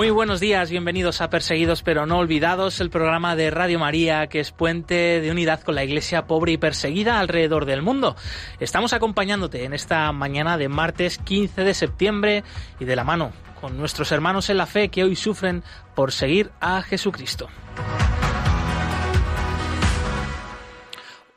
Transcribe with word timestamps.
Muy 0.00 0.08
buenos 0.08 0.40
días, 0.40 0.70
bienvenidos 0.70 1.20
a 1.20 1.28
Perseguidos 1.28 1.82
pero 1.82 2.06
no 2.06 2.16
olvidados, 2.16 2.80
el 2.80 2.88
programa 2.88 3.36
de 3.36 3.50
Radio 3.50 3.78
María 3.78 4.28
que 4.28 4.40
es 4.40 4.50
puente 4.50 5.20
de 5.20 5.30
unidad 5.30 5.60
con 5.60 5.74
la 5.74 5.84
iglesia 5.84 6.26
pobre 6.26 6.52
y 6.52 6.56
perseguida 6.56 7.20
alrededor 7.20 7.66
del 7.66 7.82
mundo. 7.82 8.16
Estamos 8.60 8.94
acompañándote 8.94 9.64
en 9.64 9.74
esta 9.74 10.10
mañana 10.12 10.56
de 10.56 10.70
martes 10.70 11.18
15 11.18 11.64
de 11.64 11.74
septiembre 11.74 12.44
y 12.78 12.86
de 12.86 12.96
la 12.96 13.04
mano 13.04 13.32
con 13.60 13.76
nuestros 13.76 14.10
hermanos 14.10 14.48
en 14.48 14.56
la 14.56 14.64
fe 14.64 14.88
que 14.88 15.04
hoy 15.04 15.16
sufren 15.16 15.62
por 15.94 16.12
seguir 16.12 16.50
a 16.62 16.80
Jesucristo. 16.80 17.50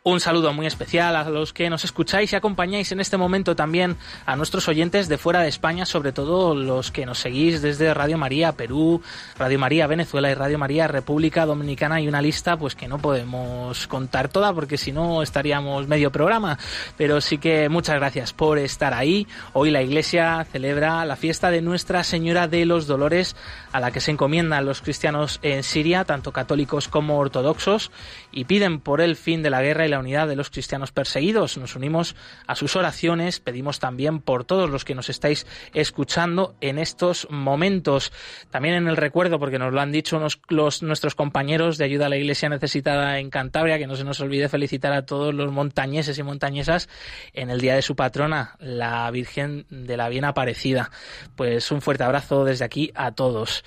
Un 0.05 0.20
saludo 0.20 0.52
muy 0.52 0.66
especial 0.67 1.16
a 1.16 1.30
los 1.30 1.53
que 1.53 1.70
nos 1.70 1.85
escucháis 1.85 2.34
y 2.34 2.35
acompañáis 2.35 2.91
en 2.91 2.99
este 2.99 3.16
momento 3.16 3.55
también 3.55 3.95
a 4.25 4.35
nuestros 4.35 4.67
oyentes 4.67 5.07
de 5.07 5.17
fuera 5.17 5.39
de 5.39 5.47
España, 5.47 5.86
sobre 5.86 6.11
todo 6.11 6.55
los 6.55 6.91
que 6.91 7.05
nos 7.05 7.19
seguís 7.19 7.61
desde 7.61 7.94
Radio 7.94 8.17
María 8.17 8.52
Perú, 8.52 9.02
Radio 9.39 9.59
María 9.59 9.88
Venezuela 9.88 10.30
y 10.30 10.33
Radio 10.33 10.59
María 10.59 10.89
República 10.89 11.45
Dominicana 11.45 12.02
y 12.02 12.09
una 12.09 12.22
lista 12.22 12.58
pues 12.58 12.75
que 12.75 12.89
no 12.89 12.97
podemos 12.97 13.88
contar 13.88 14.27
toda 14.27 14.52
porque 14.52 14.77
si 14.77 14.92
no 14.92 15.23
estaríamos 15.23 15.88
medio 15.88 16.11
programa, 16.11 16.59
pero 16.97 17.22
sí 17.22 17.38
que 17.38 17.70
muchas 17.70 17.95
gracias 17.95 18.33
por 18.33 18.58
estar 18.58 18.94
ahí. 18.94 19.25
Hoy 19.53 19.72
la 19.72 19.83
Iglesia 19.83 20.45
celebra 20.52 21.05
la 21.05 21.16
fiesta 21.16 21.49
de 21.49 21.61
Nuestra 21.61 22.03
Señora 22.03 22.49
de 22.49 22.66
los 22.66 22.88
Dolores 22.88 23.38
a 23.72 23.80
la 23.80 23.92
que 23.92 24.02
se 24.02 24.11
encomiendan 24.11 24.66
los 24.66 24.81
cristianos 24.81 25.39
en 25.44 25.64
Siria, 25.64 26.03
tanto 26.03 26.33
católicos 26.33 26.89
como 26.89 27.20
ortodoxos, 27.20 27.89
y 28.33 28.44
piden 28.44 28.81
por 28.81 28.99
el 28.99 29.16
fin 29.16 29.42
de 29.44 29.49
la 29.49 29.61
guerra 29.61 29.88
y 29.88 29.92
la 29.94 29.99
unidad 29.99 30.27
de 30.27 30.36
los 30.36 30.49
cristianos 30.49 30.91
perseguidos. 30.91 31.58
Nos 31.58 31.75
unimos 31.75 32.16
a 32.47 32.55
sus 32.55 32.75
oraciones, 32.75 33.39
pedimos 33.39 33.80
también 33.80 34.19
por 34.19 34.44
todos 34.44 34.69
los 34.69 34.86
que 34.86 34.95
nos 34.95 35.09
estáis 35.09 35.47
escuchando 35.73 36.55
en 36.61 36.80
estos 36.80 37.27
momentos. 37.30 38.11
También 38.52 38.75
en 38.75 38.88
el 38.88 38.97
recuerdo, 38.97 39.39
porque 39.39 39.59
nos 39.59 39.73
lo 39.73 39.81
han 39.81 39.91
dicho 39.91 40.21
los, 40.49 40.83
nuestros 40.83 41.16
compañeros 41.16 41.77
de 41.77 41.86
ayuda 41.86 42.08
a 42.08 42.09
la 42.09 42.17
Iglesia 42.17 42.49
necesitada 42.49 43.19
en 43.19 43.30
Cantabria, 43.30 43.77
que 43.77 43.88
no 43.88 43.95
se 43.95 44.03
nos 44.03 44.19
olvide 44.19 44.49
felicitar 44.49 44.94
a 44.94 45.05
todos 45.05 45.33
los 45.33 45.52
montañeses 45.52 46.17
y 46.17 46.23
montañesas 46.23 46.89
en 47.33 47.49
el 47.49 47.61
día 47.61 47.75
de 47.75 47.81
su 47.81 47.95
patrona, 47.95 48.55
la 48.59 49.09
Virgen 49.11 49.66
de 49.69 49.97
la 49.97 50.09
Bien 50.09 50.25
Aparecida. 50.25 50.91
Pues 51.36 51.71
un 51.71 51.81
fuerte 51.81 52.03
abrazo 52.03 52.45
desde 52.45 52.66
aquí 52.66 52.91
a 52.95 53.11
todos. 53.11 53.64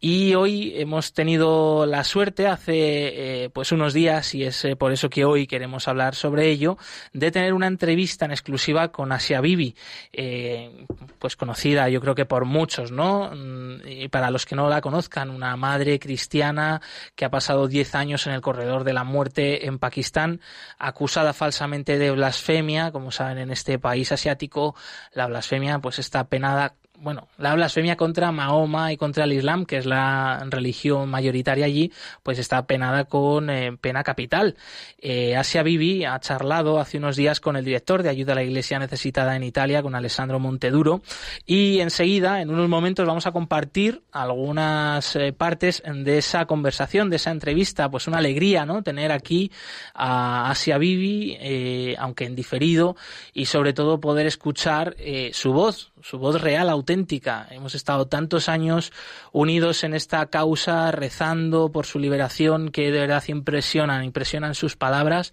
Y 0.00 0.34
hoy 0.34 0.74
hemos 0.76 1.12
tenido 1.12 1.84
la 1.84 2.04
suerte 2.04 2.46
hace 2.46 3.44
eh, 3.44 3.50
pues 3.50 3.72
unos 3.72 3.92
días 3.92 4.32
y 4.34 4.44
es 4.44 4.64
eh, 4.64 4.76
por 4.76 4.92
eso 4.92 5.10
que 5.10 5.24
hoy 5.24 5.48
queremos 5.58 5.88
hablar 5.88 6.14
sobre 6.14 6.50
ello 6.50 6.78
de 7.12 7.32
tener 7.32 7.52
una 7.52 7.66
entrevista 7.66 8.24
en 8.24 8.30
exclusiva 8.30 8.92
con 8.92 9.10
Asia 9.10 9.40
Bibi, 9.40 9.74
eh, 10.12 10.86
pues 11.18 11.34
conocida 11.34 11.88
yo 11.88 12.00
creo 12.00 12.14
que 12.14 12.26
por 12.26 12.44
muchos, 12.44 12.92
¿no? 12.92 13.32
Mm, 13.34 13.80
y 13.84 14.08
para 14.08 14.30
los 14.30 14.46
que 14.46 14.54
no 14.54 14.68
la 14.68 14.80
conozcan, 14.80 15.30
una 15.30 15.56
madre 15.56 15.98
cristiana 15.98 16.80
que 17.16 17.24
ha 17.24 17.30
pasado 17.30 17.66
10 17.66 17.96
años 17.96 18.28
en 18.28 18.34
el 18.34 18.40
corredor 18.40 18.84
de 18.84 18.92
la 18.92 19.02
muerte 19.02 19.66
en 19.66 19.80
Pakistán, 19.80 20.40
acusada 20.78 21.32
falsamente 21.32 21.98
de 21.98 22.12
blasfemia, 22.12 22.92
como 22.92 23.10
saben 23.10 23.38
en 23.38 23.50
este 23.50 23.80
país 23.80 24.12
asiático 24.12 24.76
la 25.12 25.26
blasfemia 25.26 25.80
pues 25.80 25.98
está 25.98 26.28
penada 26.28 26.76
bueno, 27.00 27.28
la 27.38 27.54
blasfemia 27.54 27.96
contra 27.96 28.32
Mahoma 28.32 28.92
y 28.92 28.96
contra 28.96 29.24
el 29.24 29.32
Islam, 29.32 29.66
que 29.66 29.76
es 29.76 29.86
la 29.86 30.44
religión 30.50 31.08
mayoritaria 31.08 31.64
allí, 31.66 31.92
pues 32.22 32.38
está 32.38 32.66
penada 32.66 33.04
con 33.04 33.50
eh, 33.50 33.76
pena 33.80 34.02
capital. 34.02 34.56
Eh, 35.00 35.36
Asia 35.36 35.62
Bibi 35.62 36.04
ha 36.04 36.18
charlado 36.18 36.80
hace 36.80 36.98
unos 36.98 37.16
días 37.16 37.40
con 37.40 37.56
el 37.56 37.64
director 37.64 38.02
de 38.02 38.08
Ayuda 38.08 38.32
a 38.32 38.36
la 38.36 38.42
Iglesia 38.42 38.78
Necesitada 38.78 39.36
en 39.36 39.44
Italia, 39.44 39.82
con 39.82 39.94
Alessandro 39.94 40.40
Monteduro, 40.40 41.02
y 41.46 41.78
enseguida, 41.80 42.40
en 42.40 42.50
unos 42.50 42.68
momentos, 42.68 43.06
vamos 43.06 43.26
a 43.26 43.32
compartir 43.32 44.02
algunas 44.10 45.14
eh, 45.14 45.32
partes 45.32 45.82
de 45.84 46.18
esa 46.18 46.46
conversación, 46.46 47.10
de 47.10 47.16
esa 47.16 47.30
entrevista. 47.30 47.88
Pues 47.90 48.08
una 48.08 48.18
alegría, 48.18 48.66
¿no? 48.66 48.82
Tener 48.82 49.12
aquí 49.12 49.52
a 49.94 50.50
Asia 50.50 50.78
Bibi, 50.78 51.94
aunque 51.98 52.24
en 52.24 52.34
diferido, 52.34 52.96
y 53.32 53.46
sobre 53.46 53.72
todo 53.72 54.00
poder 54.00 54.26
escuchar 54.26 54.96
su 55.32 55.52
voz, 55.52 55.92
su 56.02 56.18
voz 56.18 56.40
real, 56.40 56.68
auténtica. 56.68 57.46
Hemos 57.50 57.74
estado 57.74 58.06
tantos 58.06 58.48
años 58.48 58.92
unidos 59.32 59.84
en 59.84 59.94
esta 59.94 60.26
causa, 60.26 60.90
rezando 60.90 61.70
por 61.70 61.86
su 61.86 61.98
liberación, 61.98 62.70
que 62.70 62.90
de 62.90 63.00
verdad 63.00 63.22
impresionan, 63.28 64.04
impresionan 64.04 64.54
sus 64.54 64.76
palabras, 64.76 65.32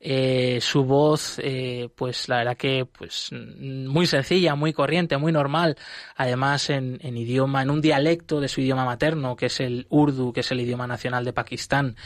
eh, 0.00 0.58
su 0.60 0.84
voz, 0.84 1.38
eh, 1.42 1.88
pues 1.94 2.28
la 2.28 2.38
verdad 2.38 2.56
que 2.56 2.86
pues 2.86 3.30
muy 3.32 4.06
sencilla, 4.06 4.54
muy 4.54 4.72
corriente, 4.72 5.16
muy 5.16 5.32
normal, 5.32 5.76
además 6.16 6.70
en, 6.70 6.98
idioma, 7.16 7.62
en 7.62 7.70
un 7.70 7.80
dialecto 7.80 8.40
de 8.40 8.48
su 8.48 8.60
idioma 8.60 8.84
materno, 8.84 9.36
que 9.36 9.46
es 9.46 9.60
el 9.60 9.86
urdu, 9.90 10.32
que 10.32 10.40
es 10.40 10.50
el 10.50 10.60
idioma 10.60 10.86
nacional 10.86 11.24
de 11.24 11.32
Pakistán. 11.32 11.96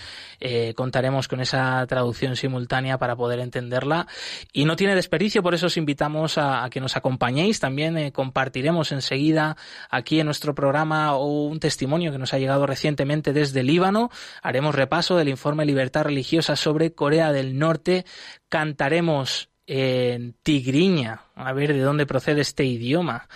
Eh, 0.41 0.75
contaremos 0.75 1.29
con 1.29 1.41
esa 1.41 1.85
traducción 1.87 2.37
simultánea 2.37 2.99
para 2.99 3.17
poder 3.17 3.41
entenderla 3.41 4.07
y 4.53 4.65
no 4.65 4.77
tiene 4.77 4.95
desperdicio, 4.95 5.43
por 5.43 5.55
eso 5.55 5.67
os 5.67 5.77
invitamos 5.77 6.39
a, 6.39 6.65
a 6.65 6.71
que 6.71 6.81
nos 6.81 6.97
acompañéis 6.97 7.61
también 7.61 7.96
compartiremos 8.13 8.93
enseguida 8.93 9.57
aquí 9.91 10.21
en 10.21 10.27
nuestro 10.27 10.55
programa 10.55 11.17
un 11.17 11.61
testimonio 11.61 12.13
que 12.13 12.19
nos 12.19 12.33
ha 12.35 12.39
llegado 12.39 12.67
recientemente 12.67 13.33
desde 13.33 13.63
Líbano. 13.63 14.11
Haremos 14.43 14.75
repaso 14.75 15.17
del 15.17 15.29
informe 15.29 15.65
Libertad 15.65 16.05
Religiosa 16.05 16.57
sobre 16.57 16.95
Corea 16.95 17.33
del 17.33 17.59
Norte. 17.59 18.05
Cantaremos 18.49 19.51
en 19.67 20.35
tigriña, 20.43 21.26
a 21.37 21.53
ver 21.53 21.73
de 21.75 21.81
dónde 21.81 22.07
procede 22.07 22.41
este 22.41 22.65
idioma. 22.65 23.29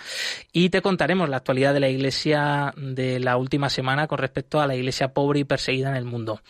Y 0.51 0.69
te 0.69 0.81
contaremos 0.81 1.29
la 1.29 1.37
actualidad 1.37 1.73
de 1.73 1.79
la 1.79 1.87
Iglesia 1.87 2.73
de 2.75 3.19
la 3.19 3.37
última 3.37 3.69
semana 3.69 4.07
con 4.07 4.17
respecto 4.17 4.59
a 4.59 4.67
la 4.67 4.75
Iglesia 4.75 5.09
pobre 5.09 5.39
y 5.41 5.43
perseguida 5.43 5.89
en 5.89 5.95
el 5.95 6.05
mundo. 6.05 6.41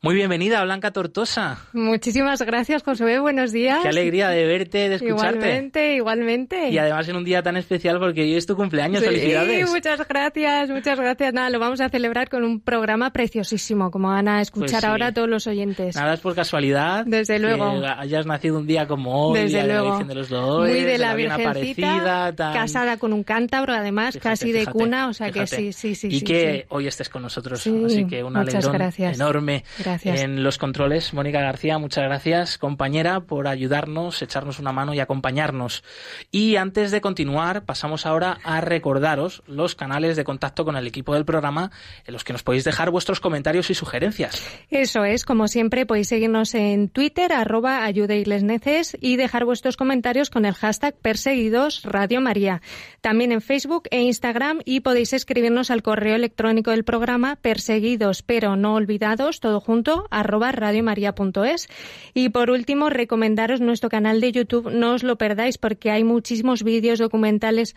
Muy 0.00 0.14
bienvenida, 0.14 0.62
Blanca 0.64 0.92
Tortosa. 0.92 1.58
Muchísimas 1.72 2.40
gracias, 2.42 2.82
José. 2.82 3.18
Buenos 3.18 3.52
días. 3.52 3.80
Qué 3.82 3.88
alegría 3.88 4.28
de 4.28 4.46
verte, 4.46 4.88
de 4.88 4.94
escucharte. 4.96 5.38
Igualmente, 5.38 5.94
igualmente. 5.94 6.68
Y 6.70 6.78
además 6.78 7.08
en 7.08 7.16
un 7.16 7.24
día 7.24 7.42
tan 7.42 7.56
especial 7.56 7.98
porque 7.98 8.22
hoy 8.22 8.36
es 8.36 8.46
tu 8.46 8.56
cumpleaños. 8.56 9.02
Felicidades. 9.02 9.68
muchas 9.70 10.06
gracias, 10.06 10.70
muchas 10.70 10.98
gracias. 10.98 11.34
Nada, 11.34 11.50
lo 11.50 11.58
vamos 11.58 11.80
a 11.80 11.88
celebrar 11.88 12.28
con 12.28 12.44
un 12.44 12.60
programa 12.60 13.12
preciosísimo, 13.12 13.90
como 13.90 14.08
van 14.08 14.28
a 14.28 14.40
escuchar 14.40 14.80
pues 14.80 14.84
ahora 14.84 15.12
todos 15.12 15.28
los 15.28 15.46
oyentes. 15.46 15.96
Nada 15.96 16.14
es 16.14 16.20
por 16.20 16.34
casualidad. 16.34 17.04
Desde 17.06 17.38
luego. 17.38 17.80
Que 17.80 17.86
hayas 17.86 18.24
nacido 18.24 18.58
un 18.58 18.66
día 18.66 18.86
como 18.86 19.28
hoy, 19.28 19.40
Desde 19.40 19.66
luego. 19.66 19.98
de 19.98 20.14
los 20.14 20.28
Dolores, 20.28 20.91
de 20.92 20.98
la, 20.98 21.14
Virgencita, 21.14 22.34
casada 22.36 22.96
con 22.96 23.12
un 23.12 23.24
cántabro, 23.24 23.72
además, 23.72 24.18
casi 24.20 24.52
de 24.52 24.66
cuna, 24.66 25.08
o 25.08 25.12
sea 25.12 25.30
que 25.30 25.46
sí, 25.46 25.72
sí, 25.72 25.94
sí. 25.94 26.08
Y 26.10 26.22
que 26.22 26.66
hoy 26.68 26.86
estés 26.86 27.08
con 27.08 27.22
nosotros, 27.22 27.66
así 27.66 28.06
que 28.06 28.22
un 28.22 28.36
alegrón 28.36 28.92
enorme 28.98 29.64
en 30.04 30.42
los 30.42 30.58
controles. 30.58 31.12
Mónica 31.14 31.40
García, 31.40 31.78
muchas 31.78 32.04
gracias, 32.04 32.58
compañera, 32.58 33.20
por 33.20 33.48
ayudarnos, 33.48 34.22
echarnos 34.22 34.58
una 34.58 34.72
mano 34.72 34.94
y 34.94 35.00
acompañarnos. 35.00 35.82
Y 36.30 36.56
antes 36.56 36.90
de 36.90 37.00
continuar, 37.00 37.64
pasamos 37.64 38.06
ahora 38.06 38.38
a 38.44 38.60
recordaros 38.60 39.42
los 39.46 39.74
canales 39.74 40.16
de 40.16 40.24
contacto 40.24 40.64
con 40.64 40.76
el 40.76 40.86
equipo 40.86 41.14
del 41.14 41.24
programa 41.24 41.70
en 42.06 42.12
los 42.12 42.24
que 42.24 42.32
nos 42.32 42.42
podéis 42.42 42.64
dejar 42.64 42.90
vuestros 42.90 43.20
comentarios 43.20 43.70
y 43.70 43.74
sugerencias. 43.74 44.42
Eso 44.70 45.04
es, 45.04 45.24
como 45.24 45.48
siempre, 45.48 45.86
podéis 45.86 46.08
seguirnos 46.08 46.54
en 46.54 46.88
Twitter, 46.88 47.32
arroba 47.32 47.84
ayuda 47.84 48.12
y 48.14 49.16
dejar 49.16 49.44
vuestros 49.44 49.76
comentarios 49.76 50.30
con 50.30 50.44
el 50.44 50.54
hashtag 50.54 50.81
Perseguidos 50.90 51.82
Radio 51.84 52.20
María. 52.20 52.60
También 53.00 53.30
en 53.30 53.40
Facebook 53.40 53.84
e 53.90 54.00
Instagram 54.00 54.60
y 54.64 54.80
podéis 54.80 55.12
escribirnos 55.12 55.70
al 55.70 55.82
correo 55.82 56.16
electrónico 56.16 56.72
del 56.72 56.84
programa 56.84 57.36
perseguidos 57.36 58.22
pero 58.22 58.56
no 58.56 58.74
olvidados, 58.74 59.40
todo 59.40 59.60
junto, 59.60 60.06
arroba 60.10 60.52
radiomaria.es. 60.52 61.68
Y 62.14 62.30
por 62.30 62.50
último, 62.50 62.90
recomendaros 62.90 63.60
nuestro 63.60 63.88
canal 63.88 64.20
de 64.20 64.32
YouTube, 64.32 64.70
no 64.72 64.94
os 64.94 65.02
lo 65.02 65.16
perdáis 65.16 65.58
porque 65.58 65.90
hay 65.90 66.04
muchísimos 66.04 66.62
vídeos 66.62 66.98
documentales 66.98 67.76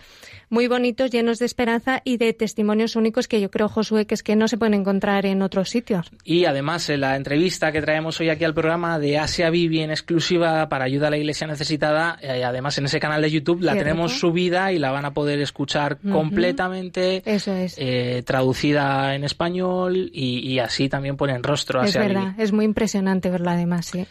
muy 0.50 0.68
bonitos, 0.68 1.12
llenos 1.12 1.40
de 1.40 1.46
esperanza 1.46 2.02
y 2.04 2.18
de 2.18 2.34
testimonios 2.34 2.96
únicos 2.96 3.28
que 3.28 3.42
yo 3.42 3.52
creo, 3.52 3.68
Josué, 3.68 4.06
que 4.06 4.16
es 4.16 4.24
que 4.24 4.36
no 4.36 4.48
se 4.48 4.58
pueden 4.58 4.74
encontrar 4.74 5.26
en 5.26 5.42
otros 5.42 5.70
sitios. 5.70 6.12
Y 6.24 6.46
además, 6.46 6.90
en 6.90 7.02
la 7.02 7.16
entrevista 7.16 7.72
que 7.72 7.82
traemos 7.82 8.20
hoy 8.20 8.30
aquí 8.30 8.44
al 8.44 8.54
programa 8.54 9.00
de 9.00 9.18
Asia 9.18 9.50
Vivi 9.50 9.82
en 9.82 9.92
exclusiva 9.92 10.70
para 10.70 10.86
ayuda 10.86 11.08
a 11.08 11.10
la 11.10 11.18
Iglesia 11.18 11.48
necesitada, 11.48 12.18
eh, 12.22 12.44
además 12.44 12.78
en 12.78 12.86
ese 12.86 12.95
ese 12.96 13.02
canal 13.02 13.22
de 13.22 13.30
YouTube 13.30 13.62
la 13.62 13.74
tenemos 13.74 14.18
subida 14.20 14.72
y 14.72 14.80
la 14.80 14.90
van 14.90 15.04
a 15.04 15.14
poder 15.14 15.42
escuchar 15.42 15.98
completamente. 16.00 17.22
Eso 17.26 17.52
es. 17.52 17.76
Eh, 17.78 18.24
traducida 18.26 19.16
en 19.16 19.26
español 19.26 20.10
y, 20.14 20.60
así 20.60 20.88
también 20.88 21.18
ponen 21.18 21.44
rostro 21.44 21.82
a 21.82 21.86
Es 21.86 21.96
verdad, 21.96 22.34
es 22.38 22.54
muy 22.54 22.64
impresionante 22.64 23.30
verla 23.30 23.52
además, 23.52 23.88
sí. 23.88 24.08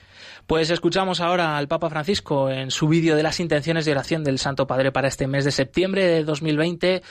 Pues 0.47 0.69
escuchamos 0.69 1.23
ahora 1.23 1.57
al 1.57 1.67
Papa 1.67 1.89
Francisco 1.89 2.51
en 2.51 2.71
su 2.71 2.87
vídeo 2.89 3.17
de 3.17 3.23
las 3.23 3.41
intenciones 3.41 3.87
de 3.87 3.93
oración 3.93 4.23
del 4.23 4.39
Santo 4.39 4.67
Padre 4.67 4.93
para 4.93 5.09
este 5.09 5.27
mes 5.27 5.47
de 5.47 5.51
septiembre 5.51 6.05
de 6.05 6.25
2020 6.25 7.03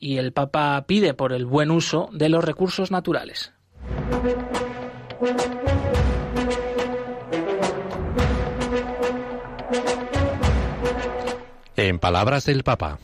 y 0.00 0.16
el 0.16 0.32
Papa 0.32 0.82
pide 0.86 1.12
por 1.12 1.34
el 1.34 1.44
buen 1.44 1.70
uso 1.70 2.08
de 2.12 2.30
los 2.30 2.42
recursos 2.42 2.90
naturales. 2.90 3.52
En 11.78 12.00
palabras 12.00 12.44
del 12.44 12.64
Papa. 12.64 12.98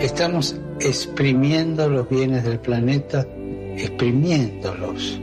Estamos 0.00 0.56
exprimiendo 0.80 1.90
los 1.90 2.08
bienes 2.08 2.44
del 2.44 2.60
planeta, 2.60 3.26
exprimiéndolos, 3.76 5.20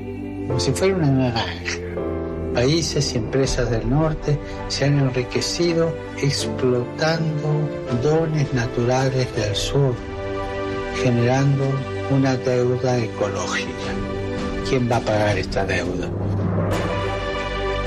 como 0.48 0.60
si 0.60 0.72
fuera 0.74 0.96
una 0.96 1.08
naranja. 1.08 2.11
Países 2.54 3.14
y 3.14 3.18
empresas 3.18 3.70
del 3.72 3.90
norte 3.90 4.38
se 4.68 4.86
han 4.86 5.00
enriquecido 5.00 5.96
explotando 6.22 7.70
dones 8.04 8.54
naturales 8.54 9.34
del 9.36 9.56
sur, 9.56 9.96
generando 11.02 11.64
una 12.10 12.36
deuda 12.36 12.98
ecológica. 12.98 13.70
¿Quién 14.68 14.92
va 14.92 14.98
a 14.98 15.02
pagar 15.02 15.38
esta 15.38 15.66
deuda? 15.66 16.10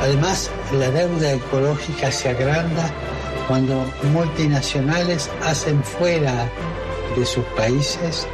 Además, 0.00 0.50
la 0.78 0.90
deuda 0.90 1.32
ecológica 1.32 2.10
se 2.10 2.30
agranda 2.30 2.90
cuando 3.46 3.84
multinacionales 4.12 5.30
hacen 5.44 5.82
fuera 5.84 6.50
de 7.16 7.26
sus 7.26 7.44
países 7.56 8.26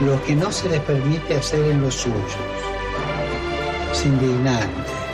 lo 0.00 0.22
que 0.24 0.34
no 0.34 0.50
se 0.50 0.68
les 0.68 0.80
permite 0.80 1.36
hacer 1.36 1.64
en 1.70 1.80
los 1.80 1.94
suyos. 1.94 2.36
Es 3.92 4.04
indignante. 4.04 5.05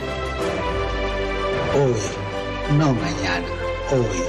Hoy, 1.75 2.75
no 2.77 2.93
mañana, 2.93 3.47
hoy, 3.91 4.23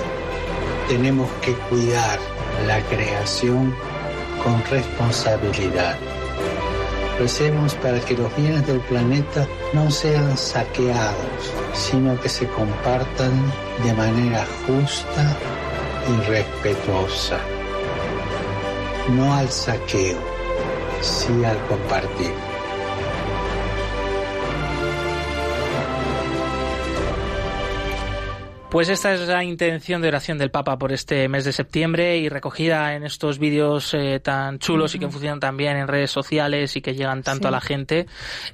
tenemos 0.89 1.29
que 1.43 1.53
cuidar 1.69 2.19
la 2.67 2.81
creación 2.83 3.75
con 4.43 4.63
responsabilidad. 4.71 5.97
Recemos 7.19 7.75
para 7.75 8.01
que 8.01 8.17
los 8.17 8.35
bienes 8.37 8.67
del 8.67 8.81
planeta 8.81 9.47
no 9.73 9.91
sean 9.91 10.37
saqueados, 10.37 11.53
sino 11.73 12.21
que 12.21 12.29
se 12.29 12.47
compartan 12.49 13.33
de 13.85 13.93
manera 13.95 14.45
justa 14.67 15.37
y 16.09 16.29
respetuosa 16.29 17.39
no 19.09 19.35
al 19.35 19.51
saqueo, 19.51 20.19
sí 21.01 21.45
al 21.45 21.59
compartir. 21.67 22.54
Pues 28.75 28.89
esta 28.89 29.15
es 29.15 29.29
la 29.29 29.45
intención 29.45 30.03
de 30.03 30.09
oración 30.09 30.37
del 30.37 30.51
Papa 30.51 30.77
por 30.79 30.91
este 30.91 31.29
mes 31.29 31.45
de 31.45 31.53
septiembre 31.53 32.19
y 32.19 32.29
recogida 32.29 32.97
en 32.97 33.05
estos 33.05 33.39
vídeos 33.39 33.95
eh, 33.95 34.19
tan 34.19 34.59
chulos 34.59 34.97
y 34.97 34.99
que 34.99 35.09
funcionan 35.09 35.39
también 35.39 35.77
en 35.77 35.87
redes 35.87 36.11
sociales 36.11 36.75
y 36.75 36.81
que 36.81 36.93
llegan 36.93 37.23
tanto 37.23 37.47
a 37.47 37.53
la 37.53 37.61
gente 37.61 38.09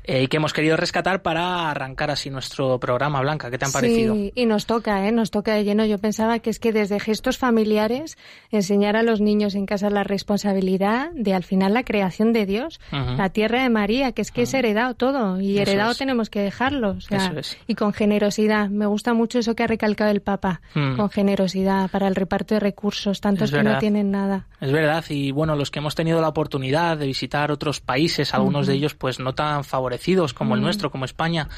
eh, 0.04 0.24
y 0.24 0.26
que 0.26 0.36
hemos 0.36 0.52
querido 0.52 0.76
rescatar 0.76 1.22
para 1.22 1.70
arrancar 1.70 2.10
así 2.10 2.28
nuestro 2.28 2.78
programa. 2.78 3.22
Blanca, 3.22 3.50
¿qué 3.50 3.56
te 3.56 3.64
han 3.64 3.72
parecido? 3.72 4.14
Sí, 4.14 4.30
y 4.34 4.44
nos 4.44 4.66
toca, 4.66 5.08
¿eh? 5.08 5.10
nos 5.10 5.30
toca 5.30 5.54
de 5.54 5.64
lleno. 5.64 5.86
Yo 5.86 5.96
pensaba 5.96 6.40
que 6.40 6.50
es 6.50 6.58
que 6.58 6.74
desde 6.74 7.00
gestos 7.00 7.38
familiares 7.38 8.18
enseñar 8.50 8.96
a 8.96 9.02
los 9.02 9.22
niños 9.22 9.54
en 9.54 9.64
casa 9.64 9.88
la 9.88 10.04
responsabilidad 10.04 11.12
de 11.12 11.32
al 11.32 11.44
final 11.44 11.72
la 11.72 11.82
creación 11.82 12.34
de 12.34 12.44
Dios, 12.44 12.78
la 12.92 13.30
tierra 13.30 13.62
de 13.62 13.70
María, 13.70 14.12
que 14.12 14.20
es 14.20 14.32
que 14.32 14.42
es 14.42 14.52
heredado 14.52 14.92
todo 14.92 15.40
y 15.40 15.56
heredado 15.56 15.94
tenemos 15.94 16.28
que 16.28 16.40
dejarlo. 16.42 16.98
Y 17.66 17.74
con 17.74 17.94
generosidad. 17.94 18.68
Me 18.68 18.84
gusta 18.84 19.14
mucho 19.14 19.38
eso 19.38 19.54
que 19.54 19.62
ha 19.62 19.66
recalcado 19.66 20.09
el 20.10 20.20
Papa, 20.20 20.60
hmm. 20.74 20.96
con 20.96 21.10
generosidad 21.10 21.90
para 21.90 22.08
el 22.08 22.14
reparto 22.14 22.54
de 22.54 22.60
recursos, 22.60 23.20
tantos 23.20 23.50
que 23.50 23.62
no 23.62 23.78
tienen 23.78 24.10
nada. 24.10 24.46
Es 24.60 24.72
verdad, 24.72 25.04
y 25.08 25.30
bueno, 25.30 25.56
los 25.56 25.70
que 25.70 25.78
hemos 25.78 25.94
tenido 25.94 26.20
la 26.20 26.28
oportunidad 26.28 26.98
de 26.98 27.06
visitar 27.06 27.50
otros 27.50 27.80
países, 27.80 28.34
algunos 28.34 28.66
de 28.66 28.74
ellos 28.74 28.94
pues 28.94 29.18
no 29.18 29.34
tan 29.34 29.64
favorecidos 29.64 30.34
como 30.34 30.54
el 30.54 30.60
nuestro, 30.60 30.90
como 30.90 31.04
España, 31.04 31.48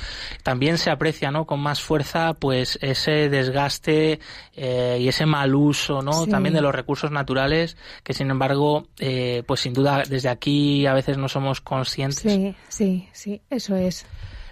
también 0.43 0.79
se 0.79 0.91
aprecia, 0.91 1.31
¿no? 1.31 1.47
Con 1.47 1.61
más 1.61 1.81
fuerza, 1.81 2.35
pues 2.35 2.79
ese 2.81 3.29
desgaste 3.29 4.21
eh, 4.55 4.99
y 5.01 5.09
ese 5.09 5.27
mal 5.27 5.55
uso, 5.55 6.03
¿no? 6.03 6.27
También 6.27 6.55
de 6.55 6.61
los 6.61 6.75
recursos 6.75 7.11
naturales, 7.11 7.77
que 8.03 8.13
sin 8.13 8.31
embargo, 8.31 8.87
eh, 8.99 9.43
pues 9.47 9.61
sin 9.61 9.73
duda 9.73 10.03
desde 10.09 10.29
aquí 10.29 10.87
a 10.87 10.95
veces 10.95 11.19
no 11.19 11.29
somos 11.29 11.61
conscientes. 11.61 12.21
Sí, 12.21 12.55
sí, 12.69 13.09
sí, 13.13 13.43
eso 13.51 13.77
es. 13.77 14.07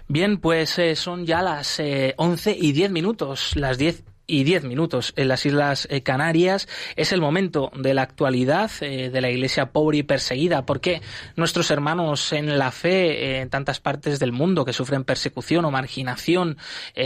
Bien, 0.07 0.37
pues 0.37 0.77
eh, 0.79 0.95
son 0.95 1.25
ya 1.25 1.41
las 1.41 1.79
eh, 1.79 2.13
11 2.17 2.57
y 2.59 2.71
10 2.71 2.91
minutos, 2.91 3.55
las 3.55 3.77
10 3.77 4.03
y 4.27 4.43
10 4.43 4.63
minutos 4.63 5.13
en 5.17 5.27
las 5.27 5.45
Islas 5.45 5.87
eh, 5.89 6.03
Canarias. 6.03 6.67
Es 6.95 7.11
el 7.11 7.21
momento 7.21 7.71
de 7.75 7.93
la 7.93 8.01
actualidad 8.03 8.71
eh, 8.81 9.09
de 9.09 9.21
la 9.21 9.29
Iglesia 9.29 9.71
pobre 9.71 9.99
y 9.99 10.03
perseguida. 10.03 10.65
porque 10.65 11.01
nuestros 11.35 11.71
hermanos 11.71 12.31
en 12.33 12.57
la 12.57 12.71
fe 12.71 13.39
en 13.39 13.49
tantas 13.49 13.79
partes 13.79 14.19
del 14.19 14.31
mundo 14.31 14.65
que 14.65 14.73
sufren 14.73 15.03
persecución 15.03 15.65
o 15.65 15.71
marginación, 15.71 16.57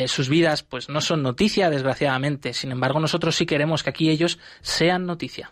sus 0.07 0.29
vidas 0.29 0.63
pues 0.63 0.89
no 0.89 1.01
son 1.01 1.23
noticia, 1.23 1.69
desgraciadamente? 1.69 2.53
Sin 2.53 2.71
embargo, 2.71 2.99
nosotros 2.99 3.35
sí 3.35 3.45
queremos 3.45 3.83
que 3.83 3.89
aquí 3.89 4.09
ellos 4.09 4.39
sean 4.61 5.05
noticia. 5.05 5.51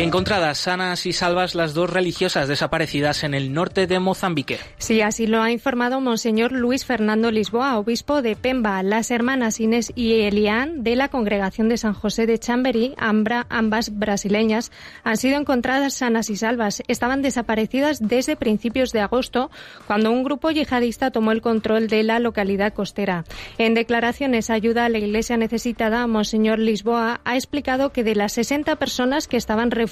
Encontradas 0.00 0.56
sanas 0.56 1.04
y 1.04 1.12
salvas 1.12 1.54
las 1.54 1.74
dos 1.74 1.90
religiosas 1.90 2.48
desaparecidas 2.48 3.22
en 3.22 3.34
el 3.34 3.52
norte 3.52 3.86
de 3.86 3.98
Mozambique. 3.98 4.58
Sí, 4.78 5.02
así 5.02 5.26
lo 5.26 5.42
ha 5.42 5.50
informado 5.50 6.00
Monseñor 6.00 6.52
Luis 6.52 6.86
Fernando 6.86 7.30
Lisboa, 7.30 7.76
obispo 7.76 8.22
de 8.22 8.34
Pemba. 8.34 8.82
Las 8.82 9.10
hermanas 9.10 9.60
Inés 9.60 9.92
y 9.94 10.22
Elian 10.22 10.82
de 10.84 10.96
la 10.96 11.08
Congregación 11.08 11.68
de 11.68 11.76
San 11.76 11.92
José 11.92 12.24
de 12.24 12.38
Chamberí, 12.38 12.94
ambas 12.96 13.98
brasileñas, 13.98 14.72
han 15.04 15.18
sido 15.18 15.38
encontradas 15.38 15.92
sanas 15.92 16.30
y 16.30 16.36
salvas. 16.36 16.82
Estaban 16.88 17.20
desaparecidas 17.20 17.98
desde 18.00 18.36
principios 18.36 18.92
de 18.92 19.00
agosto, 19.00 19.50
cuando 19.86 20.10
un 20.12 20.24
grupo 20.24 20.50
yihadista 20.50 21.10
tomó 21.10 21.32
el 21.32 21.42
control 21.42 21.88
de 21.88 22.04
la 22.04 22.20
localidad 22.20 22.72
costera. 22.72 23.26
En 23.58 23.74
declaraciones 23.74 24.48
ayuda 24.48 24.86
a 24.86 24.88
la 24.88 24.96
Iglesia 24.96 25.36
necesitada, 25.36 26.06
Monseñor 26.06 26.58
Lisboa 26.58 27.20
ha 27.26 27.34
explicado 27.34 27.92
que 27.92 28.02
de 28.02 28.14
las 28.14 28.32
60 28.32 28.76
personas 28.76 29.28
que 29.28 29.36
estaban 29.36 29.70
refugiadas 29.70 29.89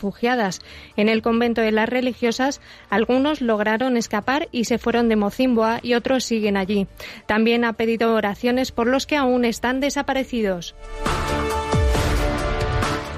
en 0.97 1.09
el 1.09 1.23
convento 1.23 1.61
de 1.61 1.73
las 1.73 1.89
religiosas, 1.89 2.61
algunos 2.91 3.41
lograron 3.41 3.97
escapar 3.97 4.49
y 4.53 4.65
se 4.65 4.79
fueron 4.79 5.09
de 5.09 5.17
Mocimboa 5.17 5.81
y 5.83 5.95
otros 5.95 6.25
siguen 6.25 6.57
allí. 6.57 6.87
También 7.27 7.65
ha 7.65 7.75
pedido 7.75 8.15
oraciones 8.15 8.73
por 8.73 8.87
los 8.87 9.07
que 9.07 9.17
aún 9.17 9.45
están 9.45 9.81
desaparecidos. 9.81 10.75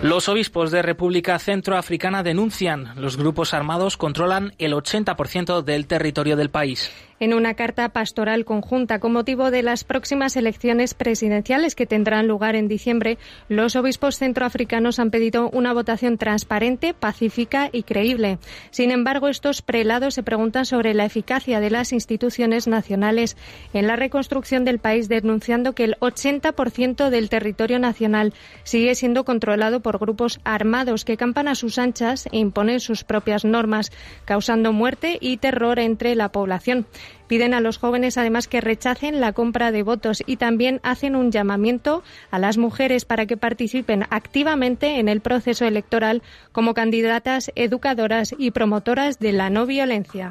Los 0.02 0.30
obispos 0.30 0.70
de 0.70 0.80
República 0.80 1.38
Centroafricana 1.38 2.22
denuncian 2.22 2.94
los 2.96 3.18
grupos 3.18 3.52
armados 3.52 3.99
controlan 3.99 4.54
el 4.56 4.72
80% 4.72 5.62
del 5.62 5.87
territorio 5.87 6.37
del 6.37 6.49
país 6.49 6.90
en 7.20 7.34
una 7.34 7.52
carta 7.52 7.90
pastoral 7.90 8.46
conjunta 8.46 8.98
con 8.98 9.12
motivo 9.12 9.50
de 9.50 9.62
las 9.62 9.84
próximas 9.84 10.36
elecciones 10.36 10.94
presidenciales 10.94 11.74
que 11.74 11.86
tendrán 11.86 12.26
lugar 12.26 12.56
en 12.56 12.66
diciembre, 12.66 13.18
los 13.50 13.76
obispos 13.76 14.16
centroafricanos 14.16 14.98
han 14.98 15.10
pedido 15.10 15.50
una 15.50 15.74
votación 15.74 16.16
transparente, 16.16 16.94
pacífica 16.94 17.68
y 17.72 17.82
creíble. 17.82 18.38
Sin 18.70 18.90
embargo, 18.90 19.28
estos 19.28 19.60
prelados 19.60 20.14
se 20.14 20.22
preguntan 20.22 20.64
sobre 20.64 20.94
la 20.94 21.04
eficacia 21.04 21.60
de 21.60 21.68
las 21.68 21.92
instituciones 21.92 22.66
nacionales 22.66 23.36
en 23.74 23.86
la 23.86 23.96
reconstrucción 23.96 24.64
del 24.64 24.78
país, 24.78 25.10
denunciando 25.10 25.74
que 25.74 25.84
el 25.84 25.96
80% 26.00 27.10
del 27.10 27.28
territorio 27.28 27.78
nacional 27.78 28.32
sigue 28.64 28.94
siendo 28.94 29.24
controlado 29.24 29.80
por 29.80 29.98
grupos 29.98 30.40
armados 30.42 31.04
que 31.04 31.18
campan 31.18 31.48
a 31.48 31.54
sus 31.54 31.78
anchas 31.78 32.28
e 32.32 32.38
imponen 32.38 32.80
sus 32.80 33.04
propias 33.04 33.44
normas, 33.44 33.92
causando 34.24 34.72
muerte 34.72 35.18
y 35.20 35.36
terror 35.36 35.78
entre 35.78 36.14
la 36.14 36.32
población. 36.32 36.86
Piden 37.26 37.55
a 37.55 37.61
los 37.61 37.79
jóvenes 37.79 38.19
además 38.19 38.49
que 38.49 38.61
rechacen 38.61 39.21
la 39.21 39.33
compra 39.33 39.73
de 39.73 39.83
votos 39.83 40.23
y 40.26 40.37
también 40.37 40.81
hacen 40.83 41.17
un 41.17 41.31
llamamiento 41.31 42.02
a 42.31 42.38
las 42.38 42.59
mujeres 42.59 43.05
para 43.05 43.26
que 43.26 43.37
participen 43.37 44.05
activamente 44.11 44.99
en 44.99 45.09
el 45.09 45.21
proceso 45.21 45.64
electoral 45.64 46.23
como 46.52 46.75
candidatas, 46.75 47.52
educadoras 47.55 48.35
y 48.37 48.50
promotoras 48.50 49.19
de 49.19 49.33
la 49.33 49.50
no 49.50 49.67
violencia. 49.67 50.31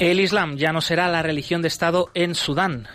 El 0.00 0.20
Islam 0.20 0.56
ya 0.56 0.72
no 0.72 0.80
será 0.80 1.08
la 1.08 1.22
religión 1.22 1.60
de 1.60 1.66
Estado 1.66 2.08
en 2.14 2.36
Sudán. 2.36 2.86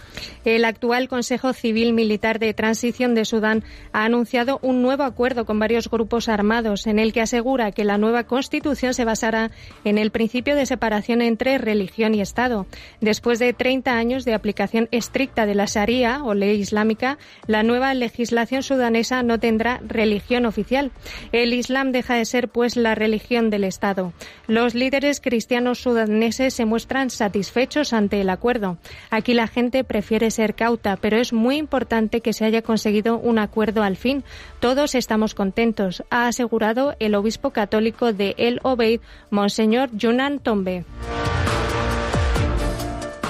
El 0.45 0.63
actual 0.63 1.09
Consejo 1.09 1.51
Civil 1.51 1.91
Militar 1.91 2.39
de 2.39 2.53
Transición 2.53 3.13
de 3.13 3.25
Sudán 3.25 3.63
ha 3.91 4.05
anunciado 4.05 4.59
un 4.61 4.81
nuevo 4.81 5.03
acuerdo 5.03 5.43
con 5.45 5.59
varios 5.59 5.89
grupos 5.89 6.29
armados 6.29 6.87
en 6.87 6.99
el 6.99 7.11
que 7.11 7.19
asegura 7.19 7.73
que 7.73 7.83
la 7.83 7.97
nueva 7.97 8.23
constitución 8.23 8.93
se 8.93 9.03
basará 9.03 9.51
en 9.83 9.97
el 9.97 10.11
principio 10.11 10.55
de 10.55 10.65
separación 10.65 11.21
entre 11.21 11.57
religión 11.57 12.15
y 12.15 12.21
Estado. 12.21 12.67
Después 13.01 13.37
de 13.37 13.51
30 13.51 13.97
años 13.97 14.23
de 14.23 14.33
aplicación 14.33 14.87
estricta 14.91 15.45
de 15.45 15.55
la 15.55 15.65
Sharia 15.65 16.23
o 16.23 16.33
ley 16.33 16.57
islámica, 16.57 17.17
la 17.47 17.63
nueva 17.63 17.93
legislación 17.93 18.63
sudanesa 18.63 19.23
no 19.23 19.39
tendrá 19.39 19.81
religión 19.85 20.45
oficial. 20.45 20.91
El 21.33 21.53
Islam 21.53 21.91
deja 21.91 22.15
de 22.15 22.23
ser, 22.23 22.47
pues, 22.47 22.77
la 22.77 22.95
religión 22.95 23.49
del 23.49 23.65
Estado. 23.65 24.13
Los 24.47 24.73
líderes 24.73 25.19
cristianos 25.19 25.79
sudaneses 25.79 26.53
se 26.53 26.65
muestran 26.65 26.92
satisfechos 27.09 27.93
ante 27.93 28.21
el 28.21 28.29
acuerdo. 28.29 28.77
Aquí 29.09 29.33
la 29.33 29.47
gente 29.47 29.83
prefiere 29.83 30.31
ser 30.31 30.55
cauta, 30.55 30.97
pero 30.97 31.17
es 31.17 31.33
muy 31.33 31.57
importante 31.57 32.21
que 32.21 32.33
se 32.33 32.45
haya 32.45 32.61
conseguido 32.61 33.17
un 33.17 33.39
acuerdo 33.39 33.83
al 33.83 33.97
fin. 33.97 34.23
Todos 34.59 34.95
estamos 34.95 35.35
contentos, 35.35 36.03
ha 36.09 36.27
asegurado 36.27 36.95
el 36.99 37.15
obispo 37.15 37.51
católico 37.51 38.13
de 38.13 38.35
El 38.37 38.59
Obeid, 38.63 39.01
Monseñor 39.29 39.89
Yunan 39.93 40.39
Tombe. 40.39 40.85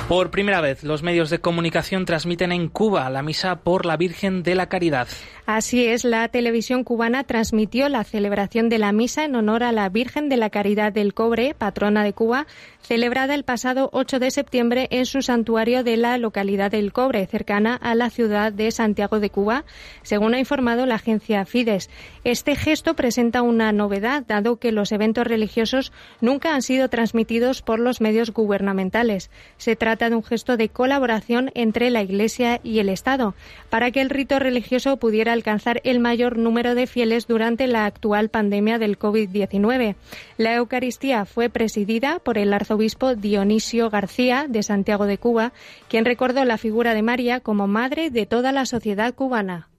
Por 0.08 0.32
primera 0.32 0.60
vez, 0.60 0.84
los 0.84 1.01
medios 1.01 1.29
de 1.29 1.39
comunicación 1.39 2.03
transmiten 2.03 2.51
en 2.51 2.67
Cuba 2.67 3.10
la 3.10 3.24
misa 3.24 3.55
por 3.55 3.86
la 3.86 3.96
Virgen 3.96 4.43
de 4.43 4.53
la 4.53 4.67
Caridad. 4.67 5.08
Así 5.46 5.86
es, 5.86 6.03
la 6.03 6.27
televisión 6.27 6.84
cubana 6.84 7.24
transmitió 7.24 7.88
la 7.88 8.03
celebración 8.03 8.67
de 8.67 8.79
la 8.79 8.91
misa 8.91 9.24
en 9.24 9.36
honor 9.36 9.63
a 9.63 9.72
la 9.72 9.88
Virgen 9.88 10.27
de 10.27 10.36
la 10.38 10.50
Caridad 10.50 10.91
del 10.91 11.13
Cobre, 11.13 11.55
patrona 11.58 12.03
de 12.03 12.12
Cuba, 12.12 12.48
celebrada 12.84 13.34
el 13.34 13.44
pasado 13.44 13.90
8 13.94 14.20
de 14.20 14.30
septiembre 14.30 14.88
en 14.92 15.06
su 15.06 15.22
santuario 15.22 15.84
de 15.84 15.96
la 15.98 16.18
localidad 16.18 16.70
del 16.70 16.92
Cobre, 16.92 17.25
cercana 17.25 17.75
a 17.75 17.96
la 17.96 18.10
ciudad 18.10 18.52
de 18.52 18.72
Santiago 18.72 19.20
de 19.20 19.30
Cuba, 19.30 19.63
según 20.02 20.34
ha 20.34 20.40
informado 20.40 20.86
la 20.86 20.96
agencia 20.96 21.46
Fides. 21.46 21.90
Este 22.25 22.56
gesto 22.56 22.94
presenta 22.94 23.42
una 23.42 23.72
novedad, 23.72 24.24
dado 24.28 24.58
que 24.58 24.74
los 24.74 24.92
eventos 24.92 25.25
religiosos 25.25 25.94
nunca 26.20 26.54
han 26.56 26.62
sido 26.62 26.90
transmitidos 26.90 27.62
por 27.62 27.80
los 27.80 28.02
medios 28.02 28.32
gubernamentales. 28.32 29.32
Se 29.58 29.78
trata 29.78 30.10
de 30.10 30.18
un 30.18 30.24
gesto 30.24 30.58
de 30.58 30.70
colaboración 30.70 31.52
entre 31.56 31.90
la 31.90 32.04
Iglesia 32.04 32.60
y 32.63 32.80
el 32.80 32.90
Estado, 32.90 33.34
para 33.70 33.92
que 33.92 34.02
el 34.02 34.10
rito 34.10 34.40
religioso 34.40 34.98
pudiera 34.98 35.32
alcanzar 35.32 35.80
el 35.86 36.00
mayor 36.00 36.38
número 36.38 36.75
de 36.75 36.88
fieles 36.88 37.28
durante 37.28 37.68
la 37.68 37.86
actual 37.86 38.28
pandemia 38.28 38.78
del 38.78 39.00
COVID-19. 39.00 39.96
La 40.38 40.56
Eucaristía 40.56 41.25
fue 41.25 41.50
presidida 41.50 42.20
por 42.20 42.38
el 42.38 42.54
arzobispo 42.54 42.73
obispo 42.74 43.15
Dionisio 43.15 43.89
García 43.89 44.46
de 44.50 44.63
Santiago 44.63 45.06
de 45.06 45.18
Cuba, 45.18 45.53
quien 45.88 46.06
recordó 46.06 46.44
la 46.46 46.58
figura 46.58 46.94
de 46.94 47.01
María 47.01 47.39
como 47.39 47.68
madre 47.68 48.10
de 48.10 48.25
toda 48.25 48.51
la 48.51 48.65
sociedad 48.65 49.13
cubana. 49.13 49.70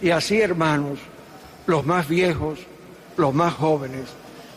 Y 0.00 0.10
así, 0.10 0.40
hermanos, 0.40 0.98
los 1.66 1.84
más 1.84 2.08
viejos, 2.08 2.60
los 3.16 3.34
más 3.34 3.54
jóvenes, 3.54 4.04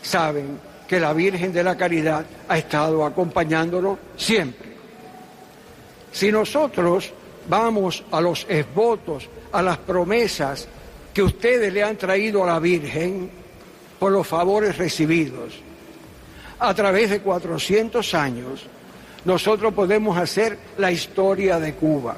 saben 0.02 0.58
que 0.86 1.00
la 1.00 1.12
Virgen 1.12 1.52
de 1.52 1.64
la 1.64 1.76
Caridad 1.76 2.24
ha 2.48 2.58
estado 2.58 3.04
acompañándonos 3.04 3.98
siempre. 4.16 4.68
Si 6.12 6.32
nosotros 6.32 7.12
vamos 7.48 8.04
a 8.10 8.20
los 8.20 8.46
esvotos, 8.48 9.28
a 9.52 9.62
las 9.62 9.78
promesas 9.78 10.68
que 11.12 11.22
ustedes 11.22 11.72
le 11.72 11.82
han 11.82 11.96
traído 11.96 12.44
a 12.44 12.46
la 12.46 12.58
Virgen 12.58 13.30
por 13.98 14.12
los 14.12 14.26
favores 14.26 14.78
recibidos, 14.78 15.60
a 16.58 16.74
través 16.74 17.10
de 17.10 17.20
400 17.20 18.14
años, 18.14 18.66
nosotros 19.24 19.72
podemos 19.74 20.18
hacer 20.18 20.58
la 20.78 20.90
historia 20.90 21.58
de 21.58 21.74
Cuba. 21.74 22.16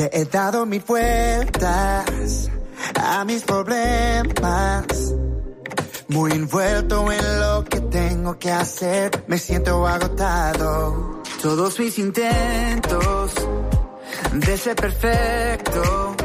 Le 0.00 0.08
he 0.14 0.24
dado 0.24 0.64
mil 0.64 0.82
vueltas 0.88 2.48
a 2.98 3.22
mis 3.26 3.42
problemas. 3.42 4.86
Muy 6.08 6.32
envuelto 6.32 7.12
en 7.12 7.40
lo 7.40 7.62
que 7.66 7.80
tengo 7.82 8.38
que 8.38 8.50
hacer, 8.50 9.10
me 9.26 9.36
siento 9.36 9.86
agotado. 9.86 11.20
Todos 11.42 11.78
mis 11.78 11.98
intentos 11.98 13.34
de 14.32 14.56
ser 14.56 14.74
perfecto 14.74 16.16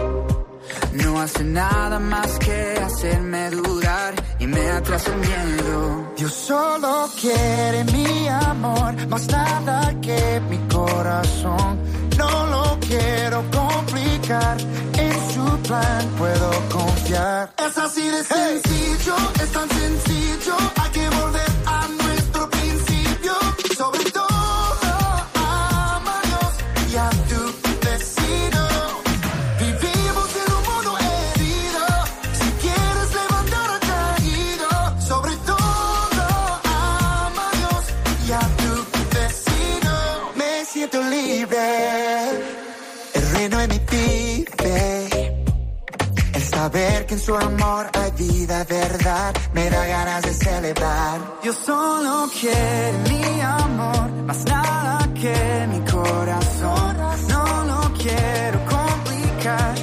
no 0.94 1.20
hacen 1.20 1.52
nada 1.52 2.00
más 2.00 2.40
que 2.40 2.80
hacerme 2.82 3.50
dudar 3.50 4.14
y 4.40 4.48
me 4.48 4.70
atrasa 4.70 5.12
el 5.12 5.18
miedo. 5.18 6.14
Dios 6.16 6.34
solo 6.34 7.10
quiere 7.20 7.84
mi 7.92 8.26
amor, 8.30 9.06
más 9.10 9.28
nada 9.28 9.94
que 10.00 10.42
mi 10.50 10.60
corazón 10.74 12.06
no 12.18 12.46
lo 12.48 12.65
quiero 12.98 13.44
complicar. 13.52 14.58
En 14.98 15.14
su 15.34 15.46
plan 15.68 16.08
puedo 16.18 16.52
confiar. 16.70 17.50
Es 17.58 17.78
así 17.78 18.08
de 18.08 18.24
sencillo, 18.24 19.16
es 19.42 19.52
tan 19.52 19.70
sencillo. 19.70 20.56
Hay 20.82 20.92
que 20.92 21.10
volver 21.10 21.52
a 21.66 21.88
nuestro 21.88 22.50
principio. 22.50 23.34
Sobre 23.78 24.12
todo. 24.12 24.25
En 47.16 47.22
su 47.22 47.34
amor 47.34 47.90
hay 47.94 48.12
vida, 48.12 48.66
verdad, 48.66 49.34
me 49.54 49.70
da 49.70 49.86
ganas 49.86 50.22
de 50.24 50.34
celebrar. 50.34 51.18
Yo 51.44 51.54
solo 51.54 52.30
quiero 52.40 52.98
mi 53.10 53.42
amor, 53.42 54.10
más 54.28 54.44
nada 54.46 55.10
que 55.14 55.68
mi 55.72 55.80
corazón. 55.92 56.98
No 57.30 57.64
lo 57.72 57.94
quiero 57.94 58.58
complicar. 58.66 59.76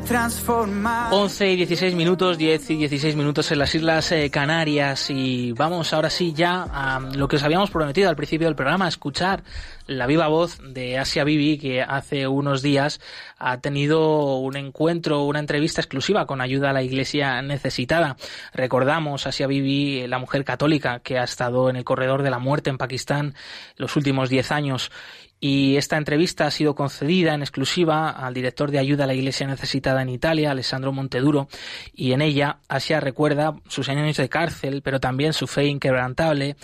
Transformar. 0.00 1.12
11 1.12 1.50
y 1.52 1.56
16 1.56 1.94
minutos, 1.94 2.38
10 2.38 2.70
y 2.70 2.76
16 2.76 3.14
minutos 3.14 3.52
en 3.52 3.58
las 3.58 3.74
Islas 3.74 4.10
eh, 4.10 4.30
Canarias 4.30 5.10
y 5.10 5.52
vamos 5.52 5.92
ahora 5.92 6.10
sí 6.10 6.32
ya 6.32 6.62
a 6.62 6.98
lo 6.98 7.28
que 7.28 7.36
os 7.36 7.42
habíamos 7.42 7.70
prometido 7.70 8.08
al 8.08 8.16
principio 8.16 8.48
del 8.48 8.56
programa, 8.56 8.88
escuchar 8.88 9.44
la 9.86 10.06
viva 10.06 10.28
voz 10.28 10.58
de 10.62 10.98
Asia 10.98 11.24
Bibi 11.24 11.58
que 11.58 11.82
hace 11.82 12.28
unos 12.28 12.62
días 12.62 13.00
ha 13.38 13.60
tenido 13.60 14.36
un 14.36 14.56
encuentro, 14.56 15.24
una 15.24 15.40
entrevista 15.40 15.80
exclusiva 15.80 16.26
con 16.26 16.40
ayuda 16.40 16.70
a 16.70 16.72
la 16.72 16.82
Iglesia 16.82 17.42
necesitada. 17.42 18.16
Recordamos 18.52 19.26
Asia 19.26 19.46
Bibi, 19.46 20.06
la 20.06 20.18
mujer 20.18 20.44
católica 20.44 21.00
que 21.00 21.18
ha 21.18 21.24
estado 21.24 21.70
en 21.70 21.76
el 21.76 21.84
corredor 21.84 22.22
de 22.22 22.30
la 22.30 22.38
muerte 22.38 22.70
en 22.70 22.78
Pakistán 22.78 23.34
los 23.76 23.96
últimos 23.96 24.30
10 24.30 24.52
años 24.52 24.92
Y 25.40 25.76
esta 25.76 25.96
entrevista 25.96 26.46
ha 26.46 26.50
sido 26.50 26.74
concedida 26.74 27.32
en 27.32 27.40
exclusiva 27.40 28.10
al 28.10 28.34
director 28.34 28.70
de 28.70 28.78
ayuda 28.78 29.04
a 29.04 29.06
la 29.06 29.14
Iglesia 29.14 29.46
necesitada 29.46 30.02
en 30.02 30.10
Italia, 30.10 30.50
Alessandro 30.50 30.92
Monteduro, 30.92 31.48
y 31.94 32.12
en 32.12 32.20
ella 32.20 32.60
Asia 32.68 33.00
recuerda 33.00 33.56
sus 33.66 33.88
años 33.88 34.18
de 34.18 34.28
cárcel, 34.28 34.82
pero 34.82 35.00
también 35.00 35.32
su 35.32 35.46
fe 35.46 35.64
inquebrantable 35.64 36.56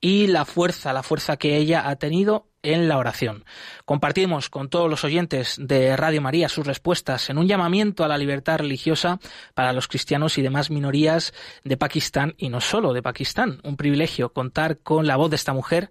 y 0.00 0.28
la 0.28 0.44
fuerza, 0.44 0.92
la 0.92 1.02
fuerza 1.02 1.36
que 1.36 1.56
ella 1.56 1.88
ha 1.88 1.96
tenido 1.96 2.46
en 2.62 2.88
la 2.88 2.98
oración. 2.98 3.44
Compartimos 3.84 4.48
con 4.48 4.68
todos 4.68 4.88
los 4.88 5.02
oyentes 5.02 5.56
de 5.58 5.96
Radio 5.96 6.20
María 6.20 6.48
sus 6.48 6.66
respuestas 6.66 7.30
en 7.30 7.38
un 7.38 7.48
llamamiento 7.48 8.04
a 8.04 8.08
la 8.08 8.18
libertad 8.18 8.58
religiosa 8.58 9.18
para 9.54 9.72
los 9.72 9.88
cristianos 9.88 10.38
y 10.38 10.42
demás 10.42 10.70
minorías 10.70 11.32
de 11.64 11.76
Pakistán 11.76 12.34
y 12.36 12.48
no 12.48 12.60
solo 12.60 12.92
de 12.92 13.02
Pakistán. 13.02 13.60
Un 13.64 13.76
privilegio 13.76 14.32
contar 14.32 14.78
con 14.78 15.06
la 15.06 15.16
voz 15.16 15.30
de 15.30 15.36
esta 15.36 15.52
mujer 15.52 15.90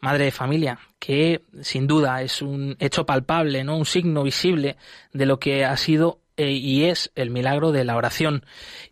madre 0.00 0.26
de 0.26 0.30
familia, 0.30 0.78
que 0.98 1.42
sin 1.62 1.86
duda 1.86 2.22
es 2.22 2.42
un 2.42 2.76
hecho 2.78 3.06
palpable, 3.06 3.64
¿no? 3.64 3.76
un 3.76 3.86
signo 3.86 4.22
visible 4.22 4.76
de 5.12 5.26
lo 5.26 5.38
que 5.38 5.64
ha 5.64 5.76
sido 5.76 6.20
eh, 6.36 6.50
y 6.50 6.84
es 6.84 7.10
el 7.14 7.30
milagro 7.30 7.72
de 7.72 7.84
la 7.84 7.96
oración. 7.96 8.44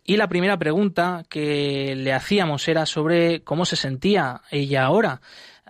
Y 0.03 0.17
la 0.17 0.27
primera 0.27 0.57
pregunta 0.57 1.23
que 1.29 1.95
le 1.95 2.11
hacíamos 2.11 2.67
era 2.67 2.85
sobre 2.85 3.43
cómo 3.43 3.65
se 3.65 3.75
sentía 3.75 4.41
ella 4.49 4.85
ahora 4.85 5.21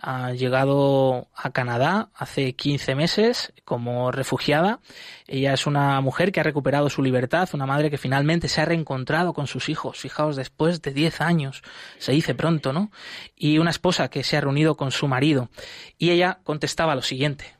ha 0.07 0.33
llegado 0.33 1.27
a 1.35 1.49
Canadá 1.49 2.09
hace 2.13 2.53
15 2.53 2.93
meses 2.93 3.53
como 3.65 4.11
refugiada. 4.11 4.79
Ella 5.25 5.51
es 5.53 5.65
una 5.65 5.99
mujer 5.99 6.31
que 6.31 6.39
ha 6.39 6.43
recuperado 6.43 6.91
su 6.91 7.01
libertad, 7.01 7.49
una 7.53 7.65
madre 7.65 7.89
que 7.89 7.97
finalmente 7.97 8.47
se 8.47 8.61
ha 8.61 8.65
reencontrado 8.65 9.33
con 9.33 9.47
sus 9.47 9.67
hijos, 9.67 9.97
fijaos, 9.97 10.35
después 10.35 10.83
de 10.83 10.91
10 10.91 11.21
años, 11.21 11.63
se 11.97 12.11
dice 12.11 12.35
pronto, 12.35 12.71
¿no? 12.71 12.91
Y 13.35 13.57
una 13.57 13.71
esposa 13.71 14.07
que 14.09 14.23
se 14.23 14.37
ha 14.37 14.41
reunido 14.41 14.77
con 14.77 14.91
su 14.91 15.07
marido. 15.07 15.49
Y 15.97 16.11
ella 16.11 16.37
contestaba 16.43 16.93
lo 16.93 17.01
siguiente. 17.01 17.55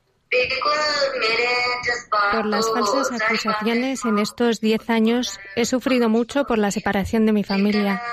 Por 2.31 2.45
las 2.45 2.69
falsas 2.71 3.21
acusaciones 3.21 4.05
en 4.05 4.19
estos 4.19 4.59
diez 4.59 4.87
años 4.89 5.39
he 5.55 5.65
sufrido 5.65 6.09
mucho 6.09 6.45
por 6.45 6.59
la 6.59 6.69
separación 6.69 7.25
de 7.25 7.31
mi 7.31 7.43
familia. 7.43 8.03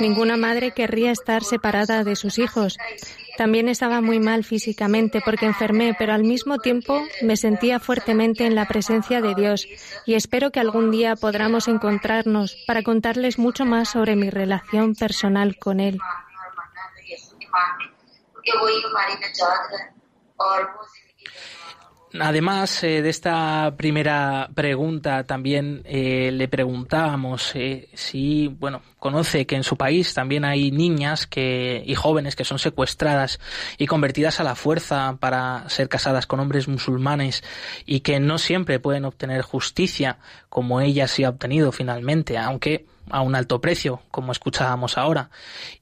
Ninguna 0.00 0.38
madre 0.38 0.72
querría 0.72 1.10
estar 1.10 1.44
separada 1.44 2.04
de 2.04 2.16
sus 2.16 2.38
hijos. 2.38 2.78
También 3.36 3.68
estaba 3.68 4.00
muy 4.00 4.20
mal 4.20 4.44
físicamente 4.44 5.20
porque 5.24 5.46
enfermé, 5.46 5.94
pero 5.98 6.12
al 6.12 6.22
mismo 6.22 6.58
tiempo 6.58 7.02
me 7.22 7.36
sentía 7.36 7.80
fuertemente 7.80 8.46
en 8.46 8.54
la 8.54 8.68
presencia 8.68 9.20
de 9.20 9.34
Dios 9.34 9.66
y 10.06 10.14
espero 10.14 10.50
que 10.50 10.60
algún 10.60 10.90
día 10.90 11.16
podamos 11.16 11.68
encontrarnos 11.68 12.56
para 12.66 12.82
contarles 12.82 13.38
mucho 13.38 13.64
más 13.64 13.90
sobre 13.90 14.16
mi 14.16 14.30
relación 14.30 14.94
personal 14.94 15.56
con 15.56 15.80
Él. 15.80 15.98
Además 22.20 22.84
eh, 22.84 23.00
de 23.00 23.08
esta 23.08 23.74
primera 23.76 24.50
pregunta, 24.54 25.24
también 25.24 25.82
eh, 25.84 26.30
le 26.30 26.46
preguntábamos 26.46 27.52
eh, 27.54 27.88
si, 27.94 28.48
bueno, 28.48 28.82
conoce 28.98 29.46
que 29.46 29.56
en 29.56 29.64
su 29.64 29.76
país 29.76 30.12
también 30.12 30.44
hay 30.44 30.70
niñas 30.70 31.26
que, 31.26 31.82
y 31.86 31.94
jóvenes 31.94 32.36
que 32.36 32.44
son 32.44 32.58
secuestradas 32.58 33.40
y 33.78 33.86
convertidas 33.86 34.40
a 34.40 34.44
la 34.44 34.54
fuerza 34.54 35.16
para 35.20 35.68
ser 35.68 35.88
casadas 35.88 36.26
con 36.26 36.40
hombres 36.40 36.68
musulmanes 36.68 37.42
y 37.86 38.00
que 38.00 38.20
no 38.20 38.36
siempre 38.36 38.78
pueden 38.78 39.06
obtener 39.06 39.40
justicia 39.40 40.18
como 40.50 40.82
ella 40.82 41.08
sí 41.08 41.24
ha 41.24 41.30
obtenido 41.30 41.72
finalmente, 41.72 42.36
aunque 42.36 42.84
a 43.10 43.20
un 43.20 43.34
alto 43.34 43.60
precio, 43.60 44.02
como 44.10 44.32
escuchábamos 44.32 44.98
ahora. 44.98 45.30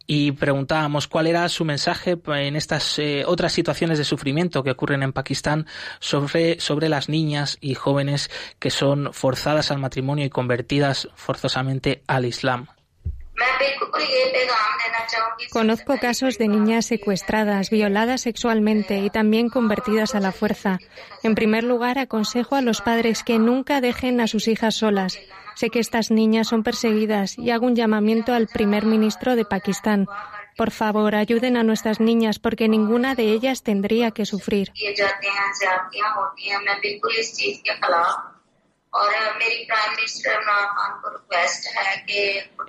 Y 0.07 0.33
preguntábamos 0.33 1.07
cuál 1.07 1.27
era 1.27 1.49
su 1.49 1.65
mensaje 1.65 2.19
en 2.27 2.57
estas 2.57 2.99
eh, 2.99 3.25
otras 3.27 3.53
situaciones 3.53 3.99
de 3.99 4.05
sufrimiento 4.05 4.63
que 4.63 4.71
ocurren 4.71 5.03
en 5.03 5.13
Pakistán 5.13 5.67
sobre, 6.01 6.61
sobre 6.61 6.89
las 6.89 7.09
niñas 7.09 7.59
y 7.61 7.75
jóvenes 7.75 8.31
que 8.59 8.71
son 8.71 9.13
forzadas 9.13 9.71
al 9.71 9.79
matrimonio 9.79 10.25
y 10.25 10.31
convertidas 10.31 11.09
forzosamente 11.15 12.03
al 12.07 12.25
Islam. 12.25 12.67
Conozco 15.51 15.99
casos 15.99 16.39
de 16.39 16.49
niñas 16.49 16.87
secuestradas, 16.87 17.71
violadas 17.71 18.23
sexualmente 18.23 18.99
y 18.99 19.11
también 19.11 19.49
convertidas 19.49 20.15
a 20.15 20.21
la 20.21 20.33
fuerza. 20.33 20.79
En 21.23 21.35
primer 21.35 21.65
lugar, 21.65 21.99
aconsejo 21.99 22.57
a 22.57 22.63
los 22.63 22.81
padres 22.81 23.25
que 23.25 23.39
nunca 23.39 23.81
dejen 23.81 24.21
a 24.21 24.27
sus 24.27 24.49
hijas 24.49 24.77
solas. 24.77 25.19
Sé 25.55 25.71
que 25.71 25.81
estas 25.81 26.11
niñas 26.11 26.49
son 26.49 26.63
perseguidas 26.63 27.39
y 27.39 27.51
hago 27.51 27.67
un 27.67 27.77
llamamiento 27.77 28.33
al 28.33 28.47
primer 28.47 28.87
ministro 28.87 29.37
de 29.37 29.45
Pakistán. 29.45 30.07
Por 30.57 30.71
favor, 30.71 31.15
ayuden 31.15 31.57
a 31.57 31.63
nuestras 31.63 32.01
niñas 32.01 32.39
porque 32.39 32.69
ninguna 32.69 33.15
de 33.15 33.33
ellas 33.33 33.63
tendría 33.63 34.11
que 34.11 34.27
sufrir. 34.27 34.73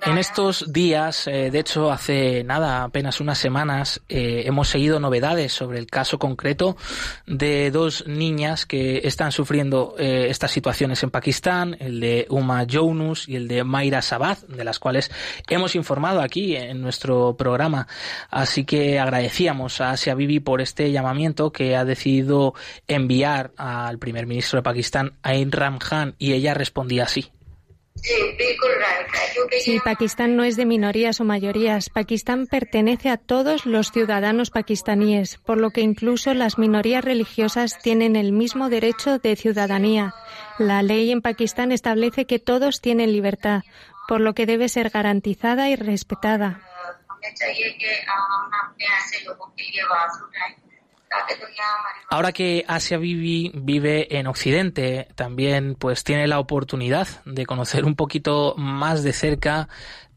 En 0.06 0.18
estos 0.18 0.72
días, 0.72 1.26
eh, 1.26 1.50
de 1.50 1.58
hecho, 1.58 1.90
hace 1.90 2.44
nada, 2.44 2.84
apenas 2.84 3.20
unas 3.20 3.38
semanas, 3.38 4.00
eh, 4.08 4.44
hemos 4.46 4.68
seguido 4.68 5.00
novedades 5.00 5.52
sobre 5.52 5.80
el 5.80 5.88
caso 5.88 6.20
concreto 6.20 6.76
de 7.26 7.72
dos 7.72 8.06
niñas 8.06 8.66
que 8.66 9.00
están 9.04 9.32
sufriendo 9.32 9.96
eh, 9.98 10.26
estas 10.28 10.52
situaciones 10.52 11.02
en 11.02 11.10
Pakistán, 11.10 11.76
el 11.80 11.98
de 11.98 12.26
Uma 12.30 12.66
Jounus 12.70 13.28
y 13.28 13.34
el 13.34 13.48
de 13.48 13.64
Mayra 13.64 14.00
Sabad, 14.00 14.38
de 14.46 14.62
las 14.64 14.78
cuales 14.78 15.10
hemos 15.48 15.74
informado 15.74 16.20
aquí 16.20 16.54
en 16.54 16.82
nuestro 16.82 17.36
programa. 17.36 17.88
Así 18.30 18.64
que 18.64 19.00
agradecíamos 19.00 19.80
a 19.80 19.90
Asia 19.90 20.14
Bibi 20.14 20.38
por 20.38 20.60
este 20.60 20.92
llamamiento 20.92 21.50
que 21.50 21.74
ha 21.74 21.84
decidido 21.84 22.54
enviar 22.86 23.50
al 23.56 23.98
primer 23.98 24.26
ministro 24.26 24.58
de 24.58 24.62
Pakistán, 24.62 25.14
Ain 25.22 25.50
Ram 25.50 25.78
Khan, 25.78 26.11
y 26.18 26.32
ella 26.32 26.54
respondía 26.54 27.04
así. 27.04 27.30
Sí, 29.60 29.78
Pakistán 29.84 30.34
no 30.36 30.44
es 30.44 30.56
de 30.56 30.64
minorías 30.64 31.20
o 31.20 31.24
mayorías. 31.24 31.90
Pakistán 31.90 32.46
pertenece 32.46 33.10
a 33.10 33.16
todos 33.16 33.66
los 33.66 33.92
ciudadanos 33.92 34.50
pakistaníes, 34.50 35.36
por 35.38 35.58
lo 35.58 35.70
que 35.70 35.82
incluso 35.82 36.34
las 36.34 36.58
minorías 36.58 37.04
religiosas 37.04 37.78
tienen 37.80 38.16
el 38.16 38.32
mismo 38.32 38.70
derecho 38.70 39.18
de 39.18 39.36
ciudadanía. 39.36 40.14
La 40.58 40.82
ley 40.82 41.12
en 41.12 41.20
Pakistán 41.20 41.70
establece 41.70 42.24
que 42.24 42.38
todos 42.38 42.80
tienen 42.80 43.12
libertad, 43.12 43.62
por 44.08 44.20
lo 44.20 44.34
que 44.34 44.46
debe 44.46 44.68
ser 44.68 44.90
garantizada 44.90 45.68
y 45.68 45.76
respetada. 45.76 46.60
Ahora 52.10 52.32
que 52.32 52.64
Asia 52.68 52.98
Bibi 52.98 53.52
vive 53.54 54.18
en 54.18 54.26
Occidente, 54.26 55.08
también 55.14 55.74
pues 55.74 56.04
tiene 56.04 56.26
la 56.26 56.38
oportunidad 56.38 57.08
de 57.24 57.46
conocer 57.46 57.84
un 57.84 57.94
poquito 57.94 58.54
más 58.56 59.02
de 59.02 59.12
cerca 59.12 59.68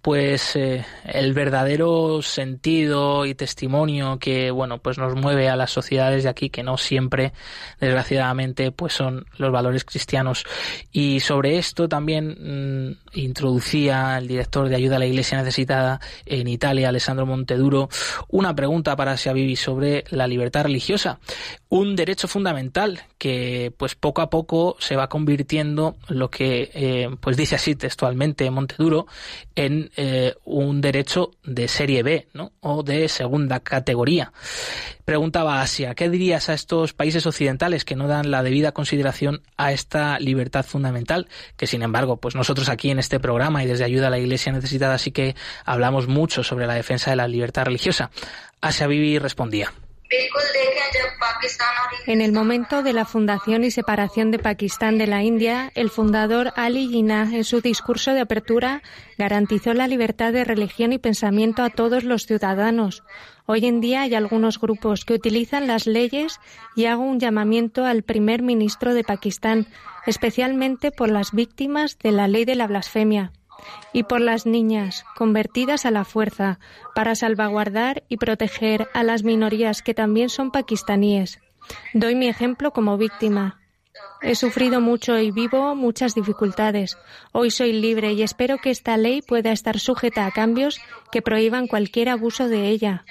pues 0.06 0.56
eh, 0.56 0.86
el 1.04 1.34
verdadero 1.34 2.22
sentido 2.22 3.26
y 3.26 3.34
testimonio 3.34 4.20
que 4.20 4.52
bueno 4.52 4.78
pues 4.78 5.00
nos 5.00 5.16
mueve 5.16 5.50
a 5.50 5.56
las 5.56 5.72
sociedades 5.72 6.22
de 6.22 6.30
aquí 6.30 6.52
que 6.52 6.62
no 6.62 6.78
siempre 6.78 7.34
desgraciadamente 7.80 8.72
pues 8.72 8.94
son 8.94 9.26
los 9.40 9.52
valores 9.52 9.84
cristianos. 9.84 10.46
Y 10.92 11.22
sobre 11.22 11.58
esto 11.58 11.90
también 11.90 12.38
mm, 12.40 13.18
introducía 13.20 14.20
el 14.20 14.28
director 14.28 14.70
de 14.70 14.76
ayuda 14.76 14.98
a 14.98 15.00
la 15.00 15.08
iglesia 15.08 15.40
necesitada 15.40 16.00
en 16.28 16.50
Italia 16.50 16.90
Alessandro 16.90 17.26
Monteduro 17.26 17.90
una 18.28 18.56
pregunta 18.56 18.96
para 18.96 19.16
Vivi 19.34 19.56
sobre 19.56 20.04
la 20.12 20.28
libertad 20.28 20.66
religiosa. 20.66 21.18
Un 21.68 21.96
derecho 21.96 22.28
fundamental 22.28 23.02
que 23.18 23.74
pues 23.76 23.96
poco 23.96 24.22
a 24.22 24.30
poco 24.30 24.76
se 24.78 24.96
va 24.96 25.10
convirtiendo 25.10 25.96
lo 26.10 26.30
que 26.30 26.70
eh, 26.76 27.10
pues 27.20 27.38
dice 27.38 27.56
así 27.56 27.74
textualmente 27.74 28.52
Monteduro 28.52 29.08
en 29.56 29.90
eh, 29.98 30.34
un 30.44 30.82
derecho 30.82 31.32
de 31.44 31.68
serie 31.68 32.04
B 32.04 32.28
¿no? 32.34 32.52
o 32.62 32.84
de 32.84 33.08
segunda 33.10 33.60
categoría. 33.60 34.34
Preguntaba 35.06 35.62
Asia, 35.62 35.96
¿qué 35.96 36.10
dirías 36.10 36.50
a 36.50 36.54
estos 36.54 36.94
países 36.94 37.26
occidentales 37.26 37.86
que 37.86 37.96
no 37.96 38.08
dan 38.08 38.32
la 38.32 38.44
debida 38.44 38.72
consideración 38.72 39.42
a 39.58 39.72
esta 39.72 40.20
libertad 40.20 40.66
fundamental? 40.66 41.28
Que 41.58 41.68
sin 41.68 41.84
embargo, 41.84 42.18
pues 42.18 42.36
nosotros 42.36 42.70
aquí 42.70 42.90
en 42.90 43.00
este 43.00 43.20
programa 43.20 43.64
y 43.64 43.68
desde 43.68 43.86
Ayuda 43.86 44.08
a 44.08 44.10
la 44.12 44.20
Iglesia 44.20 44.52
Necesitada 44.52 44.98
sí 44.98 45.12
que 45.12 45.36
hablamos 45.64 46.08
mucho 46.08 46.44
sobre 46.44 46.68
la 46.68 46.74
defensa 46.74 47.12
de 47.12 47.18
la 47.18 47.28
libertad 47.28 47.66
religiosa. 47.66 48.12
Asia 48.62 48.88
Bibi 48.88 49.20
respondía. 49.20 49.72
En 52.08 52.22
el 52.22 52.32
momento 52.32 52.84
de 52.84 52.94
la 52.94 53.06
fundación 53.06 53.64
y 53.64 53.72
separación 53.72 54.32
de 54.32 54.40
Pakistán 54.40 54.98
de 54.98 55.08
la 55.08 55.24
India, 55.24 55.72
el 55.76 55.90
fundador 55.90 56.54
Ali 56.56 56.88
Jinnah, 56.88 57.36
en 57.36 57.44
su 57.44 57.62
discurso 57.62 58.14
de 58.14 58.22
apertura, 58.22 58.82
garantizó 59.18 59.74
la 59.74 59.88
libertad 59.88 60.34
de 60.34 60.44
religión 60.44 60.94
y 60.94 61.00
pensamiento 61.00 61.64
a 61.64 61.70
todos 61.70 62.04
los 62.04 62.26
ciudadanos. 62.26 63.04
Hoy 63.48 63.66
en 63.66 63.82
día 63.82 64.02
hay 64.02 64.16
algunos 64.16 64.60
grupos 64.60 65.06
que 65.06 65.14
utilizan 65.14 65.68
las 65.68 65.88
leyes 65.88 66.40
y 66.76 66.86
hago 66.86 67.04
un 67.04 67.20
llamamiento 67.20 67.86
al 67.86 68.04
primer 68.04 68.42
ministro 68.42 68.94
de 68.94 69.04
Pakistán, 69.04 69.68
especialmente 70.06 70.92
por 70.92 71.10
las 71.10 71.32
víctimas 71.32 71.98
de 72.00 72.12
la 72.12 72.28
ley 72.28 72.46
de 72.46 72.56
la 72.56 72.68
blasfemia 72.68 73.32
y 73.94 74.04
por 74.04 74.22
las 74.22 74.46
niñas 74.46 75.06
convertidas 75.16 75.86
a 75.86 75.92
la 75.92 76.06
fuerza 76.06 76.60
para 76.94 77.16
salvaguardar 77.16 78.04
y 78.10 78.18
proteger 78.18 78.90
a 78.94 79.04
las 79.04 79.24
minorías 79.24 79.82
que 79.82 79.94
también 79.94 80.30
son 80.30 80.52
pakistaníes. 80.52 81.40
Doy 81.94 82.16
mi 82.16 82.28
ejemplo 82.28 82.72
como 82.72 82.98
víctima. 82.98 83.60
He 84.22 84.36
sufrido 84.36 84.82
mucho 84.82 85.20
y 85.20 85.32
vivo 85.32 85.76
muchas 85.76 86.16
dificultades. 86.16 86.98
Hoy 87.32 87.52
soy 87.52 87.74
libre 87.74 88.14
y 88.14 88.24
espero 88.24 88.58
que 88.58 88.72
esta 88.72 88.98
ley 88.98 89.22
pueda 89.22 89.52
estar 89.52 89.80
sujeta 89.80 90.26
a 90.26 90.32
cambios 90.32 90.82
que 91.12 91.22
prohíban 91.22 91.68
cualquier 91.68 92.10
abuso 92.10 92.48
de 92.48 92.70
ella. 92.70 93.06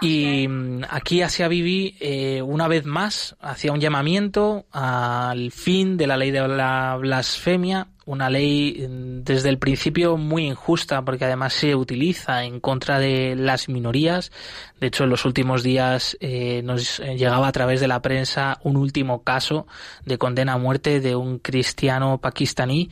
Y 0.00 0.46
mm, 0.48 0.82
aquí 0.88 1.22
Asia 1.22 1.48
Bibi, 1.48 1.96
eh, 2.00 2.42
una 2.42 2.68
vez 2.68 2.84
más, 2.84 3.36
hacía 3.40 3.72
un 3.72 3.80
llamamiento 3.80 4.66
al 4.72 5.52
fin 5.52 5.96
de 5.96 6.06
la 6.06 6.16
ley 6.16 6.30
de 6.30 6.46
la 6.48 6.96
blasfemia 7.00 7.88
una 8.04 8.30
ley 8.30 8.86
mm, 8.88 9.22
desde 9.22 9.48
el 9.48 9.58
principio 9.58 10.16
muy 10.16 10.46
injusta 10.46 11.02
porque 11.02 11.24
además 11.24 11.52
se 11.52 11.74
utiliza 11.74 12.44
en 12.44 12.60
contra 12.60 12.98
de 12.98 13.36
las 13.36 13.68
minorías. 13.68 14.32
De 14.80 14.88
hecho, 14.88 15.04
en 15.04 15.10
los 15.10 15.24
últimos 15.24 15.62
días 15.62 16.16
eh, 16.20 16.62
nos 16.64 16.98
llegaba 16.98 17.48
a 17.48 17.52
través 17.52 17.80
de 17.80 17.88
la 17.88 18.02
prensa 18.02 18.58
un 18.64 18.76
último 18.76 19.22
caso 19.22 19.66
de 20.04 20.18
condena 20.18 20.54
a 20.54 20.58
muerte 20.58 21.00
de 21.00 21.14
un 21.14 21.38
cristiano 21.38 22.18
pakistaní 22.18 22.90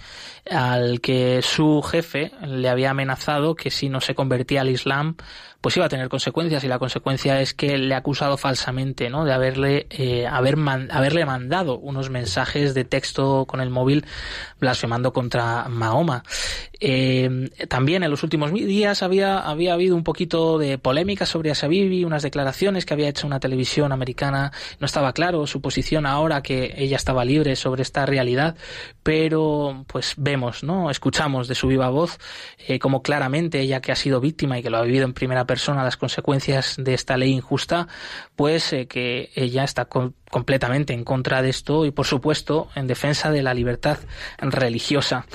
al 0.50 1.00
que 1.00 1.42
su 1.42 1.82
jefe 1.82 2.32
le 2.46 2.68
había 2.68 2.90
amenazado 2.90 3.54
que 3.54 3.70
si 3.70 3.88
no 3.88 4.00
se 4.00 4.14
convertía 4.14 4.60
al 4.60 4.70
Islam 4.70 5.16
pues 5.60 5.76
iba 5.76 5.86
a 5.86 5.88
tener 5.88 6.08
consecuencias 6.08 6.64
y 6.64 6.68
la 6.68 6.78
consecuencia 6.78 7.40
es 7.40 7.52
que 7.54 7.76
le 7.76 7.94
ha 7.94 7.98
acusado 7.98 8.36
falsamente 8.36 9.10
¿no? 9.10 9.24
de 9.24 9.32
haberle, 9.32 9.86
eh, 9.90 10.26
haber 10.26 10.56
haberle 10.90 11.24
mandado 11.26 11.78
unos 11.78 12.10
mensajes 12.10 12.74
de 12.74 12.84
texto 12.84 13.44
con 13.46 13.60
el 13.60 13.70
móvil 13.70 14.06
blasfemando 14.58 15.12
contra 15.12 15.68
Mahoma. 15.68 16.22
Eh, 16.80 17.50
también 17.68 18.02
en 18.02 18.10
los 18.10 18.22
últimos 18.22 18.52
días 18.52 19.02
había, 19.02 19.38
había 19.38 19.74
habido 19.74 19.96
un 19.96 20.04
poquito 20.04 20.58
de 20.58 20.78
polémica 20.78 21.26
sobre 21.26 21.50
Asabibi, 21.50 22.04
unas 22.04 22.22
declaraciones 22.22 22.86
que 22.86 22.94
había 22.94 23.08
hecho 23.08 23.26
una 23.26 23.40
televisión 23.40 23.92
americana. 23.92 24.52
No 24.78 24.86
estaba 24.86 25.12
claro 25.12 25.46
su 25.46 25.60
posición 25.60 26.06
ahora 26.06 26.42
que 26.42 26.74
ella 26.78 26.96
estaba 26.96 27.24
libre 27.24 27.54
sobre 27.56 27.82
esta 27.82 28.06
realidad, 28.06 28.56
pero 29.02 29.84
pues 29.88 30.14
vemos, 30.16 30.64
¿no? 30.64 30.90
Escuchamos 30.90 31.48
de 31.48 31.54
su 31.54 31.68
viva 31.68 31.90
voz 31.90 32.18
eh, 32.66 32.78
como 32.78 33.02
claramente 33.02 33.60
ella 33.60 33.80
que 33.80 33.92
ha 33.92 33.96
sido 33.96 34.20
víctima 34.20 34.58
y 34.58 34.62
que 34.62 34.70
lo 34.70 34.78
ha 34.78 34.82
vivido 34.82 35.04
en 35.04 35.12
primera 35.12 35.46
persona 35.50 35.82
las 35.82 35.96
consecuencias 35.96 36.76
de 36.78 36.94
esta 36.94 37.16
ley 37.16 37.32
injusta, 37.32 37.88
pues 38.36 38.72
eh, 38.72 38.86
que 38.86 39.30
ella 39.34 39.64
está 39.64 39.86
completamente 39.86 40.92
en 40.92 41.02
contra 41.02 41.42
de 41.42 41.50
esto 41.50 41.84
y 41.84 41.90
por 41.90 42.06
supuesto 42.06 42.68
en 42.76 42.86
defensa 42.86 43.32
de 43.32 43.42
la 43.42 43.52
libertad 43.52 43.98
religiosa. 44.38 45.26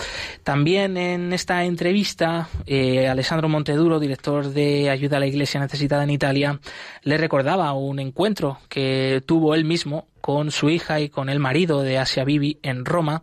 También 0.45 0.95
en 0.95 1.34
esta 1.34 1.65
entrevista, 1.65 2.47
eh, 2.65 3.10
Alessandro 3.10 3.49
Monteduro, 3.49 3.99
director 3.99 4.54
de 4.54 4.89
Ayuda 4.89 5.17
a 5.17 5.19
la 5.19 5.28
Iglesia 5.28 5.60
Necesitada 5.60 6.06
en 6.06 6.12
Italia, 6.12 6.62
le 7.04 7.17
recordaba 7.17 7.73
un 7.73 7.99
encuentro 7.99 8.60
que 8.69 9.21
tuvo 9.25 9.54
él 9.54 9.65
mismo 9.65 10.08
con 10.25 10.49
su 10.49 10.71
hija 10.71 10.99
y 11.01 11.09
con 11.09 11.29
el 11.29 11.39
marido 11.39 11.83
de 11.83 11.99
Asia 11.99 12.23
Bibi 12.23 12.57
en 12.63 12.83
Roma 12.83 13.21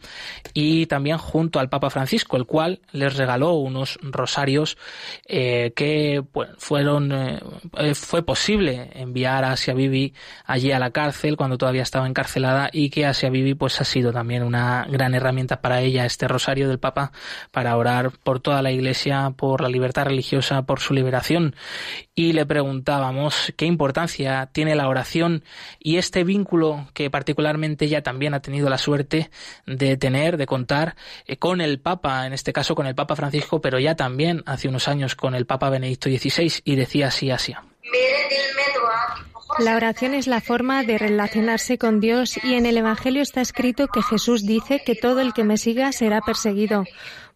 y 0.54 0.86
también 0.86 1.18
junto 1.18 1.58
al 1.58 1.68
Papa 1.68 1.90
Francisco, 1.90 2.36
el 2.36 2.46
cual 2.46 2.78
les 2.92 3.16
regaló 3.16 3.54
unos 3.54 3.98
rosarios 4.02 4.78
eh, 5.26 5.72
que 5.74 6.22
fueron 6.58 7.10
eh, 7.10 7.40
eh, 7.78 7.96
fue 7.96 8.22
posible 8.22 8.92
enviar 8.94 9.42
a 9.42 9.50
Asia 9.50 9.74
Bibi 9.74 10.14
allí 10.46 10.70
a 10.70 10.78
la 10.78 10.92
cárcel 10.92 11.36
cuando 11.36 11.58
todavía 11.58 11.82
estaba 11.82 12.06
encarcelada 12.06 12.70
y 12.72 12.88
que 12.88 13.04
Asia 13.04 13.30
Bibi 13.30 13.54
pues 13.54 13.80
ha 13.80 13.84
sido 13.84 14.12
también 14.12 14.44
una 14.44 14.86
gran 14.88 15.16
herramienta 15.16 15.60
para 15.60 15.80
ella 15.80 16.06
este 16.06 16.28
rosario 16.28 16.68
del 16.68 16.78
Papa 16.78 17.10
para 17.50 17.76
orar 17.76 18.12
por 18.22 18.38
toda 18.38 18.62
la 18.62 18.70
Iglesia, 18.70 19.32
por 19.36 19.60
la 19.60 19.68
libertad 19.68 20.04
religiosa, 20.04 20.62
por 20.62 20.78
su 20.78 20.94
liberación. 20.94 21.56
Y 22.14 22.32
le 22.32 22.46
preguntábamos 22.46 23.52
qué 23.56 23.66
importancia 23.66 24.50
tiene 24.52 24.76
la 24.76 24.86
oración 24.86 25.42
y 25.80 25.96
este 25.96 26.22
vínculo 26.22 26.86
que 26.92 27.11
particularmente 27.11 27.85
ella 27.85 28.02
también 28.02 28.35
ha 28.35 28.40
tenido 28.40 28.68
la 28.68 28.78
suerte 28.78 29.31
de 29.66 29.96
tener, 29.96 30.37
de 30.37 30.46
contar 30.46 30.96
eh, 31.26 31.37
con 31.37 31.61
el 31.61 31.81
Papa, 31.81 32.26
en 32.26 32.33
este 32.33 32.52
caso 32.52 32.74
con 32.74 32.87
el 32.87 32.94
Papa 32.94 33.16
Francisco, 33.16 33.61
pero 33.61 33.78
ya 33.78 33.96
también 33.96 34.42
hace 34.46 34.68
unos 34.68 34.88
años 34.88 35.14
con 35.14 35.35
el 35.35 35.46
Papa 35.46 35.70
Benedicto 35.70 36.09
XVI 36.09 36.52
y 36.64 36.76
decía 36.76 37.09
así, 37.09 37.31
así. 37.31 37.55
La 39.59 39.76
oración 39.76 40.14
es 40.14 40.26
la 40.26 40.40
forma 40.40 40.83
de 40.83 40.96
relacionarse 40.96 41.76
con 41.76 42.00
Dios 42.00 42.38
y 42.42 42.55
en 42.55 42.64
el 42.64 42.78
Evangelio 42.78 43.20
está 43.20 43.42
escrito 43.42 43.87
que 43.87 44.02
Jesús 44.02 44.46
dice 44.46 44.83
que 44.85 44.94
todo 44.94 45.20
el 45.20 45.35
que 45.35 45.44
me 45.44 45.59
siga 45.59 45.92
será 45.92 46.22
perseguido. 46.22 46.85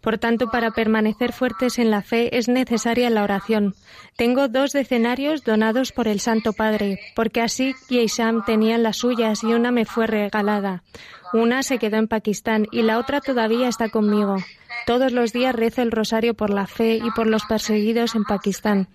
Por 0.01 0.19
tanto, 0.19 0.51
para 0.51 0.71
permanecer 0.71 1.33
fuertes 1.33 1.79
en 1.79 1.91
la 1.91 2.03
fe 2.03 2.37
es 2.39 2.49
necesaria 2.49 3.11
la 3.11 3.25
oración. 3.25 3.75
Tengo 4.17 4.49
dos 4.49 4.73
decenarios 4.73 5.43
donados 5.43 5.93
por 5.93 6.07
el 6.09 6.21
Santo 6.21 6.53
Padre, 6.53 7.01
porque 7.15 7.41
así 7.41 7.75
y 7.89 8.07
tenían 8.47 8.83
las 8.83 8.99
suyas 8.99 9.43
y 9.43 9.47
una 9.47 9.73
me 9.73 9.85
fue 9.85 10.07
regalada. 10.07 10.83
Una 11.33 11.63
se 11.63 11.79
quedó 11.79 11.97
en 11.97 12.09
Pakistán 12.09 12.67
y 12.71 12.83
la 12.83 12.99
otra 12.99 13.21
todavía 13.21 13.69
está 13.69 13.89
conmigo. 13.89 14.37
Todos 14.87 15.13
los 15.13 15.33
días 15.33 15.55
rezo 15.55 15.83
el 15.83 15.91
rosario 15.91 16.35
por 16.35 16.51
la 16.51 16.67
fe 16.67 16.97
y 16.97 17.11
por 17.11 17.27
los 17.27 17.45
perseguidos 17.45 18.15
en 18.15 18.25
Pakistán. 18.25 18.89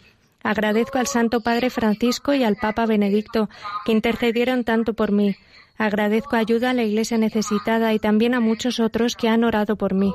Agradezco 0.44 0.98
al 0.98 1.08
Santo 1.08 1.42
Padre 1.42 1.70
Francisco 1.70 2.34
y 2.34 2.44
al 2.44 2.56
Papa 2.56 2.86
Benedicto, 2.86 3.50
que 3.86 3.92
intercedieron 3.92 4.64
tanto 4.64 4.94
por 4.94 5.12
mí. 5.12 5.36
Agradezco 5.82 6.36
ayuda 6.36 6.70
a 6.70 6.74
la 6.74 6.84
Iglesia 6.84 7.18
necesitada 7.18 7.92
y 7.92 7.98
también 7.98 8.36
a 8.36 8.40
muchos 8.40 8.80
otros 8.80 9.16
que 9.16 9.30
han 9.30 9.44
orado 9.44 9.78
por 9.78 9.96
mí. 9.96 10.14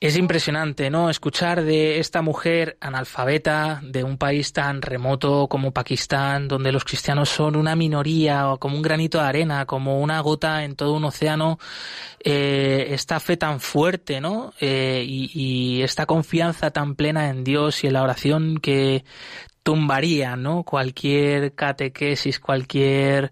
Es 0.00 0.16
impresionante, 0.16 0.90
¿no? 0.90 1.10
Escuchar 1.10 1.64
de 1.64 1.98
esta 1.98 2.22
mujer 2.22 2.76
analfabeta 2.80 3.80
de 3.82 4.04
un 4.04 4.16
país 4.16 4.52
tan 4.52 4.80
remoto 4.80 5.48
como 5.48 5.72
Pakistán, 5.72 6.46
donde 6.46 6.70
los 6.70 6.84
cristianos 6.84 7.30
son 7.30 7.56
una 7.56 7.74
minoría 7.74 8.52
o 8.52 8.58
como 8.60 8.76
un 8.76 8.82
granito 8.82 9.18
de 9.18 9.24
arena, 9.24 9.66
como 9.66 10.00
una 10.00 10.20
gota 10.20 10.62
en 10.62 10.76
todo 10.76 10.94
un 10.94 11.04
océano, 11.04 11.58
eh, 12.22 12.90
esta 12.90 13.18
fe 13.18 13.36
tan 13.36 13.58
fuerte, 13.58 14.20
¿no? 14.20 14.52
Eh, 14.60 15.04
y, 15.04 15.32
y 15.34 15.82
esta 15.82 16.06
confianza 16.06 16.70
tan 16.70 16.94
plena 16.94 17.28
en 17.28 17.42
Dios 17.42 17.82
y 17.82 17.88
en 17.88 17.94
la 17.94 18.04
oración 18.04 18.58
que 18.58 19.04
tumbaría 19.68 20.34
¿no? 20.34 20.62
cualquier 20.62 21.52
catequesis, 21.54 22.40
cualquier 22.40 23.30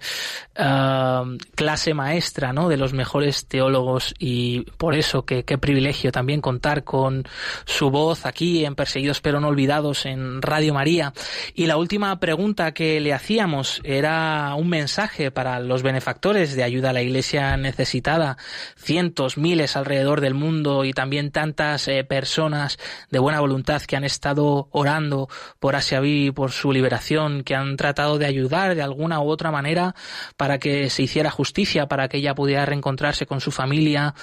uh, 0.58 1.38
clase 1.54 1.94
maestra 1.94 2.52
¿no? 2.52 2.68
de 2.68 2.76
los 2.76 2.92
mejores 2.92 3.46
teólogos 3.46 4.14
y 4.18 4.60
por 4.76 4.94
eso 4.94 5.24
que 5.24 5.46
qué 5.46 5.56
privilegio 5.56 6.12
también 6.12 6.42
contar 6.42 6.84
con 6.84 7.24
su 7.64 7.90
voz 7.90 8.26
aquí 8.26 8.66
en 8.66 8.74
Perseguidos 8.74 9.22
pero 9.22 9.40
no 9.40 9.48
olvidados 9.48 10.04
en 10.04 10.42
Radio 10.42 10.74
María. 10.74 11.14
Y 11.54 11.64
la 11.64 11.78
última 11.78 12.20
pregunta 12.20 12.72
que 12.72 13.00
le 13.00 13.14
hacíamos 13.14 13.80
era 13.82 14.54
un 14.56 14.68
mensaje 14.68 15.30
para 15.30 15.58
los 15.58 15.82
benefactores 15.82 16.54
de 16.54 16.64
ayuda 16.64 16.90
a 16.90 16.92
la 16.92 17.00
Iglesia 17.00 17.56
necesitada, 17.56 18.36
cientos, 18.76 19.38
miles 19.38 19.74
alrededor 19.74 20.20
del 20.20 20.34
mundo 20.34 20.84
y 20.84 20.92
también 20.92 21.30
tantas 21.30 21.88
eh, 21.88 22.04
personas 22.04 22.78
de 23.10 23.20
buena 23.20 23.40
voluntad 23.40 23.80
que 23.80 23.96
han 23.96 24.04
estado 24.04 24.68
orando 24.72 25.30
por 25.60 25.76
Asia 25.76 26.00
por 26.32 26.52
su 26.52 26.72
liberación, 26.72 27.42
que 27.42 27.54
han 27.54 27.76
tratado 27.76 28.18
de 28.18 28.26
ayudar 28.26 28.74
de 28.74 28.82
alguna 28.82 29.20
u 29.20 29.28
otra 29.28 29.50
manera 29.50 29.94
para 30.36 30.58
que 30.58 30.90
se 30.90 31.02
hiciera 31.02 31.30
justicia, 31.30 31.86
para 31.86 32.08
que 32.08 32.18
ella 32.18 32.34
pudiera 32.34 32.66
reencontrarse 32.66 33.26
con 33.26 33.40
su 33.40 33.50
familia 33.50 34.14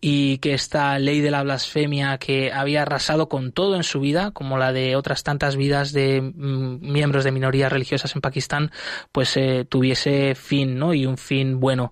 y 0.00 0.38
que 0.38 0.54
esta 0.54 0.98
ley 0.98 1.20
de 1.20 1.30
la 1.30 1.42
blasfemia 1.42 2.18
que 2.18 2.52
había 2.52 2.82
arrasado 2.82 3.28
con 3.28 3.52
todo 3.52 3.76
en 3.76 3.82
su 3.82 4.00
vida, 4.00 4.30
como 4.32 4.58
la 4.58 4.72
de 4.72 4.96
otras 4.96 5.22
tantas 5.22 5.56
vidas 5.56 5.92
de 5.92 6.20
mm, 6.20 6.92
miembros 6.92 7.24
de 7.24 7.32
minorías 7.32 7.72
religiosas 7.72 8.14
en 8.14 8.20
Pakistán, 8.20 8.70
pues 9.12 9.36
eh, 9.36 9.66
tuviese 9.68 10.34
fin, 10.34 10.78
¿no? 10.78 10.94
Y 10.94 11.06
un 11.06 11.18
fin 11.18 11.60
bueno. 11.60 11.90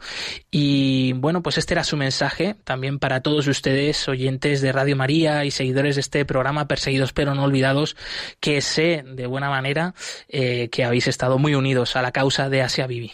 Y 0.50 1.12
bueno, 1.14 1.42
pues 1.42 1.58
este 1.58 1.74
era 1.74 1.84
su 1.84 1.96
mensaje 1.96 2.56
también 2.64 2.98
para 2.98 3.20
todos 3.20 3.46
ustedes, 3.46 4.08
oyentes 4.08 4.60
de 4.60 4.72
Radio 4.72 4.96
María 4.96 5.44
y 5.44 5.50
seguidores 5.50 5.96
de 5.96 6.00
este 6.00 6.24
programa 6.24 6.68
Perseguidos 6.68 7.12
pero 7.12 7.34
no 7.34 7.44
olvidados, 7.44 7.96
que 8.40 8.60
sé 8.60 9.04
de 9.06 9.26
buena 9.26 9.48
manera 9.48 9.59
eh, 9.66 10.68
que 10.70 10.84
habéis 10.84 11.06
estado 11.08 11.38
muy 11.38 11.54
unidos 11.54 11.96
a 11.96 12.02
la 12.02 12.12
causa 12.12 12.48
de 12.48 12.62
Asia 12.62 12.86
Bibi. 12.86 13.12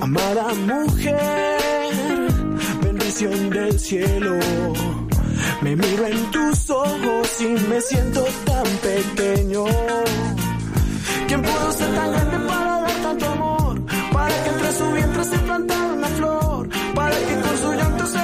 Amada 0.00 0.52
mujer, 0.54 2.28
bendición 2.82 3.50
del 3.50 3.78
cielo, 3.78 4.38
me 5.62 5.76
miro 5.76 6.06
en 6.06 6.30
tus 6.30 6.68
ojos 6.70 7.40
y 7.40 7.48
me 7.68 7.80
siento 7.80 8.24
tan 8.44 8.66
pequeño. 8.82 9.64
¿Quién 11.28 11.42
pudo 11.42 11.72
ser 11.72 11.94
tan 11.94 12.12
grande 12.12 12.38
para 12.48 12.80
dar 12.80 13.02
tanto 13.02 13.26
amor? 13.26 13.80
Para 14.12 14.42
que 14.42 14.50
entre 14.50 14.72
su 14.72 14.92
vientre 14.92 15.24
se 15.24 15.38
plantara 15.38 15.92
una 15.92 16.08
flor, 16.08 16.68
para 16.94 17.16
que 17.16 17.34
con 17.40 17.58
su 17.58 17.72
llanto 17.72 18.06
se 18.06 18.18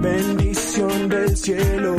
bendición 0.00 1.08
del 1.08 1.36
cielo. 1.36 1.96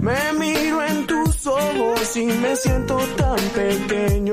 Me 0.00 0.32
miro 0.38 0.82
en 0.84 1.06
tus 1.06 1.46
ojos 1.46 2.16
y 2.16 2.26
me 2.26 2.56
siento 2.56 2.98
tan 3.16 3.38
pequeño. 3.54 4.27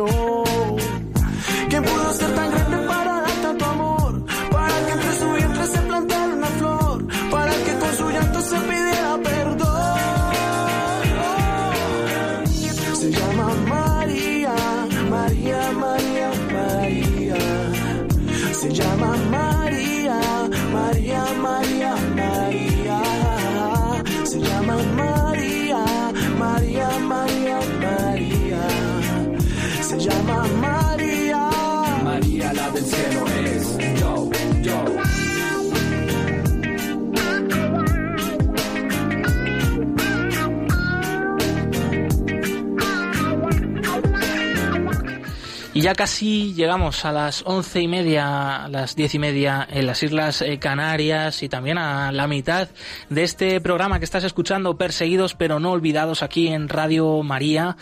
Ya 45.86 45.94
casi 45.94 46.56
llegamos 46.56 47.06
a 47.06 47.12
las 47.12 47.44
once 47.46 47.80
y 47.80 47.88
media, 47.88 48.64
a 48.64 48.70
las 48.70 48.96
diez 48.96 49.14
y 49.14 49.20
media 49.20 49.68
en 49.70 49.86
las 49.86 50.02
Islas 50.02 50.42
eh, 50.42 50.58
Canarias 50.58 51.44
y 51.44 51.48
también 51.48 51.78
a 51.78 52.12
la 52.12 52.26
mitad 52.26 52.70
de 53.10 53.24
este 53.24 53.60
programa 53.62 54.00
que 54.00 54.06
estás 54.06 54.24
escuchando, 54.24 54.78
Perseguidos 54.78 55.36
pero 55.36 55.60
no 55.60 55.72
olvidados 55.72 56.24
aquí 56.24 56.48
en 56.48 56.70
Radio 56.70 57.24
María. 57.24 57.78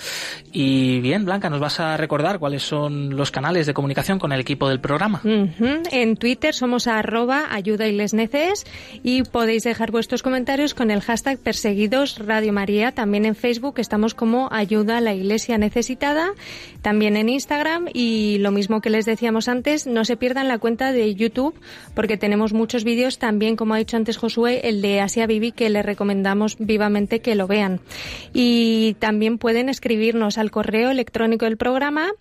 Y 0.52 1.00
bien, 1.02 1.26
Blanca, 1.26 1.50
nos 1.50 1.60
vas 1.60 1.80
a 1.80 1.98
recordar 1.98 2.40
cuáles 2.40 2.64
son 2.64 3.16
los 3.16 3.32
canales 3.32 3.68
de 3.68 3.74
comunicación 3.74 4.20
con 4.20 4.32
el 4.32 4.40
equipo 4.40 4.70
del 4.70 4.80
programa. 4.80 5.22
En 5.24 6.18
Twitter 6.18 6.54
somos 6.54 6.88
arroba 6.88 7.48
ayuda 7.54 7.88
y 7.88 7.92
les 7.92 8.14
y 9.04 9.24
podéis 9.24 9.64
dejar 9.64 9.92
vuestros 9.92 10.22
comentarios 10.22 10.74
con 10.74 10.92
el 10.92 11.02
hashtag 11.02 11.40
perseguidos 11.40 12.20
Radio 12.20 12.54
María. 12.54 12.92
También 12.92 13.26
en 13.26 13.36
Facebook 13.36 13.76
estamos 13.78 14.14
como 14.14 14.50
ayuda 14.52 14.98
a 14.98 15.02
la 15.02 15.14
iglesia 15.14 15.58
necesitada. 15.58 16.32
También 16.82 17.18
en 17.18 17.30
Instagram 17.30 17.88
y 17.94 18.38
lo 18.40 18.52
mismo 18.52 18.82
que 18.82 18.90
les 18.90 19.06
decíamos 19.06 19.48
antes, 19.48 19.88
no 19.88 20.06
se 20.06 20.16
pierdan 20.16 20.48
la 20.48 20.60
cuenta 20.60 20.92
de 20.92 21.16
YouTube 21.16 21.56
porque 21.96 22.18
tenemos 22.18 22.54
muchos 22.54 22.84
vídeos 22.84 23.18
también, 23.18 23.56
como 23.56 23.74
ha 23.74 23.78
dicho 23.78 23.98
antes 23.98 24.18
Josué, 24.18 24.62
el 24.64 24.82
de 24.82 25.02
Asia 25.14 25.28
Bibi 25.28 25.52
que 25.52 25.70
les 25.70 25.86
recomendamos 25.86 26.56
vivamente 26.58 27.20
que 27.20 27.36
lo 27.36 27.46
vean. 27.46 27.82
Y 28.34 28.96
también 28.96 29.38
pueden 29.38 29.70
escribirnos 29.70 30.40
al 30.40 30.50
correo 30.50 30.90
electrónico 30.90 31.46
del 31.46 31.58
programa 31.58 32.14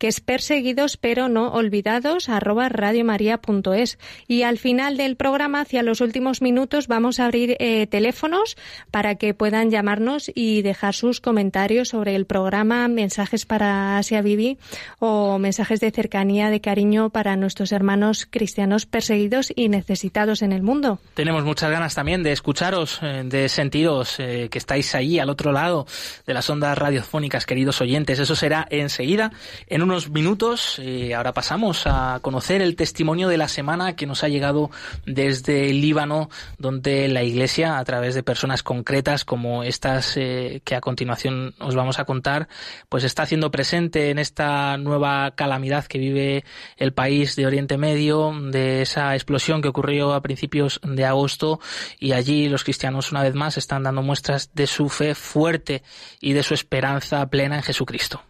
que 0.00 0.08
es 0.08 0.20
perseguidos 0.20 0.96
pero 0.96 1.28
no 1.28 1.52
olvidados 1.52 2.30
arroba 2.30 2.70
radiomaria.es. 2.70 3.98
Y 4.26 4.42
al 4.42 4.56
final 4.56 4.96
del 4.96 5.14
programa, 5.14 5.60
hacia 5.60 5.82
los 5.82 6.00
últimos 6.00 6.40
minutos, 6.40 6.88
vamos 6.88 7.20
a 7.20 7.26
abrir 7.26 7.56
eh, 7.60 7.86
teléfonos 7.86 8.56
para 8.90 9.16
que 9.16 9.34
puedan 9.34 9.70
llamarnos 9.70 10.32
y 10.34 10.62
dejar 10.62 10.94
sus 10.94 11.20
comentarios 11.20 11.88
sobre 11.88 12.16
el 12.16 12.24
programa, 12.24 12.88
mensajes 12.88 13.44
para 13.44 13.98
Asia 13.98 14.22
Bibi 14.22 14.56
o 15.00 15.38
mensajes 15.38 15.80
de 15.80 15.90
cercanía, 15.90 16.48
de 16.48 16.62
cariño 16.62 17.10
para 17.10 17.36
nuestros 17.36 17.70
hermanos 17.70 18.26
cristianos 18.28 18.86
perseguidos 18.86 19.52
y 19.54 19.68
necesitados 19.68 20.40
en 20.40 20.52
el 20.52 20.62
mundo. 20.62 20.98
Tenemos 21.12 21.44
muchas 21.44 21.70
ganas 21.70 21.94
también 21.94 22.22
de 22.22 22.32
escucharos, 22.40 23.00
eh, 23.02 23.20
de 23.26 23.50
sentiros 23.50 24.18
eh, 24.18 24.48
que 24.50 24.56
estáis 24.56 24.94
ahí 24.94 25.18
al 25.18 25.28
otro 25.28 25.52
lado 25.52 25.86
de 26.26 26.32
las 26.32 26.48
ondas 26.48 26.76
radiofónicas, 26.78 27.44
queridos 27.44 27.82
oyentes. 27.82 28.18
Eso 28.18 28.34
será 28.34 28.66
enseguida, 28.70 29.30
en 29.66 29.82
unos 29.82 30.08
minutos. 30.08 30.78
Eh, 30.78 31.14
ahora 31.14 31.34
pasamos 31.34 31.82
a 31.84 32.18
conocer 32.22 32.62
el 32.62 32.76
testimonio 32.76 33.28
de 33.28 33.36
la 33.36 33.46
semana 33.46 33.94
que 33.94 34.06
nos 34.06 34.24
ha 34.24 34.28
llegado 34.28 34.70
desde 35.04 35.70
Líbano, 35.74 36.30
donde 36.56 37.08
la 37.08 37.22
Iglesia, 37.22 37.78
a 37.78 37.84
través 37.84 38.14
de 38.14 38.22
personas 38.22 38.62
concretas 38.62 39.26
como 39.26 39.62
estas 39.62 40.14
que 40.14 40.74
a 40.74 40.80
continuación 40.80 41.54
os 41.58 41.74
vamos 41.74 41.98
a 41.98 42.06
contar, 42.06 42.48
pues 42.88 43.04
está 43.04 43.24
haciendo 43.24 43.50
presente 43.50 44.10
en 44.10 44.18
esta 44.18 44.78
nueva 44.78 45.32
calamidad 45.32 45.84
que 45.84 45.98
vive 45.98 46.44
el 46.78 46.94
país 46.94 47.36
de 47.36 47.46
Oriente 47.46 47.76
Medio, 47.76 48.32
de 48.50 48.80
esa 48.80 49.14
explosión 49.14 49.60
que 49.60 49.68
ocurrió 49.68 50.14
a 50.14 50.22
principios 50.22 50.80
de 50.82 51.04
agosto 51.04 51.60
y 51.98 52.12
allí 52.12 52.29
los 52.48 52.64
cristianos 52.64 53.10
una 53.10 53.22
vez 53.22 53.34
más 53.34 53.56
están 53.56 53.82
dando 53.82 54.02
muestras 54.02 54.50
de 54.54 54.66
su 54.66 54.88
fe 54.88 55.14
fuerte 55.14 55.82
y 56.20 56.32
de 56.32 56.42
su 56.42 56.54
esperanza 56.54 57.26
plena 57.28 57.56
en 57.56 57.62
Jesucristo. 57.62 58.22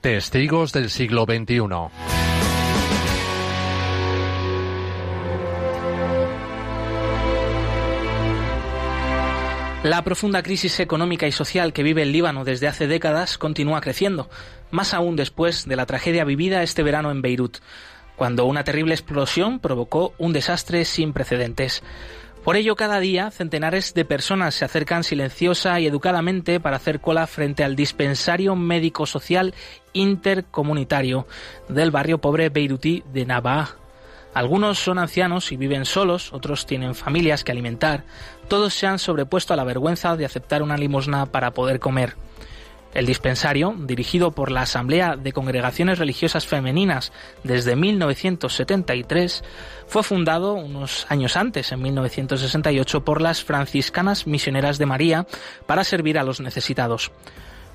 Testigos 0.00 0.72
del 0.72 0.88
siglo 0.88 1.26
XXI. 1.26 2.29
La 9.82 10.04
profunda 10.04 10.42
crisis 10.42 10.78
económica 10.78 11.26
y 11.26 11.32
social 11.32 11.72
que 11.72 11.82
vive 11.82 12.02
el 12.02 12.12
Líbano 12.12 12.44
desde 12.44 12.68
hace 12.68 12.86
décadas 12.86 13.38
continúa 13.38 13.80
creciendo, 13.80 14.28
más 14.70 14.92
aún 14.92 15.16
después 15.16 15.66
de 15.66 15.74
la 15.74 15.86
tragedia 15.86 16.24
vivida 16.24 16.62
este 16.62 16.82
verano 16.82 17.10
en 17.10 17.22
Beirut, 17.22 17.60
cuando 18.14 18.44
una 18.44 18.62
terrible 18.62 18.92
explosión 18.92 19.58
provocó 19.58 20.12
un 20.18 20.34
desastre 20.34 20.84
sin 20.84 21.14
precedentes. 21.14 21.82
Por 22.44 22.56
ello, 22.56 22.76
cada 22.76 23.00
día 23.00 23.30
centenares 23.30 23.94
de 23.94 24.04
personas 24.04 24.54
se 24.54 24.66
acercan 24.66 25.02
silenciosa 25.02 25.80
y 25.80 25.86
educadamente 25.86 26.60
para 26.60 26.76
hacer 26.76 27.00
cola 27.00 27.26
frente 27.26 27.64
al 27.64 27.74
dispensario 27.74 28.56
médico-social 28.56 29.54
intercomunitario 29.94 31.26
del 31.70 31.90
barrio 31.90 32.18
pobre 32.18 32.50
beirutí 32.50 33.02
de 33.14 33.24
Nabaa. 33.24 33.76
Algunos 34.32 34.78
son 34.78 34.98
ancianos 34.98 35.50
y 35.50 35.56
viven 35.56 35.84
solos, 35.84 36.32
otros 36.32 36.64
tienen 36.64 36.94
familias 36.94 37.42
que 37.42 37.50
alimentar. 37.50 38.04
Todos 38.50 38.74
se 38.74 38.88
han 38.88 38.98
sobrepuesto 38.98 39.54
a 39.54 39.56
la 39.56 39.62
vergüenza 39.62 40.16
de 40.16 40.24
aceptar 40.24 40.60
una 40.64 40.76
limosna 40.76 41.26
para 41.26 41.52
poder 41.52 41.78
comer. 41.78 42.16
El 42.92 43.06
dispensario, 43.06 43.76
dirigido 43.78 44.32
por 44.32 44.50
la 44.50 44.62
Asamblea 44.62 45.14
de 45.14 45.32
Congregaciones 45.32 46.00
Religiosas 46.00 46.48
Femeninas 46.48 47.12
desde 47.44 47.76
1973, 47.76 49.44
fue 49.86 50.02
fundado 50.02 50.54
unos 50.54 51.06
años 51.08 51.36
antes, 51.36 51.70
en 51.70 51.80
1968, 51.80 53.04
por 53.04 53.22
las 53.22 53.44
franciscanas 53.44 54.26
misioneras 54.26 54.78
de 54.78 54.86
María 54.86 55.26
para 55.66 55.84
servir 55.84 56.18
a 56.18 56.24
los 56.24 56.40
necesitados. 56.40 57.12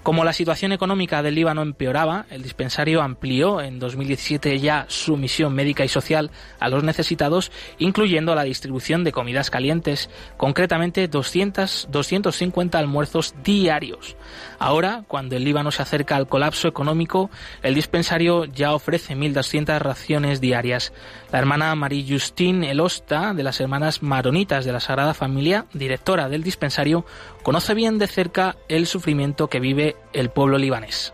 Como 0.05 0.23
la 0.23 0.33
situación 0.33 0.71
económica 0.71 1.23
del 1.23 1.33
Líbano 1.33 1.63
empeoraba, 1.63 2.27
el 2.29 2.43
dispensario 2.43 3.01
amplió 3.01 3.59
en 3.59 3.79
2017 3.79 4.59
ya 4.59 4.85
su 4.87 5.17
misión 5.17 5.55
médica 5.55 5.83
y 5.83 5.87
social 5.87 6.29
a 6.59 6.69
los 6.69 6.83
necesitados, 6.83 7.51
incluyendo 7.79 8.35
la 8.35 8.43
distribución 8.43 9.03
de 9.03 9.11
comidas 9.11 9.49
calientes, 9.49 10.11
concretamente 10.37 11.07
200, 11.07 11.87
250 11.89 12.77
almuerzos 12.77 13.33
diarios. 13.43 14.15
Ahora, 14.59 15.03
cuando 15.07 15.35
el 15.35 15.43
Líbano 15.43 15.71
se 15.71 15.81
acerca 15.81 16.15
al 16.15 16.27
colapso 16.27 16.67
económico, 16.67 17.29
el 17.63 17.75
dispensario 17.75 18.45
ya 18.45 18.73
ofrece 18.73 19.15
1.200 19.15 19.79
raciones 19.79 20.41
diarias. 20.41 20.93
La 21.31 21.39
hermana 21.39 21.73
Marie 21.75 22.05
Justine 22.07 22.71
Elosta, 22.71 23.33
de 23.33 23.43
las 23.43 23.59
hermanas 23.59 24.01
maronitas 24.01 24.65
de 24.65 24.71
la 24.71 24.79
Sagrada 24.79 25.13
Familia, 25.13 25.65
directora 25.73 26.29
del 26.29 26.43
dispensario, 26.43 27.05
conoce 27.43 27.73
bien 27.73 27.97
de 27.97 28.07
cerca 28.07 28.55
el 28.67 28.87
sufrimiento 28.87 29.47
que 29.47 29.59
vive 29.59 29.95
el 30.13 30.29
pueblo 30.29 30.57
libanés. 30.57 31.13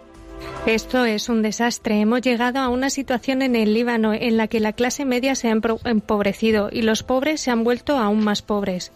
Esto 0.65 1.05
es 1.05 1.27
un 1.27 1.41
desastre. 1.41 1.99
Hemos 1.99 2.21
llegado 2.21 2.59
a 2.59 2.69
una 2.69 2.89
situación 2.89 3.41
en 3.41 3.55
el 3.55 3.73
Líbano 3.73 4.13
en 4.13 4.37
la 4.37 4.47
que 4.47 4.59
la 4.59 4.73
clase 4.73 5.05
media 5.05 5.35
se 5.35 5.49
ha 5.49 5.59
empobrecido 5.85 6.69
y 6.71 6.83
los 6.83 7.03
pobres 7.03 7.41
se 7.41 7.51
han 7.51 7.63
vuelto 7.63 7.97
aún 7.97 8.23
más 8.23 8.41
pobres. 8.41 8.91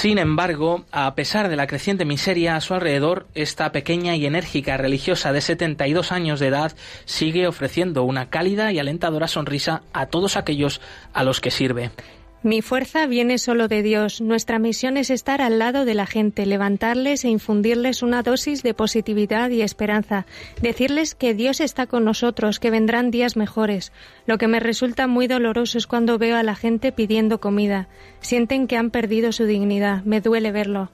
Sin 0.00 0.16
embargo, 0.16 0.86
a 0.92 1.14
pesar 1.14 1.50
de 1.50 1.56
la 1.56 1.66
creciente 1.66 2.06
miseria 2.06 2.56
a 2.56 2.62
su 2.62 2.72
alrededor, 2.72 3.26
esta 3.34 3.70
pequeña 3.70 4.16
y 4.16 4.24
enérgica 4.24 4.78
religiosa 4.78 5.30
de 5.30 5.42
72 5.42 6.10
años 6.10 6.40
de 6.40 6.46
edad 6.46 6.72
sigue 7.04 7.46
ofreciendo 7.46 8.04
una 8.04 8.30
cálida 8.30 8.72
y 8.72 8.78
alentadora 8.78 9.28
sonrisa 9.28 9.82
a 9.92 10.06
todos 10.06 10.38
aquellos 10.38 10.80
a 11.12 11.22
los 11.22 11.42
que 11.42 11.50
sirve. 11.50 11.90
Mi 12.42 12.62
fuerza 12.62 13.06
viene 13.06 13.36
solo 13.36 13.68
de 13.68 13.82
Dios. 13.82 14.22
Nuestra 14.22 14.58
misión 14.58 14.96
es 14.96 15.10
estar 15.10 15.42
al 15.42 15.58
lado 15.58 15.84
de 15.84 15.92
la 15.92 16.06
gente, 16.06 16.46
levantarles 16.46 17.24
e 17.26 17.28
infundirles 17.28 18.02
una 18.02 18.22
dosis 18.22 18.62
de 18.62 18.72
positividad 18.72 19.50
y 19.50 19.60
esperanza, 19.60 20.24
decirles 20.62 21.14
que 21.14 21.34
Dios 21.34 21.60
está 21.60 21.86
con 21.86 22.04
nosotros, 22.04 22.58
que 22.58 22.70
vendrán 22.70 23.10
días 23.10 23.36
mejores. 23.36 23.92
Lo 24.24 24.38
que 24.38 24.48
me 24.48 24.58
resulta 24.58 25.06
muy 25.06 25.26
doloroso 25.26 25.76
es 25.76 25.86
cuando 25.86 26.16
veo 26.16 26.38
a 26.38 26.42
la 26.42 26.54
gente 26.54 26.92
pidiendo 26.92 27.40
comida. 27.40 27.88
Sienten 28.20 28.66
que 28.66 28.78
han 28.78 28.90
perdido 28.90 29.32
su 29.32 29.44
dignidad. 29.44 30.02
Me 30.04 30.22
duele 30.22 30.50
verlo. 30.50 30.90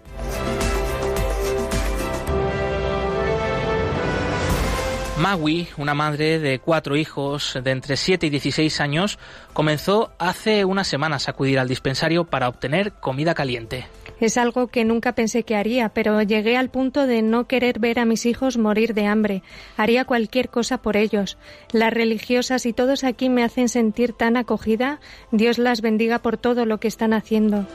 Maui, 5.19 5.67
una 5.79 5.95
madre 5.95 6.39
de 6.39 6.59
cuatro 6.59 6.95
hijos 6.95 7.59
de 7.65 7.71
entre 7.71 7.97
7 7.97 8.27
y 8.27 8.31
16 8.31 8.81
años, 8.83 9.19
comenzó 9.55 10.13
hace 10.19 10.67
unas 10.67 10.89
semanas 10.89 11.27
a 11.27 11.31
acudir 11.31 11.59
al 11.59 11.69
dispensario 11.69 12.25
para 12.25 12.51
obtener 12.51 12.93
comida 12.93 13.35
caliente. 13.35 13.87
Es 14.21 14.37
algo 14.37 14.67
que 14.67 14.85
nunca 14.85 15.15
pensé 15.15 15.43
que 15.43 15.57
haría, 15.57 15.89
pero 15.89 16.21
llegué 16.21 16.59
al 16.59 16.69
punto 16.69 17.07
de 17.07 17.23
no 17.23 17.47
querer 17.47 17.79
ver 17.79 17.99
a 17.99 18.05
mis 18.05 18.27
hijos 18.27 18.59
morir 18.59 18.93
de 18.93 19.07
hambre. 19.07 19.43
Haría 19.79 20.05
cualquier 20.05 20.51
cosa 20.51 20.79
por 20.79 20.99
ellos. 20.99 21.39
Las 21.73 21.95
religiosas 21.95 22.67
y 22.67 22.75
todos 22.75 23.03
aquí 23.03 23.31
me 23.31 23.43
hacen 23.43 23.71
sentir 23.71 24.13
tan 24.13 24.37
acogida. 24.37 25.01
Dios 25.33 25.59
las 25.59 25.81
bendiga 25.81 26.19
por 26.19 26.37
todo 26.37 26.67
lo 26.67 26.79
que 26.79 26.89
están 26.89 27.15
haciendo. 27.15 27.67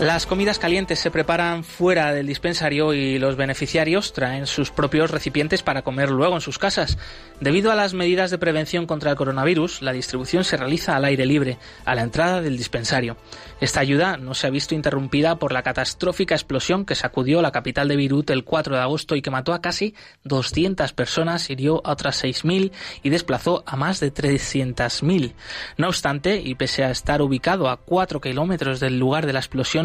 Las 0.00 0.26
comidas 0.26 0.58
calientes 0.58 0.98
se 0.98 1.12
preparan 1.12 1.62
fuera 1.62 2.12
del 2.12 2.26
dispensario 2.26 2.92
y 2.92 3.16
los 3.20 3.36
beneficiarios 3.36 4.12
traen 4.12 4.48
sus 4.48 4.72
propios 4.72 5.12
recipientes 5.12 5.62
para 5.62 5.82
comer 5.82 6.10
luego 6.10 6.34
en 6.34 6.40
sus 6.40 6.58
casas. 6.58 6.98
Debido 7.40 7.70
a 7.70 7.76
las 7.76 7.94
medidas 7.94 8.32
de 8.32 8.38
prevención 8.38 8.86
contra 8.86 9.12
el 9.12 9.16
coronavirus, 9.16 9.82
la 9.82 9.92
distribución 9.92 10.42
se 10.42 10.56
realiza 10.56 10.96
al 10.96 11.04
aire 11.04 11.26
libre, 11.26 11.58
a 11.84 11.94
la 11.94 12.02
entrada 12.02 12.42
del 12.42 12.56
dispensario. 12.56 13.16
Esta 13.60 13.80
ayuda 13.80 14.16
no 14.16 14.34
se 14.34 14.48
ha 14.48 14.50
visto 14.50 14.74
interrumpida 14.74 15.36
por 15.36 15.52
la 15.52 15.62
catastrófica 15.62 16.34
explosión 16.34 16.84
que 16.84 16.96
sacudió 16.96 17.40
la 17.40 17.52
capital 17.52 17.86
de 17.86 17.96
Beirut 17.96 18.30
el 18.30 18.44
4 18.44 18.74
de 18.74 18.82
agosto 18.82 19.14
y 19.14 19.22
que 19.22 19.30
mató 19.30 19.52
a 19.52 19.62
casi 19.62 19.94
200 20.24 20.92
personas, 20.92 21.48
hirió 21.50 21.80
a 21.86 21.92
otras 21.92 22.24
6.000 22.24 22.72
y 23.04 23.10
desplazó 23.10 23.62
a 23.64 23.76
más 23.76 24.00
de 24.00 24.12
300.000. 24.12 25.34
No 25.76 25.86
obstante, 25.86 26.42
y 26.44 26.56
pese 26.56 26.82
a 26.82 26.90
estar 26.90 27.22
ubicado 27.22 27.68
a 27.68 27.76
4 27.76 28.20
kilómetros 28.20 28.80
del 28.80 28.98
lugar 28.98 29.26
de 29.26 29.32
la 29.32 29.38
explosión, 29.38 29.83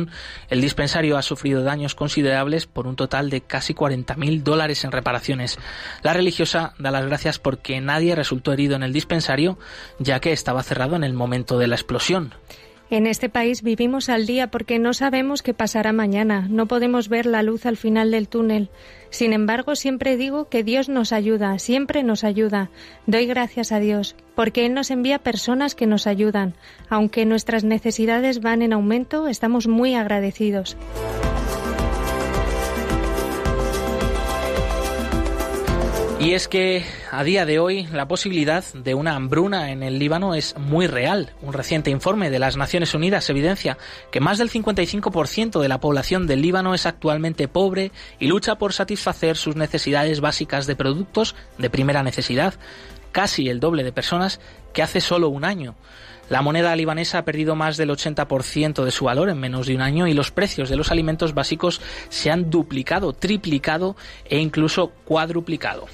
el 0.49 0.61
dispensario 0.61 1.17
ha 1.17 1.21
sufrido 1.21 1.63
daños 1.63 1.95
considerables 1.95 2.65
por 2.65 2.87
un 2.87 2.95
total 2.95 3.29
de 3.29 3.41
casi 3.41 3.73
40.000 3.73 4.43
dólares 4.43 4.83
en 4.83 4.91
reparaciones. 4.91 5.57
La 6.03 6.13
religiosa 6.13 6.73
da 6.77 6.91
las 6.91 7.05
gracias 7.05 7.39
porque 7.39 7.81
nadie 7.81 8.15
resultó 8.15 8.53
herido 8.53 8.75
en 8.75 8.83
el 8.83 8.93
dispensario, 8.93 9.57
ya 9.99 10.19
que 10.19 10.31
estaba 10.31 10.63
cerrado 10.63 10.95
en 10.95 11.03
el 11.03 11.13
momento 11.13 11.57
de 11.57 11.67
la 11.67 11.75
explosión. 11.75 12.33
En 12.91 13.05
este 13.05 13.29
país 13.29 13.61
vivimos 13.61 14.09
al 14.09 14.25
día 14.25 14.47
porque 14.47 14.79
no 14.79 14.95
sabemos 14.95 15.43
qué 15.43 15.53
pasará 15.53 15.93
mañana, 15.93 16.47
no 16.49 16.65
podemos 16.65 17.07
ver 17.07 17.27
la 17.27 17.43
luz 17.43 17.67
al 17.67 17.77
final 17.77 18.09
del 18.09 18.27
túnel. 18.27 18.69
Sin 19.11 19.31
embargo, 19.31 19.75
siempre 19.75 20.17
digo 20.17 20.49
que 20.49 20.63
Dios 20.63 20.89
nos 20.89 21.13
ayuda, 21.13 21.59
siempre 21.59 22.01
nos 22.01 22.23
ayuda. 22.23 22.71
Doy 23.05 23.27
gracias 23.27 23.71
a 23.71 23.79
Dios, 23.79 24.15
porque 24.33 24.65
Él 24.65 24.73
nos 24.73 24.89
envía 24.89 25.19
personas 25.19 25.75
que 25.75 25.85
nos 25.85 26.07
ayudan. 26.07 26.55
Aunque 26.89 27.25
nuestras 27.25 27.63
necesidades 27.63 28.41
van 28.41 28.63
en 28.63 28.73
aumento, 28.73 29.27
estamos 29.27 29.67
muy 29.67 29.93
agradecidos. 29.93 30.75
Y 36.19 36.33
es 36.33 36.49
que 36.49 36.83
a 37.11 37.23
día 37.23 37.45
de 37.45 37.59
hoy 37.59 37.87
la 37.93 38.09
posibilidad 38.09 38.65
de 38.73 38.93
una 38.93 39.15
hambruna 39.15 39.71
en 39.71 39.83
el 39.83 39.99
Líbano 39.99 40.35
es 40.35 40.53
muy 40.57 40.85
real. 40.85 41.31
Un 41.41 41.53
reciente 41.53 41.91
informe 41.91 42.29
de 42.29 42.39
las 42.39 42.57
Naciones 42.57 42.93
Unidas 42.93 43.29
evidencia 43.29 43.77
que 44.11 44.19
más 44.19 44.37
del 44.37 44.51
55% 44.51 45.61
de 45.61 45.69
la 45.69 45.79
población 45.79 46.27
del 46.27 46.41
Líbano 46.41 46.73
es 46.73 46.85
actualmente 46.85 47.47
pobre 47.47 47.93
y 48.19 48.27
lucha 48.27 48.55
por 48.55 48.73
satisfacer 48.73 49.37
sus 49.37 49.55
necesidades 49.55 50.19
básicas 50.19 50.67
de 50.67 50.75
productos 50.75 51.35
de 51.57 51.69
primera 51.69 52.03
necesidad, 52.03 52.53
casi 53.13 53.47
el 53.47 53.61
doble 53.61 53.85
de 53.85 53.93
personas 53.93 54.41
que 54.73 54.83
hace 54.83 54.99
solo 54.99 55.29
un 55.29 55.45
año. 55.45 55.75
La 56.27 56.41
moneda 56.41 56.75
libanesa 56.75 57.19
ha 57.19 57.25
perdido 57.25 57.55
más 57.55 57.77
del 57.77 57.91
80% 57.91 58.83
de 58.83 58.91
su 58.91 59.05
valor 59.05 59.29
en 59.29 59.39
menos 59.39 59.67
de 59.67 59.75
un 59.75 59.81
año 59.81 60.05
y 60.05 60.13
los 60.13 60.31
precios 60.31 60.67
de 60.69 60.75
los 60.75 60.91
alimentos 60.91 61.33
básicos 61.33 61.81
se 62.09 62.29
han 62.29 62.49
duplicado, 62.49 63.13
triplicado 63.13 63.95
e 64.25 64.37
incluso 64.37 64.91
cuadruplicado. 65.05 65.87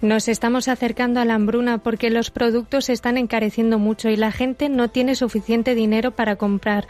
Nos 0.00 0.28
estamos 0.28 0.68
acercando 0.68 1.20
a 1.20 1.26
la 1.26 1.34
hambruna 1.34 1.78
porque 1.78 2.08
los 2.08 2.30
productos 2.30 2.88
están 2.88 3.18
encareciendo 3.18 3.78
mucho 3.78 4.08
y 4.08 4.16
la 4.16 4.32
gente 4.32 4.70
no 4.70 4.88
tiene 4.88 5.14
suficiente 5.14 5.74
dinero 5.74 6.12
para 6.12 6.36
comprar. 6.36 6.86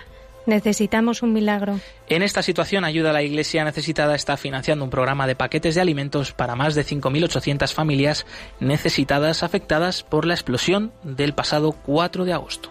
Necesitamos 0.46 1.22
un 1.22 1.32
milagro. 1.32 1.80
En 2.08 2.22
esta 2.22 2.42
situación, 2.42 2.84
Ayuda 2.84 3.10
a 3.10 3.12
la 3.12 3.22
Iglesia 3.22 3.64
Necesitada 3.64 4.14
está 4.14 4.36
financiando 4.36 4.84
un 4.84 4.90
programa 4.90 5.26
de 5.26 5.34
paquetes 5.34 5.74
de 5.74 5.80
alimentos 5.80 6.32
para 6.32 6.56
más 6.56 6.74
de 6.74 6.84
5.800 6.84 7.72
familias 7.74 8.26
necesitadas 8.58 9.42
afectadas 9.42 10.02
por 10.02 10.24
la 10.24 10.34
explosión 10.34 10.92
del 11.02 11.34
pasado 11.34 11.72
4 11.72 12.24
de 12.24 12.32
agosto. 12.32 12.70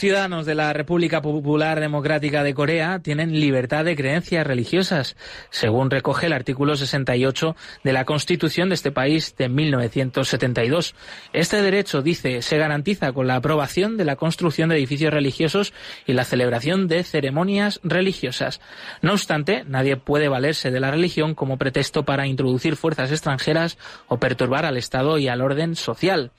Ciudadanos 0.00 0.46
de 0.46 0.54
la 0.54 0.72
República 0.72 1.20
Popular 1.20 1.78
Democrática 1.78 2.42
de 2.42 2.54
Corea 2.54 3.00
tienen 3.00 3.38
libertad 3.38 3.84
de 3.84 3.94
creencias 3.94 4.46
religiosas, 4.46 5.14
según 5.50 5.90
recoge 5.90 6.24
el 6.24 6.32
artículo 6.32 6.74
68 6.74 7.54
de 7.84 7.92
la 7.92 8.06
Constitución 8.06 8.70
de 8.70 8.76
este 8.76 8.92
país 8.92 9.36
de 9.36 9.50
1972. 9.50 10.94
Este 11.34 11.60
derecho, 11.60 12.00
dice, 12.00 12.40
se 12.40 12.56
garantiza 12.56 13.12
con 13.12 13.26
la 13.26 13.36
aprobación 13.36 13.98
de 13.98 14.06
la 14.06 14.16
construcción 14.16 14.70
de 14.70 14.76
edificios 14.76 15.12
religiosos 15.12 15.74
y 16.06 16.14
la 16.14 16.24
celebración 16.24 16.88
de 16.88 17.04
ceremonias 17.04 17.78
religiosas. 17.82 18.62
No 19.02 19.12
obstante, 19.12 19.64
nadie 19.66 19.98
puede 19.98 20.28
valerse 20.28 20.70
de 20.70 20.80
la 20.80 20.90
religión 20.90 21.34
como 21.34 21.58
pretexto 21.58 22.06
para 22.06 22.26
introducir 22.26 22.76
fuerzas 22.76 23.12
extranjeras 23.12 23.76
o 24.08 24.18
perturbar 24.18 24.64
al 24.64 24.78
Estado 24.78 25.18
y 25.18 25.28
al 25.28 25.42
orden 25.42 25.76
social. 25.76 26.32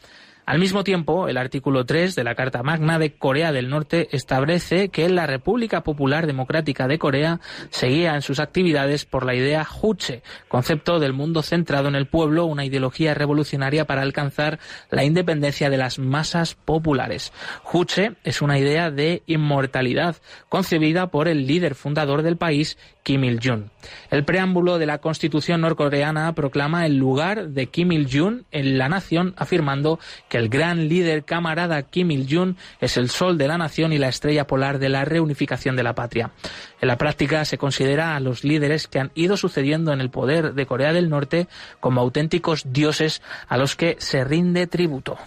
Al 0.51 0.59
mismo 0.59 0.83
tiempo, 0.83 1.29
el 1.29 1.37
artículo 1.37 1.85
3 1.85 2.13
de 2.13 2.25
la 2.25 2.35
Carta 2.35 2.61
Magna 2.61 2.99
de 2.99 3.13
Corea 3.13 3.53
del 3.53 3.69
Norte 3.69 4.09
establece 4.11 4.89
que 4.89 5.07
la 5.07 5.25
República 5.25 5.79
Popular 5.81 6.27
Democrática 6.27 6.89
de 6.89 6.99
Corea 6.99 7.39
seguía 7.69 8.15
en 8.15 8.21
sus 8.21 8.41
actividades 8.41 9.05
por 9.05 9.25
la 9.25 9.33
idea 9.33 9.63
Juche, 9.63 10.23
concepto 10.49 10.99
del 10.99 11.13
mundo 11.13 11.41
centrado 11.41 11.87
en 11.87 11.95
el 11.95 12.05
pueblo, 12.05 12.47
una 12.47 12.65
ideología 12.65 13.13
revolucionaria 13.13 13.85
para 13.85 14.01
alcanzar 14.01 14.59
la 14.89 15.05
independencia 15.05 15.69
de 15.69 15.77
las 15.77 15.99
masas 15.99 16.55
populares. 16.55 17.31
Juche 17.63 18.17
es 18.25 18.41
una 18.41 18.59
idea 18.59 18.91
de 18.91 19.23
inmortalidad 19.27 20.17
concebida 20.49 21.11
por 21.11 21.29
el 21.29 21.47
líder 21.47 21.75
fundador 21.75 22.23
del 22.23 22.35
país, 22.35 22.77
Kim 23.03 23.23
Il-jung. 23.23 23.70
El 24.09 24.25
preámbulo 24.25 24.77
de 24.77 24.86
la 24.86 24.99
Constitución 24.99 25.61
norcoreana 25.61 26.34
proclama 26.34 26.86
el 26.86 26.97
lugar 26.97 27.49
de 27.49 27.67
Kim 27.67 27.91
Il-jung 27.91 28.43
en 28.51 28.77
la 28.77 28.89
nación, 28.89 29.34
afirmando 29.38 29.99
que 30.29 30.38
el 30.38 30.49
gran 30.49 30.88
líder 30.88 31.23
camarada 31.23 31.82
Kim 31.84 32.11
Il-jung 32.11 32.55
es 32.79 32.97
el 32.97 33.09
sol 33.09 33.38
de 33.38 33.47
la 33.47 33.57
nación 33.57 33.93
y 33.93 33.97
la 33.97 34.09
estrella 34.09 34.47
polar 34.47 34.79
de 34.79 34.89
la 34.89 35.05
reunificación 35.05 35.75
de 35.75 35.84
la 35.84 35.95
patria. 35.95 36.32
En 36.82 36.88
la 36.88 36.97
práctica 36.97 37.45
se 37.45 37.57
considera 37.57 38.15
a 38.15 38.19
los 38.19 38.43
líderes 38.43 38.88
que 38.88 38.99
han 38.99 39.11
ido 39.15 39.38
sucediendo 39.38 39.93
en 39.93 40.01
el 40.01 40.09
poder 40.09 40.53
de 40.53 40.65
Corea 40.65 40.93
del 40.93 41.09
Norte 41.09 41.47
como 41.79 42.01
auténticos 42.01 42.63
dioses 42.73 43.21
a 43.47 43.57
los 43.57 43.75
que 43.75 43.95
se 43.99 44.23
rinde 44.23 44.67
tributo. 44.67 45.17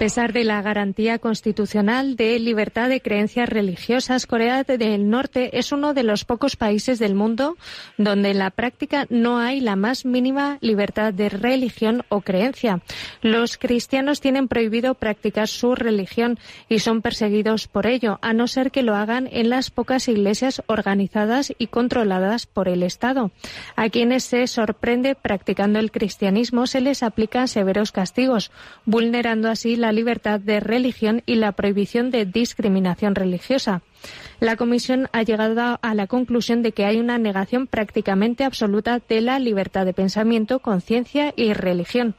Pesar 0.00 0.32
de 0.32 0.44
la 0.44 0.62
garantía 0.62 1.18
constitucional 1.18 2.16
de 2.16 2.38
libertad 2.38 2.88
de 2.88 3.02
creencias 3.02 3.50
religiosas, 3.50 4.24
Corea 4.24 4.64
del 4.64 5.10
Norte 5.10 5.58
es 5.58 5.72
uno 5.72 5.92
de 5.92 6.04
los 6.04 6.24
pocos 6.24 6.56
países 6.56 6.98
del 6.98 7.14
mundo 7.14 7.58
donde 7.98 8.30
en 8.30 8.38
la 8.38 8.48
práctica 8.48 9.06
no 9.10 9.36
hay 9.36 9.60
la 9.60 9.76
más 9.76 10.06
mínima 10.06 10.56
libertad 10.62 11.12
de 11.12 11.28
religión 11.28 12.02
o 12.08 12.22
creencia. 12.22 12.80
Los 13.20 13.58
cristianos 13.58 14.22
tienen 14.22 14.48
prohibido 14.48 14.94
practicar 14.94 15.48
su 15.48 15.74
religión 15.74 16.38
y 16.70 16.78
son 16.78 17.02
perseguidos 17.02 17.68
por 17.68 17.86
ello, 17.86 18.18
a 18.22 18.32
no 18.32 18.48
ser 18.48 18.70
que 18.70 18.82
lo 18.82 18.96
hagan 18.96 19.28
en 19.30 19.50
las 19.50 19.70
pocas 19.70 20.08
iglesias 20.08 20.62
organizadas 20.66 21.52
y 21.58 21.66
controladas 21.66 22.46
por 22.46 22.68
el 22.68 22.84
Estado. 22.84 23.32
A 23.76 23.90
quienes 23.90 24.24
se 24.24 24.46
sorprende 24.46 25.14
practicando 25.14 25.78
el 25.78 25.90
cristianismo 25.90 26.66
se 26.66 26.80
les 26.80 27.02
aplican 27.02 27.48
severos 27.48 27.92
castigos, 27.92 28.50
vulnerando 28.86 29.50
así 29.50 29.76
la 29.76 29.89
libertad 29.92 30.40
de 30.40 30.60
religión 30.60 31.22
y 31.26 31.36
la 31.36 31.52
prohibición 31.52 32.10
de 32.10 32.24
discriminación 32.24 33.14
religiosa. 33.14 33.82
La 34.40 34.56
Comisión 34.56 35.08
ha 35.12 35.22
llegado 35.22 35.78
a 35.82 35.94
la 35.94 36.06
conclusión 36.06 36.62
de 36.62 36.72
que 36.72 36.84
hay 36.84 36.98
una 36.98 37.18
negación 37.18 37.66
prácticamente 37.66 38.44
absoluta 38.44 39.00
de 39.06 39.20
la 39.20 39.38
libertad 39.38 39.84
de 39.84 39.92
pensamiento, 39.92 40.60
conciencia 40.60 41.34
y 41.36 41.52
religión. 41.52 42.14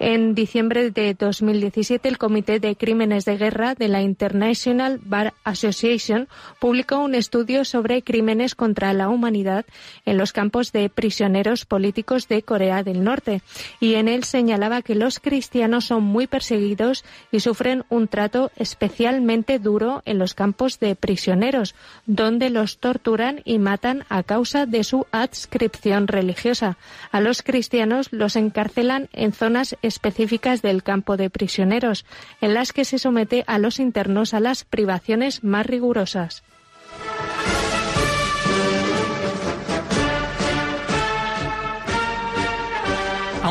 En 0.00 0.34
diciembre 0.34 0.90
de 0.90 1.14
2017, 1.14 2.08
el 2.08 2.18
Comité 2.18 2.58
de 2.58 2.74
Crímenes 2.74 3.24
de 3.24 3.36
Guerra 3.36 3.76
de 3.76 3.86
la 3.86 4.02
International 4.02 4.98
Bar 5.00 5.34
Association 5.44 6.26
publicó 6.58 6.98
un 6.98 7.14
estudio 7.14 7.64
sobre 7.64 8.02
crímenes 8.02 8.56
contra 8.56 8.92
la 8.92 9.08
humanidad 9.08 9.64
en 10.04 10.18
los 10.18 10.32
campos 10.32 10.72
de 10.72 10.90
prisioneros 10.90 11.64
políticos 11.64 12.26
de 12.26 12.42
Corea 12.42 12.82
del 12.82 13.04
Norte 13.04 13.40
y 13.78 13.94
en 13.94 14.08
él 14.08 14.24
señalaba 14.24 14.82
que 14.82 14.96
los 14.96 15.20
cristianos 15.20 15.84
son 15.84 16.02
muy 16.02 16.26
perseguidos 16.26 17.04
y 17.30 17.38
sufren 17.38 17.84
un 17.88 18.08
trato 18.08 18.50
especialmente 18.56 19.60
duro 19.60 20.02
en 20.06 20.18
los 20.18 20.34
campos 20.34 20.80
de 20.80 20.96
prisioneros, 20.96 21.76
donde 22.06 22.50
los 22.50 22.78
torturan 22.78 23.42
y 23.44 23.60
matan 23.60 24.04
a 24.08 24.24
causa 24.24 24.66
de 24.66 24.82
su 24.82 25.06
adscripción 25.12 26.08
religiosa. 26.08 26.78
A 27.12 27.20
los 27.20 27.42
cristianos 27.42 28.08
los 28.10 28.34
encarcelan 28.34 29.08
en 29.12 29.32
zonas 29.32 29.76
específicas 29.86 30.62
del 30.62 30.82
campo 30.82 31.16
de 31.16 31.30
prisioneros, 31.30 32.04
en 32.40 32.54
las 32.54 32.72
que 32.72 32.84
se 32.84 32.98
somete 32.98 33.44
a 33.46 33.58
los 33.58 33.78
internos 33.78 34.34
a 34.34 34.40
las 34.40 34.64
privaciones 34.64 35.44
más 35.44 35.66
rigurosas. 35.66 36.42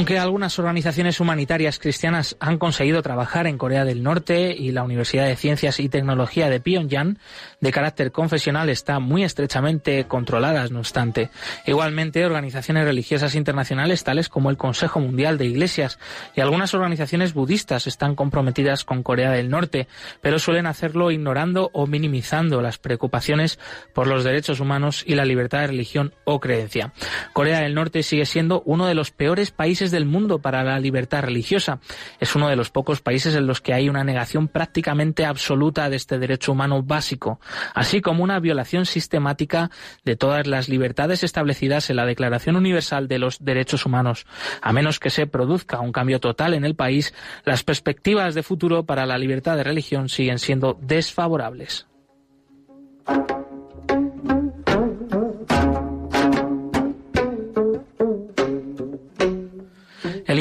Aunque 0.04 0.20
algunas 0.20 0.60
organizaciones 0.60 1.22
humanitarias 1.22 1.80
cristianas 1.80 2.36
han 2.42 2.58
conseguido 2.58 3.02
trabajar 3.02 3.48
en 3.48 3.58
Corea 3.58 3.86
del 3.86 4.04
Norte 4.04 4.54
y 4.54 4.74
la 4.74 4.84
Universidad 4.84 5.28
de 5.28 5.38
Ciencias 5.38 5.80
y 5.80 5.88
Tecnología 5.88 6.50
de 6.50 6.60
Pyongyang, 6.60 7.20
de 7.62 7.72
carácter 7.72 8.12
confesional, 8.12 8.68
está 8.68 9.00
muy 9.00 9.24
estrechamente 9.24 10.04
controladas, 10.04 10.72
no 10.72 10.80
obstante. 10.80 11.30
Igualmente, 11.66 12.26
organizaciones 12.26 12.84
religiosas 12.84 13.34
internacionales 13.36 14.04
tales 14.04 14.28
como 14.28 14.50
el 14.50 14.58
Consejo 14.58 15.00
Mundial 15.00 15.38
de 15.38 15.46
Iglesias 15.46 16.00
y 16.36 16.42
algunas 16.42 16.74
organizaciones 16.74 17.34
budistas 17.34 17.88
están 17.88 18.16
comprometidas 18.16 18.84
con 18.84 19.04
Corea 19.04 19.32
del 19.32 19.50
Norte, 19.50 19.88
pero 20.20 20.38
suelen 20.38 20.66
hacerlo 20.66 21.12
ignorando 21.12 21.70
o 21.72 21.88
minimizando 21.88 22.62
las 22.62 22.78
preocupaciones 22.78 23.58
por 23.94 24.08
los 24.08 24.26
derechos 24.26 24.60
humanos 24.60 25.02
y 25.08 25.16
la 25.16 25.24
libertad 25.24 25.62
de 25.62 25.68
religión 25.68 26.14
o 26.26 26.42
creencia. 26.42 26.92
Corea 27.32 27.62
del 27.62 27.74
Norte 27.74 28.04
sigue 28.04 28.26
siendo 28.26 28.64
uno 28.66 28.86
de 28.86 28.96
los 28.96 29.12
peores 29.12 29.52
países 29.52 29.93
del 29.94 30.06
mundo 30.06 30.40
para 30.40 30.66
la 30.66 30.78
libertad 30.78 31.22
religiosa. 31.22 31.80
Es 32.20 32.36
uno 32.36 32.50
de 32.50 32.58
los 32.58 32.70
pocos 32.70 33.00
países 33.00 33.34
en 33.36 33.48
los 33.48 33.62
que 33.62 33.74
hay 33.74 33.88
una 33.88 34.04
negación 34.04 34.50
prácticamente 34.50 35.26
absoluta 35.26 35.90
de 35.90 35.96
este 35.96 36.20
derecho 36.20 36.52
humano 36.52 36.84
básico, 36.84 37.40
así 37.74 38.02
como 38.02 38.26
una 38.26 38.42
violación 38.42 38.86
sistemática 38.86 39.72
de 40.04 40.18
todas 40.18 40.46
las 40.48 40.68
libertades 40.68 41.24
establecidas 41.24 41.90
en 41.90 41.96
la 41.96 42.06
Declaración 42.06 42.58
Universal 42.58 43.08
de 43.08 43.20
los 43.20 43.44
Derechos 43.44 43.86
Humanos. 43.86 44.26
A 44.62 44.74
menos 44.74 45.00
que 45.00 45.10
se 45.10 45.28
produzca 45.28 45.80
un 45.80 45.94
cambio 45.94 46.20
total 46.20 46.54
en 46.54 46.66
el 46.66 46.76
país, 46.76 47.14
las 47.46 47.64
perspectivas 47.64 48.36
de 48.36 48.44
futuro 48.44 48.86
para 48.86 49.06
la 49.06 49.18
libertad 49.18 49.56
de 49.56 49.64
religión 49.64 50.10
siguen 50.10 50.40
siendo 50.40 50.78
desfavorables. 50.82 51.88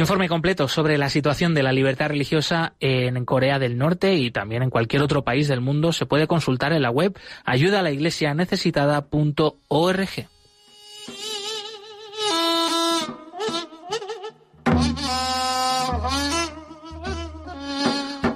Informe 0.03 0.28
completo 0.28 0.68
sobre 0.68 0.98
la 0.98 1.09
situación 1.09 1.55
de 1.55 1.62
la 1.62 1.72
libertad 1.72 2.09
religiosa 2.09 2.74
en 2.80 3.24
Corea 3.24 3.59
del 3.59 3.78
Norte 3.78 4.14
y 4.14 4.30
también 4.30 4.62
en 4.62 4.70
cualquier 4.70 5.03
otro 5.03 5.24
país 5.24 5.48
del 5.48 5.61
mundo 5.61 5.92
se 5.92 6.07
puede 6.07 6.26
consultar 6.26 6.72
en 6.72 6.82
la 6.82 6.90
web 6.90 7.16
ayudalaiglesianecesitada.org. 7.44 10.28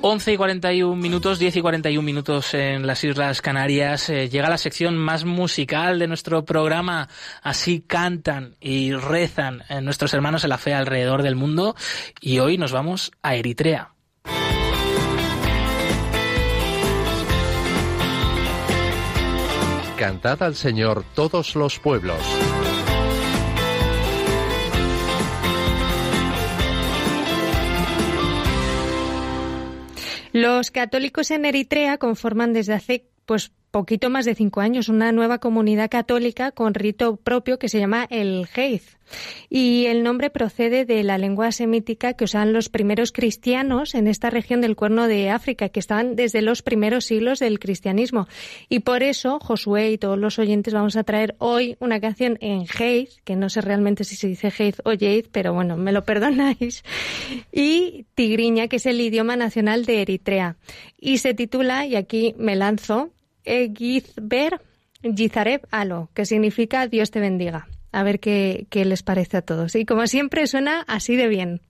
11 0.09 0.35
y 0.35 0.37
41 0.37 0.95
minutos, 0.95 1.41
10 1.41 1.57
y 1.57 1.61
41 1.61 2.01
minutos 2.01 2.55
en 2.55 2.87
las 2.87 3.03
Islas 3.03 3.43
Canarias. 3.43 4.09
Eh, 4.09 4.29
llega 4.29 4.49
la 4.49 4.57
sección 4.57 4.97
más 4.97 5.25
musical 5.25 5.99
de 5.99 6.07
nuestro 6.07 6.45
programa. 6.45 7.09
Así 7.43 7.81
cantan 7.81 8.55
y 8.61 8.93
rezan 8.93 9.65
eh, 9.69 9.81
nuestros 9.81 10.15
hermanos 10.15 10.45
en 10.45 10.51
la 10.51 10.59
fe 10.59 10.75
alrededor 10.75 11.25
del 11.25 11.35
mundo. 11.35 11.75
Y 12.21 12.39
hoy 12.39 12.57
nos 12.57 12.71
vamos 12.71 13.11
a 13.21 13.35
Eritrea. 13.35 13.95
Cantad 19.99 20.41
al 20.45 20.55
Señor 20.55 21.05
todos 21.17 21.57
los 21.57 21.81
pueblos. 21.81 22.21
Los 30.37 30.71
católicos 30.71 31.31
en 31.31 31.47
Eritrea 31.47 31.97
conforman 31.97 32.53
desde 32.53 32.75
hace 32.75 33.09
pues 33.25 33.53
poquito 33.77 34.09
más 34.09 34.25
de 34.25 34.35
cinco 34.35 34.63
años, 34.63 34.89
una 34.89 35.13
nueva 35.13 35.37
comunidad 35.37 35.91
católica 35.91 36.51
con 36.51 36.73
rito 36.73 37.17
propio 37.17 37.59
que 37.59 37.69
se 37.69 37.79
llama 37.79 38.07
el 38.09 38.49
Heiz. 38.57 38.97
Y 39.51 39.85
el 39.85 40.03
nombre 40.03 40.31
procede 40.31 40.87
de 40.87 41.05
la 41.05 41.19
lengua 41.19 41.53
semítica 41.53 42.15
que 42.15 42.25
usaban 42.25 42.55
los 42.55 42.71
primeros 42.71 43.13
cristianos 43.13 43.95
en 43.95 44.09
esta 44.09 44.31
región 44.31 44.63
del 44.63 44.77
Cuerno 44.77 45.07
de 45.09 45.29
África, 45.29 45.69
que 45.69 45.79
estaban 45.79 46.17
desde 46.17 46.41
los 46.41 46.63
primeros 46.63 47.05
siglos 47.05 47.39
del 47.39 47.59
cristianismo. 47.59 48.29
Y 48.71 48.81
por 48.81 49.03
eso, 49.03 49.39
Josué 49.41 49.91
y 49.91 49.99
todos 49.99 50.19
los 50.19 50.39
oyentes 50.39 50.73
vamos 50.73 50.97
a 50.97 51.05
traer 51.05 51.37
hoy 51.39 51.77
una 51.79 52.01
canción 52.01 52.39
en 52.41 52.65
Heiz, 52.79 53.21
que 53.25 53.37
no 53.37 53.51
sé 53.51 53.61
realmente 53.61 54.05
si 54.05 54.17
se 54.17 54.27
dice 54.27 54.51
Heiz 54.59 54.81
o 54.85 54.95
Yeid, 54.95 55.27
pero 55.31 55.53
bueno, 55.53 55.77
me 55.77 55.93
lo 55.93 56.03
perdonáis, 56.07 56.83
y 57.53 58.07
Tigriña, 58.15 58.69
que 58.69 58.77
es 58.77 58.87
el 58.87 59.03
idioma 59.03 59.37
nacional 59.37 59.85
de 59.85 60.01
Eritrea. 60.01 60.57
Y 60.99 61.19
se 61.19 61.35
titula, 61.35 61.87
y 61.87 61.95
aquí 61.95 62.35
me 62.39 62.57
lanzo, 62.57 63.11
Egizber 63.47 64.61
Gizareb 65.03 65.67
Alo, 65.71 66.11
que 66.13 66.27
significa 66.27 66.87
Dios 66.89 67.11
te 67.11 67.21
bendiga. 67.21 67.69
A 67.93 68.03
ver 68.03 68.21
qué, 68.21 68.67
qué 68.69 68.85
les 68.85 69.03
parece 69.03 69.39
a 69.39 69.43
todos. 69.43 69.75
Y 69.75 69.87
como 69.87 70.07
siempre 70.07 70.47
suena 70.47 70.83
así 70.87 71.17
de 71.17 71.29
bien. 71.29 71.63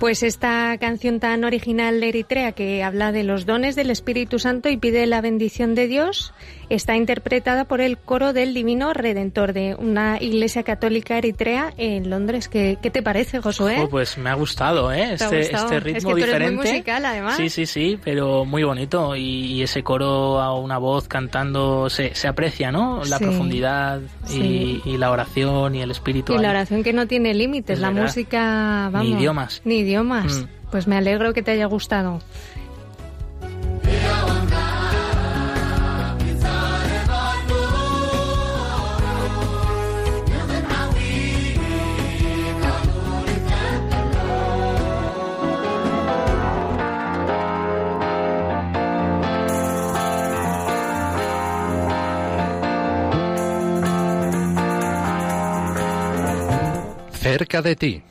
Pues 0.00 0.22
esta 0.22 0.78
canción 0.78 1.20
tan 1.20 1.44
original 1.44 2.00
de 2.00 2.08
Eritrea 2.08 2.52
que 2.52 2.82
habla 2.82 3.12
de 3.12 3.22
los 3.22 3.44
dones 3.44 3.76
del 3.76 3.90
Espíritu 3.90 4.38
Santo 4.38 4.70
y 4.70 4.78
pide 4.78 5.06
la 5.06 5.20
bendición 5.20 5.74
de 5.74 5.86
Dios 5.88 6.32
está 6.70 6.96
interpretada 6.96 7.64
por 7.66 7.80
el 7.80 7.98
coro 7.98 8.32
del 8.32 8.54
Divino 8.54 8.92
Redentor 8.94 9.52
de 9.52 9.74
una 9.74 10.18
iglesia 10.22 10.62
católica 10.62 11.18
eritrea 11.18 11.74
en 11.76 12.08
Londres. 12.08 12.48
¿Qué, 12.48 12.78
qué 12.80 12.90
te 12.90 13.02
parece, 13.02 13.40
Josué? 13.40 13.88
pues 13.90 14.16
me 14.16 14.30
ha 14.30 14.34
gustado, 14.34 14.92
¿eh? 14.92 15.14
Este, 15.14 15.40
este, 15.40 15.80
ritmo 15.80 15.98
es 15.98 16.04
que 16.04 16.10
tú 16.12 16.16
diferente. 16.16 16.36
Eres 16.46 16.52
muy 16.56 16.66
musical, 16.68 17.04
además. 17.04 17.36
Sí, 17.36 17.50
sí, 17.50 17.66
sí, 17.66 17.98
pero 18.02 18.44
muy 18.44 18.62
bonito. 18.62 19.16
Y, 19.16 19.60
ese 19.62 19.82
coro 19.82 20.40
a 20.40 20.54
una 20.58 20.78
voz 20.78 21.08
cantando 21.08 21.90
se, 21.90 22.14
se 22.14 22.26
aprecia, 22.28 22.70
¿no? 22.72 23.02
La 23.04 23.18
Sí. 23.18 23.24
profundidad 23.24 24.00
y, 24.32 24.80
y 24.84 24.96
la 24.96 25.10
oración 25.10 25.74
y 25.74 25.82
el 25.82 25.90
espíritu. 25.90 26.34
Y 26.34 26.38
la 26.38 26.50
oración 26.50 26.82
que 26.84 26.92
no 26.94 27.06
tiene 27.06 27.34
límites, 27.34 27.74
Es 27.74 27.80
la 27.80 27.88
verdad. 27.90 28.04
música, 28.04 28.88
vamos. 28.92 29.08
Ni 29.08 29.16
idiomas. 29.16 29.60
Ni 29.64 29.78
idiomas. 29.80 29.90
Mm. 30.04 30.48
Pues 30.70 30.86
me 30.86 30.96
alegro 30.96 31.32
que 31.32 31.42
te 31.42 31.50
haya 31.50 31.66
gustado. 31.66 32.20
Cerca 57.12 57.62
de 57.62 57.76
ti. 57.76 58.09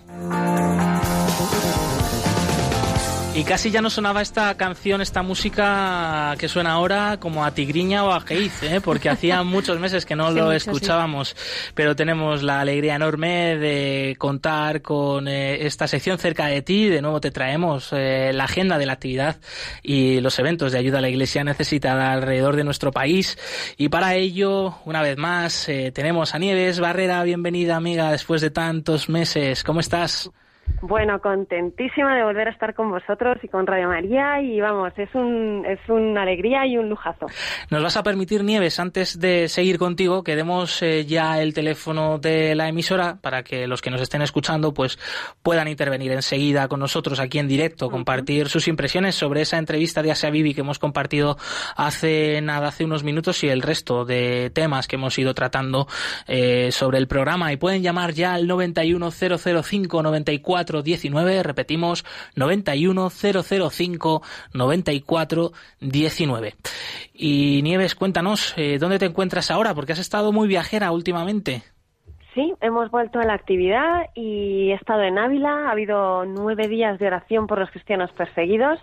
Y 3.40 3.46
casi 3.46 3.72
ya 3.72 3.82
no 3.82 3.90
sonaba 3.90 4.22
esta 4.22 4.54
canción, 4.58 5.00
esta 5.00 5.24
música 5.24 6.36
que 6.38 6.50
suena 6.50 6.74
ahora 6.74 7.22
como 7.22 7.46
a 7.46 7.54
Tigriña 7.54 8.04
o 8.04 8.12
a 8.12 8.20
Geiz, 8.20 8.62
¿eh? 8.64 8.82
porque 8.84 9.08
hacía 9.10 9.44
muchos 9.44 9.80
meses 9.80 10.06
que 10.06 10.14
no 10.14 10.30
lo 10.32 10.52
escuchábamos. 10.52 11.38
Pero 11.74 11.96
tenemos 11.96 12.44
la 12.44 12.60
alegría 12.60 12.96
enorme 12.96 13.56
de 13.56 14.18
contar 14.20 14.82
con 14.82 15.30
eh, 15.30 15.66
esta 15.66 15.88
sección 15.88 16.18
cerca 16.18 16.48
de 16.48 16.62
ti. 16.64 16.90
De 16.90 17.02
nuevo 17.02 17.22
te 17.22 17.32
traemos 17.32 17.94
eh, 17.94 18.32
la 18.34 18.44
agenda 18.44 18.78
de 18.78 18.86
la 18.86 18.94
actividad 18.94 19.38
y 19.84 20.20
los 20.20 20.38
eventos 20.38 20.74
de 20.74 20.80
ayuda 20.80 20.98
a 20.98 21.02
la 21.02 21.10
Iglesia 21.10 21.46
necesitada 21.46 22.12
alrededor 22.12 22.58
de 22.58 22.66
nuestro 22.66 22.92
país. 22.92 23.38
Y 23.78 23.88
para 23.88 24.16
ello, 24.16 24.76
una 24.84 25.02
vez 25.02 25.18
más, 25.18 25.70
eh, 25.70 25.94
tenemos 25.96 26.36
a 26.36 26.40
Nieves 26.40 26.82
Barrera. 26.82 27.24
Bienvenida, 27.24 27.78
amiga, 27.78 28.12
después 28.12 28.42
de 28.42 28.52
tantos 28.52 29.08
meses. 29.08 29.64
¿Cómo 29.64 29.80
estás? 29.80 30.30
Bueno, 30.82 31.20
contentísima 31.20 32.15
de 32.15 32.24
volver 32.24 32.47
a 32.47 32.51
estar 32.51 32.74
con 32.74 32.89
vosotros 32.89 33.38
y 33.43 33.49
con 33.49 33.67
Radio 33.67 33.89
María 33.89 34.41
y 34.41 34.61
vamos, 34.61 34.93
es 34.97 35.13
un 35.13 35.65
es 35.67 35.80
una 35.89 36.22
alegría 36.22 36.65
y 36.65 36.78
un 36.78 36.89
lujazo. 36.89 37.28
Nos 37.70 37.84
vas 37.84 37.97
a 37.97 38.03
permitir, 38.03 38.43
Nieves, 38.43 38.80
antes 38.80 39.20
de 39.20 39.49
seguir 39.49 39.78
contigo, 39.78 40.24
que 40.24 40.36
demos 40.36 40.82
eh, 40.82 41.05
ya 41.05 41.41
el 41.41 41.53
teléfono 41.53 42.17
de 42.17 42.55
la 42.55 42.70
emisora 42.70 43.17
para 43.22 43.43
que 43.43 43.67
los 43.67 43.82
que 43.82 43.91
nos 43.91 44.01
estén 44.01 44.22
escuchando 44.22 44.74
pues 44.74 44.97
puedan 45.43 45.67
intervenir 45.67 46.13
enseguida 46.13 46.67
con 46.67 46.80
nosotros 46.80 47.20
aquí 47.20 47.39
en 47.39 47.47
directo, 47.47 47.89
compartir 47.89 48.47
sus 48.47 48.67
impresiones 48.67 49.15
sobre 49.15 49.41
esa 49.41 49.57
entrevista 49.57 50.01
de 50.01 50.11
Asia 50.11 50.30
Bibi 50.30 50.53
que 50.53 50.61
hemos 50.61 50.80
compartido 50.80 51.38
hace 51.76 52.39
nada, 52.41 52.70
hace 52.70 52.86
unos 52.86 53.03
minutos 53.03 53.43
y 53.43 53.49
el 53.49 53.61
resto 53.61 54.05
de 54.05 54.49
temas 54.53 54.88
que 54.88 54.95
hemos 54.95 55.17
ido 55.20 55.34
tratando 55.34 55.88
eh, 56.28 56.72
sobre 56.72 56.97
el 56.99 57.07
programa. 57.07 57.51
Y 57.51 57.57
pueden 57.57 57.84
llamar 57.84 58.13
ya 58.13 58.34
al 58.34 58.47
91005 58.47 60.01
94 60.60 60.82
19, 60.84 61.43
repetimos 61.43 62.05
91005 62.36 64.22
94 64.53 65.51
19. 65.80 66.53
Y 67.14 67.62
Nieves, 67.64 67.95
cuéntanos, 67.95 68.53
eh, 68.57 68.78
¿dónde 68.80 68.99
te 68.99 69.05
encuentras 69.05 69.51
ahora? 69.51 69.74
Porque 69.74 69.93
has 69.93 69.99
estado 69.99 70.32
muy 70.32 70.47
viajera 70.47 70.91
últimamente. 70.91 71.64
Sí, 72.34 72.53
hemos 72.62 72.91
vuelto 72.91 73.20
a 73.20 73.24
la 73.24 73.34
actividad 73.34 74.07
y 74.16 74.72
he 74.72 74.76
estado 74.76 75.03
en 75.03 75.18
Ávila. 75.18 75.68
Ha 75.68 75.72
habido 75.72 76.26
nueve 76.26 76.68
días 76.68 76.99
de 76.99 77.07
oración 77.07 77.47
por 77.47 77.60
los 77.60 77.72
cristianos 77.72 78.12
perseguidos 78.12 78.80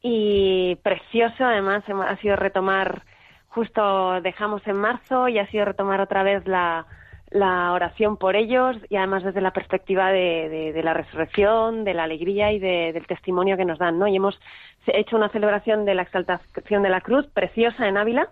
y 0.00 0.76
precioso. 0.76 1.44
Además, 1.44 1.84
ha 1.88 2.16
sido 2.18 2.36
retomar, 2.36 3.02
justo 3.48 4.20
dejamos 4.22 4.66
en 4.66 4.76
marzo 4.76 5.28
y 5.28 5.38
ha 5.38 5.46
sido 5.50 5.64
retomar 5.66 6.00
otra 6.00 6.22
vez 6.22 6.46
la, 6.46 6.86
la 7.32 7.72
oración 7.72 8.16
por 8.16 8.36
ellos 8.36 8.76
y 8.90 8.96
además 8.96 9.22
desde 9.24 9.40
la 9.40 9.52
perspectiva 9.52 10.10
de, 10.10 10.48
de- 10.48 10.72
de 10.72 10.82
la 10.82 10.94
resurrección, 10.94 11.84
de 11.84 11.94
la 11.94 12.04
alegría 12.04 12.52
y 12.52 12.58
de- 12.58 12.92
del 12.92 13.06
testimonio 13.06 13.56
que 13.56 13.64
nos 13.64 13.78
dan. 13.78 13.98
¿no? 13.98 14.06
Y 14.06 14.16
hemos 14.16 14.38
hecho 14.86 15.16
una 15.16 15.28
celebración 15.30 15.84
de 15.84 15.94
la 15.94 16.02
exaltación 16.02 16.82
de 16.82 16.88
la 16.90 17.00
cruz 17.00 17.26
preciosa 17.32 17.88
en 17.88 17.96
Ávila 17.96 18.28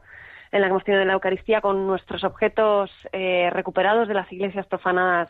en 0.52 0.60
la 0.60 0.66
que 0.66 0.70
hemos 0.70 0.84
tenido 0.84 1.04
la 1.04 1.12
Eucaristía 1.14 1.60
con 1.60 1.86
nuestros 1.86 2.24
objetos 2.24 2.90
eh, 3.12 3.48
recuperados 3.52 4.08
de 4.08 4.14
las 4.14 4.30
iglesias 4.32 4.66
profanadas 4.66 5.28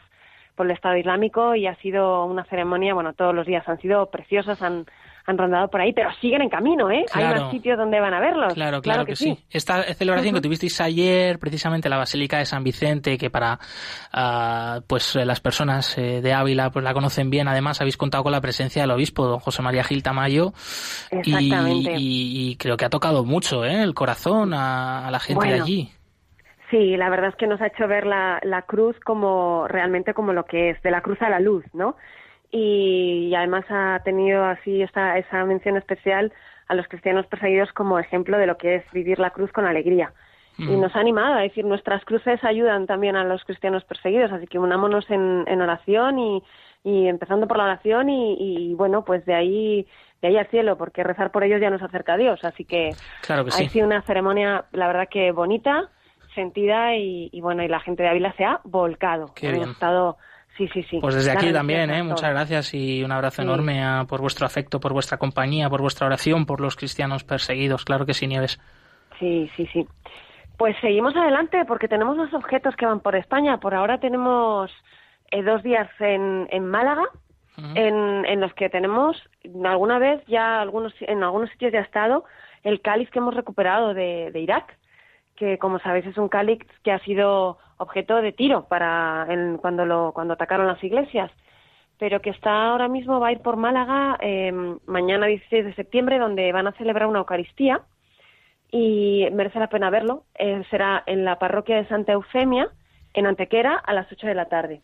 por 0.57 0.67
el 0.67 0.73
Estado 0.73 0.97
Islámico 0.97 1.55
y 1.55 1.67
ha 1.67 1.75
sido 1.77 2.25
una 2.25 2.45
ceremonia, 2.45 2.95
bueno, 2.95 3.13
todos 3.13 3.35
los 3.35 3.47
días 3.47 3.69
han 3.69 3.79
sido 3.81 4.11
preciosas, 4.11 4.61
han, 4.63 4.87
han 5.27 5.39
rondado 5.39 5.69
por 5.69 5.81
ahí, 5.81 5.93
pero 5.93 6.11
siguen 6.21 6.43
en 6.43 6.49
camino, 6.49 6.91
¿eh? 6.91 7.05
Hay 7.13 7.25
más 7.25 7.51
sitios 7.51 7.79
donde 7.79 8.01
van 8.01 8.15
a 8.15 8.21
verlos. 8.21 8.55
Claro, 8.55 8.81
claro, 8.81 9.05
que, 9.05 9.17
sí. 9.17 9.39
Esta 9.51 9.83
celebración 9.95 10.35
que 10.35 10.41
tuvisteis 10.43 10.81
ayer, 10.81 11.39
precisamente 11.39 11.89
la 11.89 11.97
Basílica 11.97 12.39
de 12.39 12.47
San 12.47 12.65
Vicente, 12.65 13.19
que 13.19 13.31
para 13.31 13.59
uh, 14.15 14.83
pues 14.87 15.15
las 15.17 15.41
personas 15.41 15.97
eh, 15.99 16.21
de 16.21 16.33
Ávila 16.33 16.71
pues 16.71 16.85
la 16.85 16.93
conocen 16.93 17.31
bien, 17.31 17.49
además 17.49 17.81
habéis 17.81 17.97
contado 17.97 18.25
con 18.25 18.33
la 18.33 18.41
presencia 18.41 18.83
del 18.83 18.91
obispo, 18.91 19.27
don 19.27 19.41
José 19.41 19.63
María 19.63 19.85
Gil 19.85 20.03
Tamayo, 20.03 20.53
y, 21.25 22.51
y, 22.51 22.57
creo 22.57 22.77
que 22.77 22.85
ha 22.85 22.91
tocado 22.91 23.25
mucho 23.25 23.65
¿eh? 23.65 23.83
el 23.83 23.95
corazón 23.95 24.55
a, 24.55 25.09
la 25.11 25.21
gente 25.21 25.49
de 25.49 25.55
allí. 25.55 25.91
Sí, 26.71 26.97
la 26.97 27.11
verdad 27.11 27.31
es 27.31 27.37
que 27.37 27.49
nos 27.49 27.61
ha 27.61 27.67
hecho 27.67 27.89
ver 27.89 28.07
la, 28.07 28.39
la 28.45 28.63
cruz 28.63 28.97
como 29.01 29.67
realmente 29.67 30.15
como 30.15 30.33
lo 30.33 30.45
que 30.45 30.71
es, 30.71 30.83
de 30.83 30.93
la 30.93 31.01
cruz 31.01 31.21
a 31.21 31.29
la 31.29 31.41
luz, 31.41 31.65
¿no? 31.73 31.97
Y, 32.51 33.33
además 33.35 33.65
ha 33.69 34.01
tenido 34.05 34.45
así 34.45 34.83
esta, 34.83 35.19
esa 35.19 35.45
mención 35.45 35.77
especial 35.77 36.33
a 36.69 36.75
los 36.75 36.87
cristianos 36.89 37.27
perseguidos 37.27 37.73
como 37.73 37.99
ejemplo 37.99 38.39
de 38.39 38.47
lo 38.47 38.57
que 38.57 38.77
es 38.77 38.85
vivir 38.93 39.19
la 39.19 39.31
cruz 39.31 39.53
con 39.53 39.67
alegría. 39.67 40.13
Y 40.59 40.65
mm. 40.65 40.81
nos 40.81 40.95
ha 40.95 41.01
animado 41.01 41.35
a 41.35 41.41
decir, 41.41 41.65
nuestras 41.65 42.05
cruces 42.05 42.43
ayudan 42.45 42.87
también 42.87 43.17
a 43.17 43.25
los 43.25 43.45
cristianos 43.45 43.85
perseguidos, 43.85 44.33
así 44.33 44.47
que 44.47 44.59
unámonos 44.59 45.09
en, 45.11 45.45
en 45.47 45.63
oración 45.63 46.19
y, 46.19 46.43
y 46.85 47.07
empezando 47.09 47.47
por 47.49 47.57
la 47.57 47.65
oración 47.65 48.11
y, 48.11 48.37
y, 48.39 48.75
bueno, 48.75 49.05
pues 49.05 49.25
de 49.27 49.35
ahí 49.35 49.87
de 50.21 50.29
ahí 50.29 50.37
al 50.37 50.49
cielo, 50.49 50.77
porque 50.77 51.03
rezar 51.03 51.31
por 51.31 51.45
ellos 51.45 51.63
ya 51.63 51.71
nos 51.71 51.83
acerca 51.83 52.13
a 52.15 52.17
Dios. 52.19 52.45
Así 52.45 52.67
que, 52.67 52.91
claro 53.23 53.47
ha 53.47 53.51
sido 53.53 53.87
una 53.87 54.03
ceremonia, 54.03 54.67
la 54.73 54.87
verdad 54.87 55.09
que 55.11 55.33
bonita, 55.33 55.89
sentida 56.35 56.95
y, 56.95 57.31
y, 57.33 57.41
bueno, 57.41 57.63
y 57.63 57.69
la 57.69 57.81
gente 57.81 58.03
de 58.03 58.11
Ávila 58.11 58.35
se 58.37 58.45
ha 58.45 58.61
volcado. 58.65 59.33
Qué 59.35 59.51
bien. 59.51 59.71
estado 59.71 60.19
Sí, 60.57 60.69
sí, 60.69 60.83
sí. 60.91 60.99
Pues 61.01 61.15
desde 61.15 61.31
aquí 61.31 61.53
también, 61.53 61.91
¿eh? 61.91 62.03
muchas 62.03 62.31
gracias 62.31 62.75
y 62.75 63.03
un 63.03 63.13
abrazo 63.13 63.43
enorme 63.43 63.83
por 64.09 64.21
vuestro 64.21 64.47
afecto, 64.47 64.79
por 64.79 64.93
vuestra 64.93 65.17
compañía, 65.17 65.71
por 65.71 65.81
vuestra 65.81 66.07
oración, 66.07 66.45
por 66.45 66.61
los 66.61 66.77
cristianos 66.77 67.25
perseguidos. 67.25 67.85
Claro 67.85 68.05
que 68.05 68.15
sí, 68.15 68.27
Nieves. 68.27 68.61
Sí, 69.19 69.51
sí, 69.57 69.67
sí. 69.73 69.87
Pues 70.59 70.77
seguimos 70.81 71.17
adelante 71.17 71.65
porque 71.67 71.89
tenemos 71.89 72.17
los 72.17 72.35
objetos 72.35 72.77
que 72.77 72.85
van 72.85 73.01
por 73.01 73.17
España. 73.17 73.59
Por 73.59 73.75
ahora 73.75 73.99
tenemos 73.99 74.71
eh, 75.31 75.43
dos 75.43 75.63
días 75.63 75.89
en, 75.99 76.47
en 76.51 76.67
Málaga, 76.67 77.05
en, 77.75 78.25
en 78.27 78.41
los 78.41 78.53
que 78.55 78.71
tenemos 78.71 79.23
alguna 79.65 79.99
vez 79.99 80.23
ya 80.27 80.61
algunos 80.61 80.95
en 81.01 81.23
algunos 81.23 81.51
sitios 81.51 81.73
ya 81.73 81.81
ha 81.81 81.83
estado 81.83 82.25
el 82.63 82.81
cáliz 82.81 83.11
que 83.11 83.19
hemos 83.19 83.35
recuperado 83.35 83.93
de, 83.93 84.31
de 84.33 84.41
Irak, 84.41 84.79
que 85.37 85.59
como 85.59 85.79
sabéis 85.79 86.07
es 86.07 86.17
un 86.17 86.29
cáliz 86.29 86.61
que 86.83 86.93
ha 86.93 86.99
sido 87.01 87.59
objeto 87.81 88.21
de 88.21 88.33
tiro 88.33 88.67
para 88.69 89.27
cuando 89.61 89.87
lo 89.87 90.13
cuando 90.13 90.35
atacaron 90.35 90.67
las 90.67 90.83
iglesias. 90.85 91.31
Pero 91.99 92.21
que 92.21 92.31
está 92.31 92.71
ahora 92.71 92.89
mismo 92.89 93.21
va 93.21 93.29
a 93.29 93.33
ir 93.33 93.41
por 93.41 93.57
Málaga 93.57 94.17
eh, 94.21 94.53
mañana 94.87 95.27
16 95.27 95.65
de 95.65 95.75
septiembre 95.75 96.19
donde 96.19 96.53
van 96.53 96.67
a 96.67 96.73
celebrar 96.73 97.09
una 97.09 97.19
Eucaristía 97.21 97.83
y 98.71 99.27
merece 99.33 99.59
la 99.59 99.69
pena 99.69 99.91
verlo. 99.91 100.25
Eh, 100.39 100.63
será 100.71 101.03
en 101.07 101.25
la 101.25 101.39
parroquia 101.39 101.77
de 101.77 101.89
Santa 101.89 102.13
Eufemia 102.13 102.69
en 103.15 103.27
Antequera 103.27 103.75
a 103.77 103.93
las 103.93 104.11
8 104.13 104.27
de 104.27 104.35
la 104.35 104.47
tarde. 104.47 104.83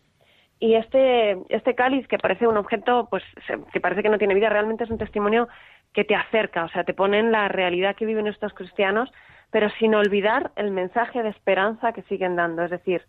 Y 0.59 0.73
este 0.73 1.37
este 1.49 1.75
cáliz 1.75 2.07
que 2.07 2.17
parece 2.17 2.47
un 2.47 2.57
objeto 2.57 3.07
pues 3.09 3.23
que 3.71 3.79
parece 3.79 4.01
que 4.01 4.09
no 4.09 4.17
tiene 4.17 4.33
vida 4.33 4.49
realmente 4.49 4.83
es 4.83 4.89
un 4.89 4.97
testimonio 4.97 5.47
que 5.93 6.03
te 6.03 6.15
acerca 6.15 6.65
o 6.65 6.69
sea 6.69 6.83
te 6.83 6.95
pone 6.95 7.19
en 7.19 7.31
la 7.31 7.47
realidad 7.47 7.95
que 7.95 8.07
viven 8.07 8.27
estos 8.27 8.53
cristianos 8.53 9.09
pero 9.51 9.69
sin 9.79 9.95
olvidar 9.95 10.51
el 10.55 10.71
mensaje 10.71 11.23
de 11.23 11.29
esperanza 11.29 11.93
que 11.93 12.03
siguen 12.03 12.35
dando. 12.35 12.63
Es 12.63 12.71
decir, 12.71 13.01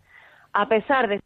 a 0.53 0.67
pesar 0.67 1.07
de 1.07 1.21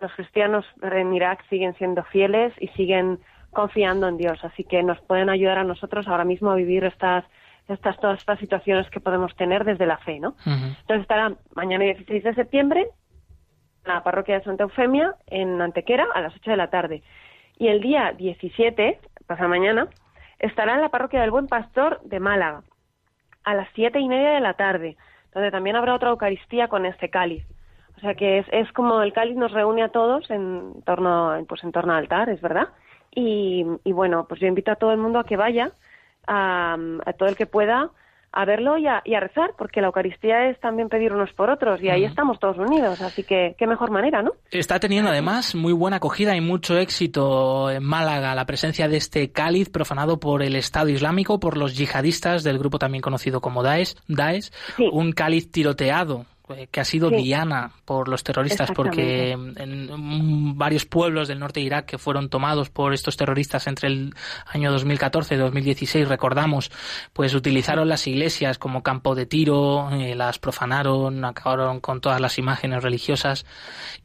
los 0.00 0.12
cristianos 0.14 0.64
en 0.82 1.14
Irak 1.14 1.44
siguen 1.48 1.74
siendo 1.74 2.02
fieles 2.04 2.52
y 2.60 2.68
siguen 2.68 3.18
confiando 3.52 4.08
en 4.08 4.16
Dios, 4.16 4.38
así 4.44 4.64
que 4.64 4.82
nos 4.82 5.00
pueden 5.02 5.30
ayudar 5.30 5.58
a 5.58 5.64
nosotros 5.64 6.06
ahora 6.08 6.24
mismo 6.24 6.50
a 6.50 6.56
vivir 6.56 6.84
estas 6.84 7.24
estas 7.68 7.98
todas 7.98 8.20
estas 8.20 8.38
situaciones 8.38 8.88
que 8.90 9.00
podemos 9.00 9.34
tener 9.34 9.64
desde 9.64 9.86
la 9.86 9.98
fe, 9.98 10.20
¿no? 10.20 10.36
Entonces 10.44 11.00
estará 11.02 11.32
mañana 11.54 11.84
16 11.84 12.22
de 12.22 12.34
septiembre 12.34 12.86
en 13.84 13.92
la 13.92 14.04
parroquia 14.04 14.38
de 14.38 14.44
Santa 14.44 14.64
Eufemia 14.64 15.16
en 15.26 15.60
Antequera 15.60 16.06
a 16.14 16.20
las 16.20 16.34
8 16.36 16.50
de 16.52 16.56
la 16.56 16.70
tarde 16.70 17.02
y 17.58 17.68
el 17.68 17.80
día 17.80 18.12
17, 18.12 19.00
pasa 19.26 19.48
mañana, 19.48 19.88
estará 20.38 20.74
en 20.74 20.82
la 20.82 20.90
parroquia 20.90 21.20
del 21.20 21.30
Buen 21.30 21.48
Pastor 21.48 22.00
de 22.02 22.20
Málaga 22.20 22.62
a 23.46 23.54
las 23.54 23.68
siete 23.74 24.00
y 24.00 24.08
media 24.08 24.32
de 24.32 24.40
la 24.40 24.54
tarde, 24.54 24.96
donde 25.32 25.50
también 25.50 25.76
habrá 25.76 25.94
otra 25.94 26.10
Eucaristía 26.10 26.68
con 26.68 26.84
este 26.84 27.08
cáliz. 27.08 27.44
O 27.96 28.00
sea 28.00 28.14
que 28.14 28.38
es, 28.38 28.46
es 28.52 28.70
como 28.72 29.00
el 29.00 29.12
cáliz 29.14 29.36
nos 29.36 29.52
reúne 29.52 29.82
a 29.82 29.88
todos 29.88 30.28
en 30.30 30.82
torno, 30.84 31.32
pues 31.48 31.64
en 31.64 31.72
torno 31.72 31.92
al 31.92 32.00
altar, 32.00 32.28
es 32.28 32.40
verdad. 32.42 32.68
Y, 33.14 33.64
y 33.84 33.92
bueno, 33.92 34.26
pues 34.28 34.40
yo 34.40 34.48
invito 34.48 34.72
a 34.72 34.76
todo 34.76 34.92
el 34.92 34.98
mundo 34.98 35.18
a 35.20 35.24
que 35.24 35.36
vaya, 35.36 35.70
a, 36.26 36.76
a 37.06 37.12
todo 37.14 37.28
el 37.28 37.36
que 37.36 37.46
pueda, 37.46 37.90
a 38.36 38.44
verlo 38.44 38.76
y 38.76 38.86
a, 38.86 39.20
rezar, 39.20 39.54
porque 39.56 39.80
la 39.80 39.86
Eucaristía 39.86 40.50
es 40.50 40.60
también 40.60 40.90
pedir 40.90 41.14
unos 41.14 41.32
por 41.32 41.48
otros 41.48 41.82
y 41.82 41.88
ahí 41.88 42.04
estamos 42.04 42.38
todos 42.38 42.58
unidos, 42.58 43.00
así 43.00 43.24
que 43.24 43.54
qué 43.58 43.66
mejor 43.66 43.90
manera, 43.90 44.20
¿no? 44.20 44.32
Está 44.50 44.78
teniendo 44.78 45.10
además 45.10 45.54
muy 45.54 45.72
buena 45.72 45.96
acogida 45.96 46.36
y 46.36 46.42
mucho 46.42 46.76
éxito 46.76 47.70
en 47.70 47.82
Málaga 47.82 48.34
la 48.34 48.44
presencia 48.44 48.88
de 48.88 48.98
este 48.98 49.32
cáliz 49.32 49.70
profanado 49.70 50.20
por 50.20 50.42
el 50.42 50.54
Estado 50.54 50.90
Islámico, 50.90 51.40
por 51.40 51.56
los 51.56 51.78
yihadistas 51.78 52.44
del 52.44 52.58
grupo 52.58 52.78
también 52.78 53.00
conocido 53.00 53.40
como 53.40 53.62
Daesh, 53.62 53.94
Daesh 54.06 54.50
un 54.92 55.12
cáliz 55.12 55.50
tiroteado 55.50 56.26
que 56.70 56.80
ha 56.80 56.84
sido 56.84 57.10
Diana 57.10 57.72
por 57.84 58.08
los 58.08 58.22
terroristas, 58.22 58.70
porque 58.72 59.32
en 59.32 60.56
varios 60.56 60.84
pueblos 60.84 61.26
del 61.28 61.40
norte 61.40 61.60
de 61.60 61.66
Irak 61.66 61.86
que 61.86 61.98
fueron 61.98 62.28
tomados 62.28 62.70
por 62.70 62.94
estos 62.94 63.16
terroristas 63.16 63.66
entre 63.66 63.88
el 63.88 64.14
año 64.46 64.70
2014 64.70 65.34
y 65.34 65.38
2016, 65.38 66.08
recordamos, 66.08 66.70
pues 67.12 67.34
utilizaron 67.34 67.88
las 67.88 68.06
iglesias 68.06 68.58
como 68.58 68.82
campo 68.82 69.14
de 69.14 69.26
tiro, 69.26 69.90
eh, 69.90 70.14
las 70.14 70.38
profanaron, 70.38 71.24
acabaron 71.24 71.80
con 71.80 72.00
todas 72.00 72.20
las 72.20 72.38
imágenes 72.38 72.82
religiosas. 72.82 73.44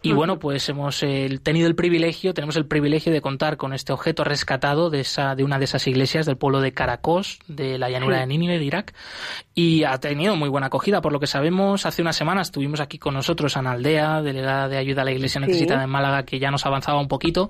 Y 0.02 0.14
bueno, 0.14 0.40
pues 0.40 0.68
hemos 0.70 1.04
eh, 1.04 1.40
tenido 1.44 1.68
el 1.68 1.76
privilegio, 1.76 2.34
tenemos 2.34 2.56
el 2.56 2.66
privilegio 2.66 3.14
de 3.14 3.22
contar 3.22 3.58
con 3.58 3.74
este 3.74 3.94
objeto 3.94 4.24
rescatado 4.24 4.90
de, 4.90 5.02
esa, 5.02 5.36
de 5.36 5.44
una 5.44 5.60
de 5.60 5.66
esas 5.66 5.86
iglesias 5.86 6.26
del 6.26 6.38
pueblo 6.38 6.60
de 6.60 6.74
Caracos, 6.74 7.40
de 7.48 7.78
la 7.78 7.90
llanura 7.90 8.20
de 8.20 8.26
Nínive, 8.26 8.58
de 8.58 8.66
Irak, 8.66 8.94
y 9.54 9.84
ha 9.84 10.00
tenido 10.00 10.36
muy 10.36 10.50
buena 10.50 10.68
acogida, 10.68 11.02
por 11.02 11.14
lo 11.14 11.20
que 11.20 11.28
sabemos, 11.28 11.86
hace 11.86 12.02
una 12.02 12.14
semana 12.14 12.31
estuvimos 12.40 12.80
aquí 12.80 12.98
con 12.98 13.14
nosotros 13.14 13.58
Ana 13.58 13.72
Aldea, 13.74 14.22
delegada 14.22 14.70
de 14.70 14.78
ayuda 14.78 15.02
a 15.02 15.06
la 15.06 15.12
Iglesia 15.12 15.42
Necesitada 15.42 15.84
en 15.84 15.90
Málaga, 15.90 16.24
que 16.24 16.40
ya 16.40 16.52
nos 16.52 16.66
avanzaba 16.66 17.02
un 17.02 17.10
poquito 17.10 17.50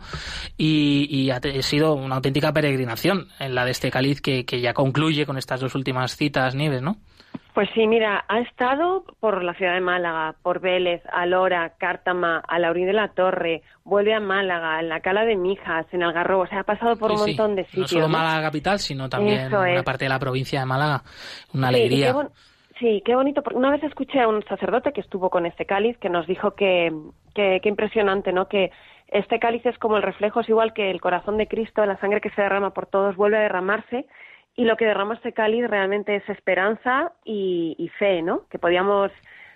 y, 0.57 1.29
ha 1.29 1.39
sido 1.61 1.93
una 1.93 2.15
auténtica 2.15 2.51
peregrinación 2.51 3.27
en 3.39 3.53
la 3.53 3.65
de 3.65 3.71
este 3.71 3.91
cáliz 3.91 4.21
que, 4.21 4.43
ya 4.43 4.73
concluye 4.73 5.25
con 5.25 5.38
estas 5.38 5.59
dos 5.59 5.75
últimas 5.75 6.15
citas, 6.15 6.55
Nieves, 6.55 6.82
¿no? 6.82 6.97
Pues 7.53 7.69
sí, 7.73 7.86
mira, 7.86 8.23
ha 8.29 8.39
estado 8.39 9.03
por 9.19 9.43
la 9.43 9.53
ciudad 9.53 9.73
de 9.73 9.82
Málaga, 9.82 10.36
por 10.41 10.61
Vélez, 10.61 11.01
Alora, 11.11 11.73
Cártama, 11.77 12.41
a 12.47 12.59
Laurín 12.59 12.88
de 12.88 12.93
la 12.93 13.09
Torre, 13.09 13.61
vuelve 13.84 14.13
a 14.13 14.21
Málaga, 14.21 14.79
en 14.79 14.88
la 14.88 15.01
Cala 15.01 15.25
de 15.25 15.36
Mijas, 15.36 15.86
en 15.91 16.01
Algarrobo, 16.01 16.43
o 16.43 16.47
sea, 16.47 16.61
ha 16.61 16.63
pasado 16.63 16.95
por 16.95 17.11
un 17.11 17.19
montón 17.19 17.55
de 17.55 17.65
sitios. 17.65 17.91
No 17.91 17.99
solo 17.99 18.09
Málaga 18.09 18.43
capital, 18.43 18.79
sino 18.79 19.09
también 19.09 19.53
una 19.53 19.84
parte 19.84 20.05
de 20.05 20.09
la 20.09 20.19
provincia 20.19 20.61
de 20.61 20.65
Málaga. 20.65 21.03
Una 21.53 21.67
alegría. 21.67 22.15
Sí, 22.82 23.03
qué 23.05 23.13
bonito. 23.13 23.43
Porque 23.43 23.59
una 23.59 23.69
vez 23.69 23.84
escuché 23.84 24.19
a 24.19 24.27
un 24.27 24.43
sacerdote 24.45 24.91
que 24.91 25.01
estuvo 25.01 25.29
con 25.29 25.45
este 25.45 25.67
cáliz 25.67 25.97
que 25.99 26.09
nos 26.09 26.25
dijo 26.25 26.55
que, 26.55 26.91
qué 27.36 27.61
impresionante, 27.63 28.34
¿no? 28.34 28.47
Que 28.47 28.71
este 29.07 29.39
cáliz 29.39 29.63
es 29.67 29.77
como 29.77 29.97
el 29.97 30.03
reflejo, 30.03 30.39
es 30.39 30.49
igual 30.49 30.73
que 30.73 30.89
el 30.89 30.99
corazón 30.99 31.38
de 31.38 31.47
Cristo, 31.47 31.86
la 31.86 31.99
sangre 31.99 32.21
que 32.21 32.32
se 32.32 32.41
derrama 32.41 32.73
por 32.73 32.88
todos 32.88 33.15
vuelve 33.15 33.38
a 33.38 33.41
derramarse 33.41 34.07
y 34.55 34.65
lo 34.65 34.77
que 34.77 34.86
derrama 34.86 35.13
este 35.13 35.32
cáliz 35.32 35.69
realmente 35.69 36.15
es 36.15 36.27
esperanza 36.27 37.13
y, 37.23 37.91
fe, 37.99 38.23
¿no? 38.23 38.47
Que 38.49 38.57
podíamos 38.57 39.11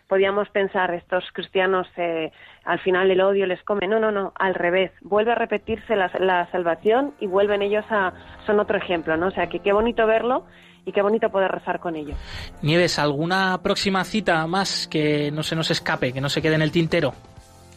podíamos 0.08 0.48
pensar 0.50 0.94
estos 0.94 1.24
cristianos 1.34 1.88
eh, 1.98 2.32
al 2.64 2.78
final 2.82 3.10
el 3.10 3.22
odio 3.22 3.48
les 3.48 3.64
come 3.64 3.88
no 3.88 4.00
no 4.00 4.12
no 4.12 4.34
al 4.36 4.54
revés 4.54 4.92
vuelve 5.02 5.32
a 5.32 5.36
repetirse 5.36 5.96
la 5.96 6.48
salvación 6.52 7.16
y 7.20 7.26
vuelven 7.26 7.64
ellos 7.64 7.86
a 7.90 8.14
son 8.46 8.60
otro 8.60 8.78
ejemplo 8.78 9.18
no 9.18 9.30
o 9.30 9.32
sea 9.32 9.48
que 9.48 9.62
qué 9.62 9.74
bonito 9.74 10.06
verlo 10.06 10.46
y 10.86 10.92
qué 10.92 11.02
bonito 11.02 11.30
poder 11.30 11.52
rezar 11.52 11.80
con 11.80 11.96
ellos. 11.96 12.18
Nieves, 12.62 13.00
¿alguna 13.00 13.60
próxima 13.62 14.04
cita 14.04 14.46
más 14.48 14.88
que 14.88 15.32
no 15.32 15.44
se 15.44 15.56
nos 15.56 15.72
escape, 15.72 16.14
que 16.14 16.22
no 16.22 16.30
se 16.30 16.42
quede 16.42 16.56
en 16.56 16.62
el 16.62 16.72
tintero? 16.72 17.14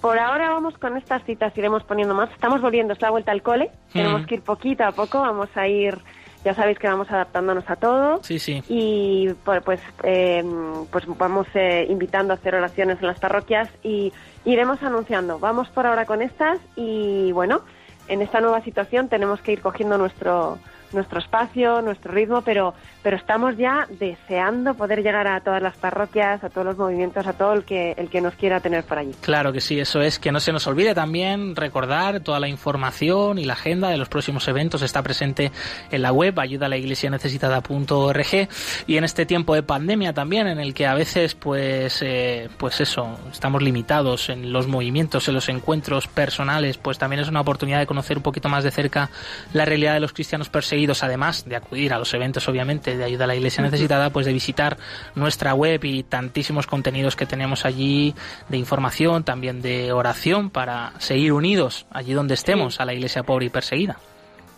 Por 0.00 0.18
ahora 0.18 0.50
vamos 0.50 0.78
con 0.78 0.96
estas 0.96 1.24
citas, 1.24 1.56
iremos 1.56 1.82
poniendo 1.82 2.14
más. 2.14 2.30
Estamos 2.30 2.60
volviendo, 2.60 2.92
es 2.92 3.02
la 3.02 3.10
vuelta 3.10 3.32
al 3.32 3.42
cole, 3.42 3.70
tenemos 3.92 4.22
mm. 4.22 4.24
que 4.26 4.34
ir 4.36 4.42
poquito 4.42 4.84
a 4.84 4.92
poco, 4.92 5.20
vamos 5.20 5.48
a 5.56 5.66
ir, 5.66 5.98
ya 6.44 6.54
sabéis 6.54 6.78
que 6.78 6.86
vamos 6.86 7.10
adaptándonos 7.10 7.68
a 7.68 7.76
todo. 7.76 8.22
Sí, 8.22 8.38
sí. 8.38 8.62
Y 8.68 9.30
pues, 9.44 9.60
pues, 9.64 9.80
eh, 10.04 10.44
pues 10.92 11.04
vamos 11.06 11.48
eh, 11.54 11.86
invitando 11.88 12.32
a 12.32 12.36
hacer 12.36 12.54
oraciones 12.54 12.98
en 13.00 13.08
las 13.08 13.18
parroquias 13.18 13.68
y 13.82 14.12
iremos 14.44 14.80
anunciando. 14.84 15.40
Vamos 15.40 15.68
por 15.70 15.86
ahora 15.86 16.04
con 16.04 16.22
estas 16.22 16.60
y 16.76 17.32
bueno, 17.32 17.62
en 18.06 18.22
esta 18.22 18.40
nueva 18.40 18.62
situación 18.62 19.08
tenemos 19.08 19.40
que 19.40 19.52
ir 19.52 19.60
cogiendo 19.60 19.98
nuestro 19.98 20.58
nuestro 20.92 21.18
espacio, 21.18 21.82
nuestro 21.82 22.12
ritmo, 22.12 22.42
pero, 22.42 22.74
pero 23.02 23.16
estamos 23.16 23.56
ya 23.56 23.86
deseando 23.98 24.74
poder 24.74 25.02
llegar 25.02 25.26
a 25.26 25.40
todas 25.40 25.62
las 25.62 25.76
parroquias, 25.76 26.42
a 26.42 26.50
todos 26.50 26.66
los 26.66 26.76
movimientos, 26.76 27.26
a 27.26 27.32
todo 27.32 27.52
el 27.52 27.64
que, 27.64 27.92
el 27.92 28.08
que 28.08 28.20
nos 28.20 28.34
quiera 28.34 28.60
tener 28.60 28.84
por 28.84 28.98
allí. 28.98 29.12
Claro 29.20 29.52
que 29.52 29.60
sí, 29.60 29.78
eso 29.78 30.00
es. 30.00 30.18
Que 30.18 30.32
no 30.32 30.40
se 30.40 30.52
nos 30.52 30.66
olvide 30.66 30.94
también 30.94 31.56
recordar 31.56 32.20
toda 32.20 32.40
la 32.40 32.48
información 32.48 33.38
y 33.38 33.44
la 33.44 33.54
agenda 33.54 33.88
de 33.88 33.96
los 33.96 34.08
próximos 34.08 34.46
eventos. 34.48 34.82
Está 34.82 35.02
presente 35.02 35.52
en 35.90 36.02
la 36.02 36.12
web 36.12 36.38
ayuda 36.38 36.66
a 36.66 36.68
la 36.68 36.76
iglesia 36.76 37.10
necesitada.org 37.10 38.48
y 38.86 38.96
en 38.96 39.04
este 39.04 39.26
tiempo 39.26 39.54
de 39.54 39.62
pandemia 39.62 40.12
también 40.12 40.46
en 40.46 40.58
el 40.58 40.74
que 40.74 40.86
a 40.86 40.94
veces 40.94 41.34
pues 41.34 42.02
eh, 42.02 42.48
pues 42.56 42.80
eso 42.80 43.18
estamos 43.30 43.62
limitados 43.62 44.28
en 44.28 44.52
los 44.52 44.66
movimientos 44.66 45.28
en 45.28 45.34
los 45.34 45.48
encuentros 45.48 46.06
personales 46.06 46.78
pues 46.78 46.98
también 46.98 47.20
es 47.20 47.28
una 47.28 47.40
oportunidad 47.40 47.78
de 47.78 47.86
conocer 47.86 48.16
un 48.16 48.22
poquito 48.22 48.48
más 48.48 48.64
de 48.64 48.70
cerca 48.70 49.10
la 49.52 49.64
realidad 49.64 49.94
de 49.94 50.00
los 50.00 50.12
cristianos 50.12 50.48
perseguidos 50.48 50.77
además 51.02 51.44
de 51.44 51.56
acudir 51.56 51.92
a 51.92 51.98
los 51.98 52.12
eventos 52.14 52.48
obviamente 52.48 52.96
de 52.96 53.04
ayuda 53.04 53.24
a 53.24 53.26
la 53.26 53.34
iglesia 53.34 53.62
necesitada 53.62 54.10
pues 54.10 54.26
de 54.26 54.32
visitar 54.32 54.76
nuestra 55.14 55.54
web 55.54 55.84
y 55.84 56.02
tantísimos 56.02 56.66
contenidos 56.66 57.16
que 57.16 57.26
tenemos 57.26 57.64
allí 57.64 58.14
de 58.48 58.56
información 58.56 59.24
también 59.24 59.60
de 59.62 59.92
oración 59.92 60.50
para 60.50 60.92
seguir 60.98 61.32
unidos 61.32 61.86
allí 61.90 62.12
donde 62.12 62.34
estemos 62.34 62.80
a 62.80 62.84
la 62.84 62.94
iglesia 62.94 63.22
pobre 63.22 63.46
y 63.46 63.50
perseguida 63.50 63.96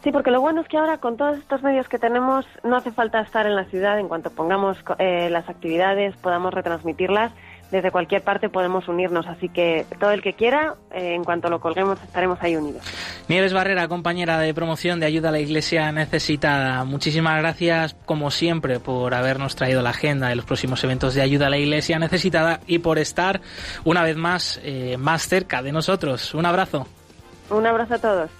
Sí, 0.02 0.12
porque 0.12 0.30
lo 0.30 0.40
bueno 0.40 0.62
es 0.62 0.68
que 0.68 0.78
ahora 0.78 0.96
con 0.96 1.18
todos 1.18 1.36
estos 1.36 1.62
medios 1.62 1.86
que 1.86 1.98
tenemos 1.98 2.46
no 2.64 2.76
hace 2.76 2.90
falta 2.90 3.20
estar 3.20 3.44
en 3.44 3.54
la 3.54 3.64
ciudad. 3.66 3.98
En 3.98 4.08
cuanto 4.08 4.30
pongamos 4.30 4.78
eh, 4.98 5.28
las 5.28 5.46
actividades, 5.50 6.16
podamos 6.16 6.54
retransmitirlas. 6.54 7.32
Desde 7.70 7.90
cualquier 7.90 8.22
parte 8.22 8.48
podemos 8.48 8.88
unirnos, 8.88 9.26
así 9.26 9.48
que 9.48 9.86
todo 9.98 10.10
el 10.10 10.22
que 10.22 10.32
quiera, 10.32 10.74
eh, 10.90 11.14
en 11.14 11.22
cuanto 11.22 11.48
lo 11.48 11.60
colguemos, 11.60 12.02
estaremos 12.02 12.38
ahí 12.42 12.56
unidos. 12.56 12.82
Nieves 13.28 13.52
Barrera, 13.52 13.86
compañera 13.86 14.38
de 14.38 14.52
promoción 14.52 14.98
de 14.98 15.06
Ayuda 15.06 15.28
a 15.28 15.32
la 15.32 15.38
Iglesia 15.38 15.92
Necesitada, 15.92 16.84
muchísimas 16.84 17.38
gracias, 17.38 17.94
como 18.06 18.30
siempre, 18.30 18.80
por 18.80 19.14
habernos 19.14 19.54
traído 19.54 19.82
la 19.82 19.90
agenda 19.90 20.28
de 20.28 20.34
los 20.34 20.44
próximos 20.44 20.82
eventos 20.82 21.14
de 21.14 21.22
Ayuda 21.22 21.46
a 21.46 21.50
la 21.50 21.58
Iglesia 21.58 21.98
Necesitada 21.98 22.60
y 22.66 22.80
por 22.80 22.98
estar 22.98 23.40
una 23.84 24.02
vez 24.02 24.16
más 24.16 24.60
eh, 24.64 24.96
más 24.98 25.28
cerca 25.28 25.62
de 25.62 25.72
nosotros. 25.72 26.34
Un 26.34 26.46
abrazo. 26.46 26.86
Un 27.50 27.66
abrazo 27.66 27.94
a 27.94 27.98
todos. 27.98 28.39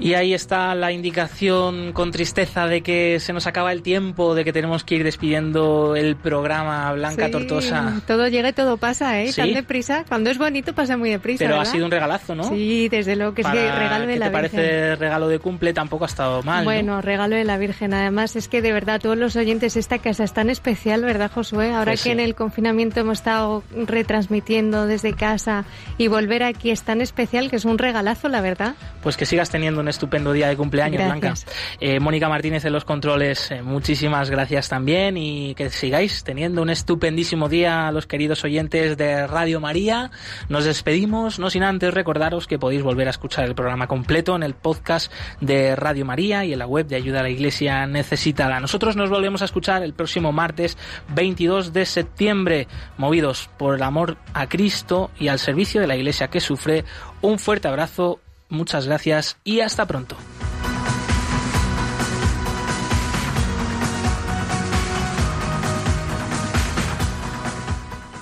Y 0.00 0.14
ahí 0.14 0.34
está 0.34 0.74
la 0.74 0.92
indicación 0.92 1.92
con 1.92 2.10
tristeza 2.10 2.66
de 2.66 2.80
que 2.82 3.20
se 3.20 3.32
nos 3.32 3.46
acaba 3.46 3.72
el 3.72 3.82
tiempo, 3.82 4.34
de 4.34 4.44
que 4.44 4.52
tenemos 4.52 4.82
que 4.84 4.96
ir 4.96 5.04
despidiendo 5.04 5.94
el 5.96 6.16
programa 6.16 6.92
Blanca 6.92 7.26
Sí, 7.26 7.30
Tortosa. 7.32 8.00
Todo 8.06 8.28
llega 8.28 8.48
y 8.48 8.52
todo 8.52 8.76
pasa, 8.78 9.20
¿eh? 9.20 9.28
Sí. 9.32 9.40
Tan 9.40 9.52
deprisa. 9.52 10.04
Cuando 10.08 10.30
es 10.30 10.38
bonito 10.38 10.74
pasa 10.74 10.96
muy 10.96 11.10
deprisa. 11.10 11.44
Pero 11.44 11.56
ha 11.56 11.58
¿verdad? 11.58 11.72
sido 11.72 11.84
un 11.84 11.90
regalazo, 11.90 12.34
¿no? 12.34 12.44
Sí, 12.44 12.88
desde 12.88 13.14
luego 13.16 13.34
que 13.34 13.42
es 13.42 13.48
que 13.48 13.72
regalo 13.72 14.06
de 14.06 14.14
¿qué 14.14 14.18
la 14.18 14.30
te 14.30 14.40
Virgen. 14.40 14.50
parece 14.60 14.96
regalo 14.96 15.28
de 15.28 15.38
cumple? 15.38 15.72
Tampoco 15.72 16.04
ha 16.04 16.08
estado 16.08 16.42
mal. 16.42 16.60
¿no? 16.60 16.64
Bueno, 16.64 17.00
regalo 17.02 17.36
de 17.36 17.44
la 17.44 17.58
Virgen. 17.58 17.94
Además, 17.94 18.36
es 18.36 18.48
que 18.48 18.62
de 18.62 18.72
verdad 18.72 19.00
todos 19.00 19.16
los 19.18 19.36
oyentes, 19.36 19.76
esta 19.76 19.98
casa 19.98 20.24
es 20.24 20.32
tan 20.32 20.50
especial, 20.50 21.02
¿verdad, 21.04 21.30
Josué? 21.32 21.72
Ahora 21.72 21.92
Pues 21.92 22.00
que 22.02 22.04
sí. 22.04 22.10
en 22.10 22.20
el 22.20 22.34
confinamiento 22.34 23.00
hemos 23.00 23.18
estado 23.18 23.62
retransmitiendo 23.74 24.86
desde 24.86 25.12
casa 25.14 25.64
y 25.98 26.08
volver 26.08 26.42
aquí 26.42 26.70
es 26.70 26.82
tan 26.82 27.00
especial 27.00 27.50
que 27.50 27.56
es 27.56 27.64
un 27.64 27.78
regalazo, 27.78 28.28
la 28.28 28.40
verdad. 28.40 28.74
Pues 29.02 29.16
que 29.16 29.26
sigas 29.26 29.50
teniendo 29.50 29.80
un 29.80 29.88
estupendo 30.00 30.32
día 30.32 30.48
de 30.48 30.56
cumpleaños, 30.56 31.02
Gracias. 31.02 31.44
Blanca. 31.44 31.52
Eh, 31.78 32.00
Mónica 32.00 32.30
Martínez 32.30 32.64
en 32.64 32.72
los 32.72 32.86
controles, 32.86 33.50
eh, 33.50 33.60
muchísimas 33.60 34.30
gracias 34.30 34.70
también 34.70 35.18
y 35.18 35.54
que 35.54 35.68
sigáis 35.68 36.24
teniendo 36.24 36.62
un 36.62 36.70
estupendísimo 36.70 37.50
día 37.50 37.92
los 37.92 38.06
queridos 38.06 38.42
oyentes 38.42 38.96
de 38.96 39.26
Radio 39.26 39.60
María. 39.60 40.10
Nos 40.48 40.64
despedimos, 40.64 41.38
no 41.38 41.50
sin 41.50 41.64
antes 41.64 41.92
recordaros 41.92 42.46
que 42.46 42.58
podéis 42.58 42.82
volver 42.82 43.08
a 43.08 43.10
escuchar 43.10 43.44
el 43.44 43.54
programa 43.54 43.88
completo 43.88 44.34
en 44.34 44.42
el 44.42 44.54
podcast 44.54 45.12
de 45.42 45.76
Radio 45.76 46.06
María 46.06 46.46
y 46.46 46.54
en 46.54 46.60
la 46.60 46.66
web 46.66 46.86
de 46.86 46.96
Ayuda 46.96 47.20
a 47.20 47.24
la 47.24 47.28
Iglesia 47.28 47.86
Necesitada. 47.86 48.58
Nosotros 48.58 48.96
nos 48.96 49.10
volvemos 49.10 49.42
a 49.42 49.44
escuchar 49.44 49.82
el 49.82 49.92
próximo 49.92 50.32
martes 50.32 50.78
22 51.14 51.74
de 51.74 51.84
septiembre, 51.84 52.68
movidos 52.96 53.50
por 53.58 53.74
el 53.74 53.82
amor 53.82 54.16
a 54.32 54.48
Cristo 54.48 55.10
y 55.18 55.28
al 55.28 55.38
servicio 55.38 55.78
de 55.82 55.86
la 55.86 55.96
Iglesia 55.96 56.28
que 56.28 56.40
sufre. 56.40 56.86
Un 57.20 57.38
fuerte 57.38 57.68
abrazo, 57.68 58.18
muchas 58.50 58.86
gracias 58.86 59.38
y 59.44 59.60
hasta 59.60 59.86
pronto. 59.86 60.16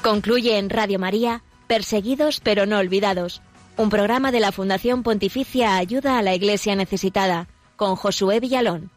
Concluye 0.03 0.57
en 0.57 0.71
Radio 0.71 0.99
María, 0.99 1.43
Perseguidos 1.67 2.41
pero 2.41 2.65
no 2.65 2.79
olvidados, 2.79 3.43
un 3.77 3.91
programa 3.91 4.33
de 4.33 4.41
la 4.41 4.53
Fundación 4.53 5.03
Pontificia 5.03 5.77
Ayuda 5.77 6.19
a 6.19 6.23
la 6.23 6.35
Iglesia 6.35 6.75
Necesitada, 6.77 7.47
con 7.77 7.95
Josué 7.95 8.41
Villalón. 8.41 8.91